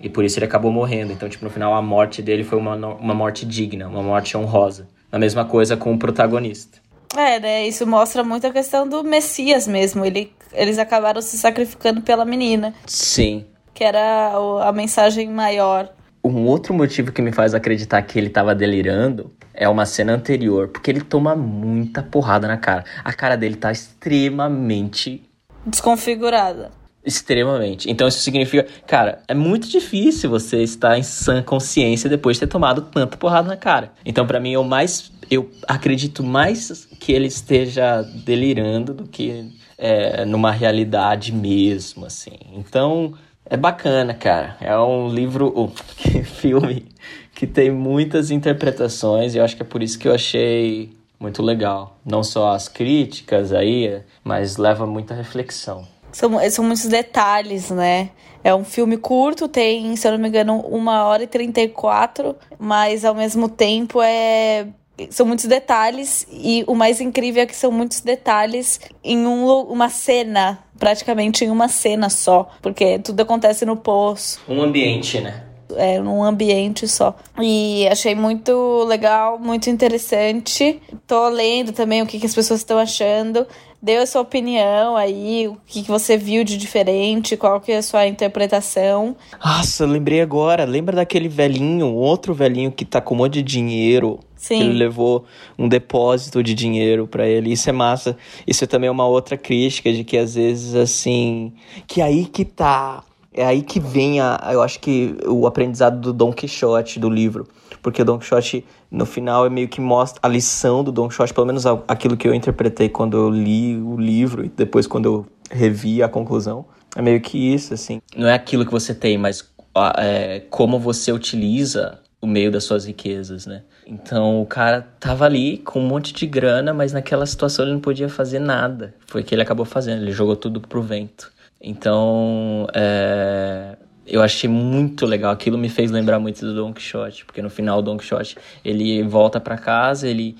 E 0.00 0.08
por 0.08 0.24
isso 0.24 0.38
ele 0.38 0.46
acabou 0.46 0.70
morrendo. 0.70 1.12
Então, 1.12 1.28
tipo, 1.28 1.44
no 1.44 1.50
final 1.50 1.74
a 1.74 1.82
morte 1.82 2.22
dele 2.22 2.44
foi 2.44 2.58
uma, 2.58 2.74
uma 2.74 3.14
morte 3.14 3.44
digna, 3.44 3.88
uma 3.88 4.02
morte 4.02 4.36
honrosa. 4.36 4.88
A 5.10 5.18
mesma 5.18 5.44
coisa 5.44 5.76
com 5.76 5.92
o 5.94 5.98
protagonista. 5.98 6.78
É, 7.16 7.40
né? 7.40 7.66
Isso 7.66 7.86
mostra 7.86 8.22
muito 8.22 8.46
a 8.46 8.52
questão 8.52 8.88
do 8.88 9.02
Messias 9.02 9.66
mesmo. 9.66 10.04
Ele, 10.04 10.32
eles 10.52 10.78
acabaram 10.78 11.22
se 11.22 11.38
sacrificando 11.38 12.02
pela 12.02 12.24
menina. 12.24 12.74
Sim. 12.86 13.46
Que 13.72 13.84
era 13.84 14.32
a 14.62 14.72
mensagem 14.72 15.28
maior. 15.28 15.88
Um 16.22 16.46
outro 16.46 16.74
motivo 16.74 17.12
que 17.12 17.22
me 17.22 17.32
faz 17.32 17.54
acreditar 17.54 18.02
que 18.02 18.18
ele 18.18 18.28
tava 18.28 18.54
delirando 18.54 19.32
é 19.54 19.68
uma 19.68 19.86
cena 19.86 20.12
anterior, 20.12 20.68
porque 20.68 20.90
ele 20.90 21.00
toma 21.00 21.34
muita 21.34 22.02
porrada 22.02 22.46
na 22.46 22.56
cara. 22.56 22.84
A 23.04 23.12
cara 23.12 23.36
dele 23.36 23.56
tá 23.56 23.72
extremamente 23.72 25.22
desconfigurada. 25.64 26.70
Extremamente. 27.04 27.90
Então 27.90 28.06
isso 28.06 28.20
significa, 28.20 28.66
cara, 28.86 29.22
é 29.26 29.34
muito 29.34 29.68
difícil 29.68 30.28
você 30.28 30.62
estar 30.62 30.98
em 30.98 31.02
sã 31.02 31.42
consciência 31.42 32.10
depois 32.10 32.36
de 32.36 32.40
ter 32.40 32.48
tomado 32.48 32.82
tanta 32.82 33.16
porrada 33.16 33.48
na 33.48 33.56
cara. 33.56 33.92
Então 34.04 34.26
para 34.26 34.40
mim 34.40 34.56
o 34.56 34.64
mais 34.64 35.10
eu 35.30 35.50
acredito 35.66 36.22
mais 36.22 36.86
que 36.98 37.12
ele 37.12 37.26
esteja 37.26 38.02
delirando 38.02 38.94
do 38.94 39.06
que 39.06 39.52
é, 39.76 40.24
numa 40.24 40.50
realidade 40.50 41.32
mesmo, 41.32 42.06
assim. 42.06 42.38
Então, 42.54 43.14
é 43.44 43.56
bacana, 43.56 44.14
cara. 44.14 44.56
É 44.60 44.76
um 44.78 45.08
livro, 45.08 45.72
filme 46.40 46.86
que 47.34 47.46
tem 47.46 47.70
muitas 47.70 48.30
interpretações 48.30 49.34
e 49.34 49.38
eu 49.38 49.44
acho 49.44 49.54
que 49.54 49.62
é 49.62 49.66
por 49.66 49.82
isso 49.82 49.98
que 49.98 50.08
eu 50.08 50.14
achei 50.14 50.90
muito 51.20 51.42
legal. 51.42 51.96
Não 52.04 52.22
só 52.22 52.52
as 52.52 52.68
críticas 52.68 53.52
aí, 53.52 54.02
mas 54.24 54.56
leva 54.56 54.86
muita 54.86 55.14
reflexão. 55.14 55.86
São, 56.12 56.50
são 56.50 56.64
muitos 56.64 56.86
detalhes, 56.86 57.70
né? 57.70 58.10
É 58.42 58.54
um 58.54 58.64
filme 58.64 58.96
curto, 58.96 59.48
tem, 59.48 59.94
se 59.96 60.06
eu 60.06 60.12
não 60.12 60.18
me 60.18 60.28
engano, 60.28 60.60
uma 60.60 61.04
hora 61.04 61.24
e 61.24 61.26
34, 61.26 62.36
mas 62.58 63.04
ao 63.04 63.14
mesmo 63.14 63.48
tempo 63.48 64.00
é. 64.02 64.66
São 65.10 65.24
muitos 65.24 65.44
detalhes, 65.44 66.26
e 66.28 66.64
o 66.66 66.74
mais 66.74 67.00
incrível 67.00 67.44
é 67.44 67.46
que 67.46 67.54
são 67.54 67.70
muitos 67.70 68.00
detalhes 68.00 68.80
em 69.04 69.24
um, 69.28 69.46
uma 69.62 69.88
cena, 69.88 70.58
praticamente 70.76 71.44
em 71.44 71.50
uma 71.50 71.68
cena 71.68 72.10
só, 72.10 72.50
porque 72.60 72.98
tudo 72.98 73.20
acontece 73.20 73.64
no 73.64 73.76
poço. 73.76 74.40
Um 74.48 74.60
ambiente, 74.60 75.20
né? 75.20 75.44
É, 75.76 75.98
num 76.00 76.22
ambiente 76.22 76.86
só. 76.88 77.16
E 77.40 77.86
achei 77.88 78.14
muito 78.14 78.84
legal, 78.84 79.38
muito 79.38 79.70
interessante. 79.70 80.80
Tô 81.06 81.28
lendo 81.28 81.72
também 81.72 82.02
o 82.02 82.06
que, 82.06 82.18
que 82.18 82.26
as 82.26 82.34
pessoas 82.34 82.60
estão 82.60 82.78
achando. 82.78 83.46
Deu 83.80 84.02
a 84.02 84.06
sua 84.06 84.22
opinião 84.22 84.96
aí, 84.96 85.46
o 85.46 85.56
que, 85.64 85.82
que 85.82 85.88
você 85.88 86.16
viu 86.16 86.42
de 86.42 86.56
diferente, 86.56 87.36
qual 87.36 87.60
que 87.60 87.70
é 87.70 87.76
a 87.76 87.82
sua 87.82 88.08
interpretação. 88.08 89.16
Nossa, 89.44 89.86
lembrei 89.86 90.20
agora. 90.20 90.64
Lembra 90.64 90.96
daquele 90.96 91.28
velhinho, 91.28 91.94
outro 91.94 92.34
velhinho 92.34 92.72
que 92.72 92.84
tá 92.84 93.00
com 93.00 93.14
um 93.14 93.18
monte 93.18 93.34
de 93.34 93.42
dinheiro? 93.44 94.18
Sim. 94.34 94.62
Ele 94.62 94.72
levou 94.72 95.24
um 95.56 95.68
depósito 95.68 96.42
de 96.42 96.54
dinheiro 96.54 97.06
para 97.06 97.26
ele. 97.28 97.52
Isso 97.52 97.70
é 97.70 97.72
massa. 97.72 98.16
Isso 98.46 98.64
é 98.64 98.66
também 98.66 98.90
uma 98.90 99.06
outra 99.06 99.36
crítica 99.36 99.92
de 99.92 100.02
que 100.02 100.16
às 100.16 100.34
vezes 100.34 100.74
assim, 100.74 101.52
que 101.86 102.02
aí 102.02 102.24
que 102.26 102.44
tá 102.44 103.04
é 103.38 103.46
aí 103.46 103.62
que 103.62 103.78
vem 103.78 104.20
a, 104.20 104.50
eu 104.52 104.60
acho 104.60 104.80
que 104.80 105.16
o 105.26 105.46
aprendizado 105.46 106.00
do 106.00 106.12
Don 106.12 106.32
Quixote 106.32 106.98
do 106.98 107.08
livro, 107.08 107.46
porque 107.80 108.02
o 108.02 108.04
Don 108.04 108.18
Quixote 108.18 108.64
no 108.90 109.06
final 109.06 109.46
é 109.46 109.50
meio 109.50 109.68
que 109.68 109.80
mostra 109.80 110.18
a 110.22 110.28
lição 110.28 110.82
do 110.82 110.90
Don 110.90 111.08
Quixote, 111.08 111.32
pelo 111.32 111.46
menos 111.46 111.64
aquilo 111.86 112.16
que 112.16 112.26
eu 112.26 112.34
interpretei 112.34 112.88
quando 112.88 113.16
eu 113.16 113.30
li 113.30 113.76
o 113.76 113.96
livro 113.96 114.44
e 114.44 114.48
depois 114.48 114.86
quando 114.86 115.04
eu 115.04 115.26
revi 115.50 116.02
a 116.02 116.08
conclusão, 116.08 116.66
é 116.96 117.00
meio 117.00 117.20
que 117.20 117.38
isso 117.38 117.72
assim. 117.72 118.00
Não 118.16 118.28
é 118.28 118.34
aquilo 118.34 118.66
que 118.66 118.72
você 118.72 118.92
tem, 118.92 119.16
mas 119.16 119.48
é, 119.96 120.42
como 120.50 120.78
você 120.78 121.12
utiliza 121.12 122.00
o 122.20 122.26
meio 122.26 122.50
das 122.50 122.64
suas 122.64 122.84
riquezas, 122.84 123.46
né? 123.46 123.62
Então 123.86 124.42
o 124.42 124.46
cara 124.46 124.82
tava 124.98 125.24
ali 125.24 125.58
com 125.58 125.78
um 125.80 125.86
monte 125.86 126.12
de 126.12 126.26
grana, 126.26 126.74
mas 126.74 126.92
naquela 126.92 127.24
situação 127.24 127.64
ele 127.64 127.74
não 127.74 127.80
podia 127.80 128.08
fazer 128.08 128.40
nada. 128.40 128.94
Foi 129.06 129.22
o 129.22 129.24
que 129.24 129.32
ele 129.34 129.42
acabou 129.42 129.64
fazendo, 129.64 130.02
ele 130.02 130.10
jogou 130.10 130.34
tudo 130.34 130.60
pro 130.60 130.82
vento. 130.82 131.30
Então, 131.60 132.66
é, 132.74 133.76
eu 134.06 134.22
achei 134.22 134.48
muito 134.48 135.04
legal. 135.04 135.32
Aquilo 135.32 135.58
me 135.58 135.68
fez 135.68 135.90
lembrar 135.90 136.18
muito 136.18 136.40
do 136.40 136.54
Don 136.54 136.72
Quixote, 136.72 137.24
porque 137.24 137.42
no 137.42 137.50
final 137.50 137.78
o 137.78 137.82
Don 137.82 137.96
Quixote 137.96 138.36
ele 138.64 139.02
volta 139.02 139.40
para 139.40 139.56
casa, 139.56 140.08
ele 140.08 140.36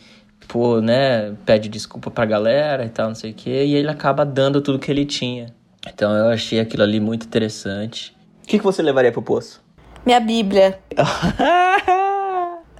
pô, 0.46 0.80
né, 0.80 1.34
pede 1.44 1.68
desculpa 1.68 2.10
pra 2.10 2.24
galera 2.24 2.84
e 2.84 2.88
tal, 2.88 3.08
não 3.08 3.14
sei 3.14 3.32
o 3.32 3.34
que, 3.34 3.50
e 3.50 3.74
ele 3.74 3.88
acaba 3.88 4.24
dando 4.24 4.62
tudo 4.62 4.78
que 4.78 4.90
ele 4.90 5.04
tinha. 5.04 5.54
Então 5.86 6.14
eu 6.14 6.28
achei 6.28 6.60
aquilo 6.60 6.82
ali 6.82 7.00
muito 7.00 7.26
interessante. 7.26 8.16
O 8.44 8.46
que, 8.46 8.58
que 8.58 8.64
você 8.64 8.82
levaria 8.82 9.12
pro 9.12 9.20
poço? 9.20 9.62
Minha 10.06 10.20
Bíblia. 10.20 10.78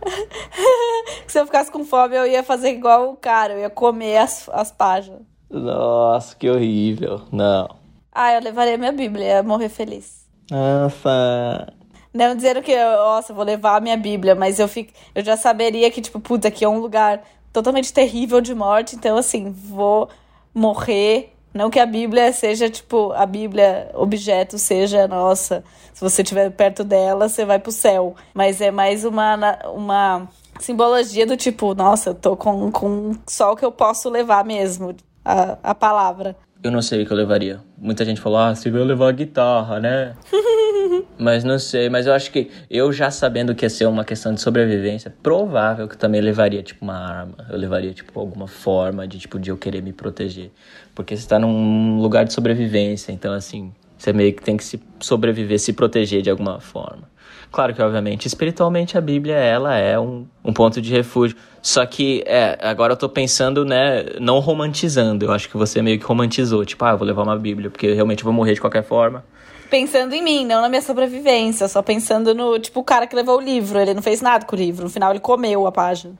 Se 1.27 1.39
eu 1.39 1.47
ficasse 1.47 1.71
com 1.71 1.85
fome, 1.85 2.17
eu 2.17 2.27
ia 2.27 2.43
fazer 2.43 2.71
igual 2.71 3.11
o 3.11 3.17
cara, 3.17 3.55
eu 3.55 3.61
ia 3.61 3.71
comer 3.71 4.19
as, 4.19 4.49
as 4.51 4.71
páginas. 4.71 5.21
Nossa, 5.51 6.37
que 6.37 6.49
horrível. 6.49 7.23
Não. 7.33 7.69
Ah, 8.13 8.33
eu 8.35 8.41
levaria 8.41 8.79
minha 8.79 8.93
Bíblia, 8.93 9.27
ia 9.27 9.43
morrer 9.43 9.69
feliz. 9.69 10.27
Nossa. 10.51 11.73
Não 12.13 12.35
dizendo 12.35 12.63
que, 12.63 12.75
nossa, 12.77 13.33
vou 13.33 13.45
levar 13.45 13.77
a 13.77 13.81
minha 13.81 13.97
Bíblia, 13.97 14.35
mas 14.35 14.59
eu, 14.59 14.67
fico, 14.67 14.93
eu 15.15 15.23
já 15.23 15.37
saberia 15.37 15.91
que, 15.91 16.01
tipo, 16.01 16.19
puta, 16.19 16.49
aqui 16.49 16.65
é 16.65 16.69
um 16.69 16.79
lugar 16.79 17.23
totalmente 17.53 17.93
terrível 17.93 18.41
de 18.41 18.55
morte, 18.55 18.97
então, 18.97 19.17
assim, 19.17 19.51
vou 19.51 20.09
morrer. 20.55 21.35
Não 21.53 21.71
que 21.71 21.79
a 21.79 21.87
Bíblia 21.87 22.33
seja, 22.33 22.69
tipo, 22.69 23.13
a 23.13 23.25
Bíblia, 23.25 23.91
objeto, 23.95 24.59
seja, 24.59 25.09
nossa, 25.09 25.65
se 25.93 26.01
você 26.01 26.23
estiver 26.23 26.51
perto 26.51 26.85
dela, 26.85 27.29
você 27.29 27.45
vai 27.45 27.59
pro 27.59 27.73
céu. 27.73 28.15
Mas 28.35 28.61
é 28.61 28.71
mais 28.71 29.05
uma, 29.05 29.59
uma 29.67 30.29
simbologia 30.61 31.27
do 31.27 31.37
tipo, 31.37 31.75
nossa, 31.75 32.11
eu 32.11 32.15
tô 32.15 32.37
com, 32.37 32.71
com 32.71 33.17
só 33.27 33.53
o 33.53 33.57
que 33.57 33.65
eu 33.65 33.73
posso 33.73 34.09
levar 34.09 34.45
mesmo, 34.45 34.95
a, 35.25 35.59
a 35.63 35.75
palavra. 35.75 36.37
Eu 36.63 36.73
não 36.73 36.83
sei 36.83 37.03
o 37.03 37.07
que 37.07 37.13
eu 37.13 37.17
levaria. 37.17 37.61
Muita 37.77 38.05
gente 38.05 38.21
falou, 38.21 38.39
ah, 38.39 38.55
você 38.55 38.69
vai 38.69 38.83
levar 38.83 39.09
a 39.09 39.13
guitarra, 39.13 39.79
né? 39.79 40.17
mas 41.17 41.45
não 41.45 41.59
sei, 41.59 41.89
mas 41.89 42.07
eu 42.07 42.13
acho 42.13 42.33
que 42.33 42.51
eu 42.69 42.93
já 42.93 43.13
sabendo 43.13 43.55
que 43.55 43.65
ia 43.65 43.71
ser 43.71 43.87
uma 43.87 44.05
questão 44.05 44.35
de 44.35 44.41
sobrevivência, 44.41 45.15
provável 45.23 45.87
que 45.87 45.95
eu 45.95 45.99
também 45.99 46.21
levaria, 46.21 46.61
tipo, 46.63 46.85
uma 46.85 46.97
arma. 46.97 47.47
Eu 47.49 47.57
levaria, 47.57 47.93
tipo, 47.93 48.19
alguma 48.19 48.49
forma 48.49 49.07
de, 49.07 49.19
tipo, 49.21 49.39
de 49.39 49.51
eu 49.51 49.57
querer 49.57 49.83
me 49.83 49.93
proteger. 49.93 50.51
Porque 50.97 51.17
você 51.17 51.29
tá 51.29 51.39
num 51.39 52.01
lugar 52.01 52.25
de 52.25 52.33
sobrevivência, 52.33 53.13
então, 53.13 53.33
assim, 53.33 53.73
você 53.97 54.13
meio 54.13 54.35
que 54.35 54.43
tem 54.43 54.57
que 54.57 54.65
se 54.65 54.83
sobreviver, 54.99 55.61
se 55.61 55.73
proteger 55.73 56.23
de 56.23 56.31
alguma 56.31 56.59
forma. 56.59 57.09
Claro 57.51 57.73
que, 57.73 57.81
obviamente, 57.81 58.27
espiritualmente 58.27 58.99
a 58.99 59.01
Bíblia, 59.01 59.37
ela 59.37 59.77
é 59.77 59.99
um, 59.99 60.27
um 60.45 60.53
ponto 60.53 60.81
de 60.83 60.93
refúgio. 60.93 61.37
Só 61.69 61.85
que, 61.85 62.25
é, 62.25 62.57
agora 62.63 62.95
eu 62.95 62.97
tô 62.97 63.11
pensando, 63.11 63.63
né, 63.63 64.03
não 64.19 64.39
romantizando. 64.39 65.27
Eu 65.27 65.33
acho 65.33 65.51
que 65.51 65.57
você 65.59 65.83
meio 65.83 65.99
que 65.99 66.05
romantizou. 66.07 66.65
Tipo, 66.65 66.87
ah, 66.87 66.93
eu 66.93 66.97
vou 66.97 67.07
levar 67.07 67.25
uma 67.25 67.37
Bíblia, 67.37 67.69
porque 67.69 67.89
eu 67.89 67.95
realmente 67.95 68.25
vou 68.25 68.33
morrer 68.33 68.55
de 68.55 68.61
qualquer 68.63 68.83
forma. 68.83 69.23
Pensando 69.69 70.15
em 70.15 70.23
mim, 70.23 70.47
não 70.47 70.63
na 70.63 70.69
minha 70.71 70.81
sobrevivência. 70.81 71.69
Só 71.69 71.83
pensando 71.83 72.35
no, 72.35 72.59
tipo, 72.59 72.81
o 72.81 72.83
cara 72.83 73.07
que 73.07 73.15
levou 73.15 73.37
o 73.37 73.41
livro. 73.43 73.79
Ele 73.79 73.93
não 73.93 74.01
fez 74.01 74.23
nada 74.23 74.47
com 74.47 74.57
o 74.57 74.59
livro. 74.59 74.85
No 74.85 74.89
final, 74.89 75.11
ele 75.11 75.21
comeu 75.21 75.67
a 75.67 75.71
página. 75.71 76.15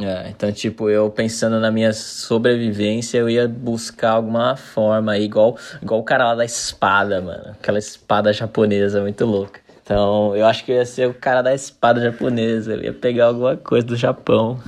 É, 0.00 0.30
então, 0.30 0.50
tipo, 0.50 0.88
eu 0.88 1.10
pensando 1.10 1.60
na 1.60 1.70
minha 1.70 1.92
sobrevivência, 1.92 3.18
eu 3.18 3.28
ia 3.28 3.46
buscar 3.46 4.12
alguma 4.12 4.56
forma, 4.56 5.18
igual, 5.18 5.58
igual 5.82 6.00
o 6.00 6.02
cara 6.02 6.28
lá 6.28 6.34
da 6.34 6.46
espada, 6.46 7.20
mano. 7.20 7.50
Aquela 7.50 7.78
espada 7.78 8.32
japonesa 8.32 9.02
muito 9.02 9.26
louca. 9.26 9.63
Então, 9.84 10.34
eu 10.34 10.46
acho 10.46 10.64
que 10.64 10.72
eu 10.72 10.76
ia 10.76 10.86
ser 10.86 11.06
o 11.06 11.12
cara 11.12 11.42
da 11.42 11.54
espada 11.54 12.00
japonesa. 12.00 12.72
Eu 12.72 12.84
ia 12.84 12.92
pegar 12.94 13.26
alguma 13.26 13.54
coisa 13.54 13.86
do 13.86 13.94
Japão. 13.94 14.58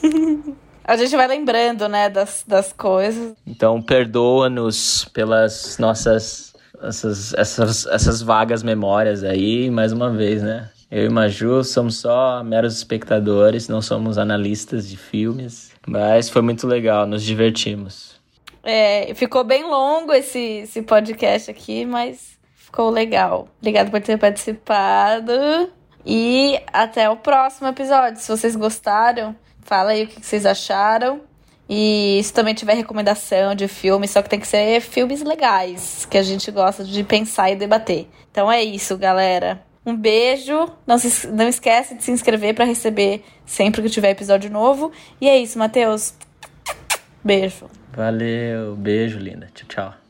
A 0.84 0.98
gente 0.98 1.16
vai 1.16 1.26
lembrando, 1.26 1.88
né, 1.88 2.10
das, 2.10 2.44
das 2.46 2.70
coisas. 2.70 3.32
Então, 3.46 3.80
perdoa-nos 3.80 5.06
pelas 5.14 5.78
nossas 5.78 6.52
essas, 6.82 7.32
essas, 7.32 7.86
essas 7.86 8.20
vagas 8.20 8.62
memórias 8.62 9.24
aí, 9.24 9.70
mais 9.70 9.92
uma 9.92 10.10
vez, 10.10 10.42
né? 10.42 10.68
Eu 10.90 11.06
e 11.06 11.08
Maju 11.08 11.64
somos 11.64 11.96
só 11.96 12.44
meros 12.44 12.76
espectadores, 12.76 13.66
não 13.66 13.80
somos 13.80 14.18
analistas 14.18 14.86
de 14.86 14.98
filmes. 14.98 15.72
Mas 15.86 16.28
foi 16.28 16.42
muito 16.42 16.66
legal, 16.66 17.06
nos 17.06 17.22
divertimos. 17.22 18.20
É, 18.62 19.12
ficou 19.14 19.42
bem 19.42 19.64
longo 19.64 20.12
esse, 20.12 20.38
esse 20.38 20.82
podcast 20.82 21.50
aqui, 21.50 21.84
mas 21.84 22.33
Ficou 22.74 22.90
legal. 22.90 23.46
Obrigada 23.60 23.88
por 23.88 24.00
ter 24.00 24.18
participado. 24.18 25.32
E 26.04 26.60
até 26.72 27.08
o 27.08 27.16
próximo 27.16 27.68
episódio. 27.68 28.20
Se 28.20 28.28
vocês 28.28 28.56
gostaram, 28.56 29.36
fala 29.60 29.92
aí 29.92 30.02
o 30.02 30.06
que 30.08 30.20
vocês 30.20 30.44
acharam. 30.44 31.20
E 31.70 32.20
se 32.24 32.32
também 32.32 32.52
tiver 32.52 32.74
recomendação 32.74 33.54
de 33.54 33.68
filme, 33.68 34.08
só 34.08 34.20
que 34.20 34.28
tem 34.28 34.40
que 34.40 34.48
ser 34.48 34.80
filmes 34.80 35.22
legais, 35.22 36.04
que 36.10 36.18
a 36.18 36.22
gente 36.24 36.50
gosta 36.50 36.82
de 36.82 37.04
pensar 37.04 37.48
e 37.48 37.54
debater. 37.54 38.08
Então 38.32 38.50
é 38.50 38.60
isso, 38.64 38.98
galera. 38.98 39.62
Um 39.86 39.94
beijo. 39.94 40.68
Não, 40.84 40.98
se, 40.98 41.28
não 41.28 41.46
esquece 41.46 41.94
de 41.94 42.02
se 42.02 42.10
inscrever 42.10 42.56
para 42.56 42.64
receber 42.64 43.24
sempre 43.46 43.82
que 43.82 43.88
tiver 43.88 44.10
episódio 44.10 44.50
novo. 44.50 44.90
E 45.20 45.28
é 45.28 45.38
isso, 45.38 45.60
Matheus. 45.60 46.12
Beijo. 47.22 47.70
Valeu. 47.92 48.74
Beijo, 48.74 49.20
linda. 49.20 49.48
Tchau, 49.54 49.68
tchau. 49.68 50.03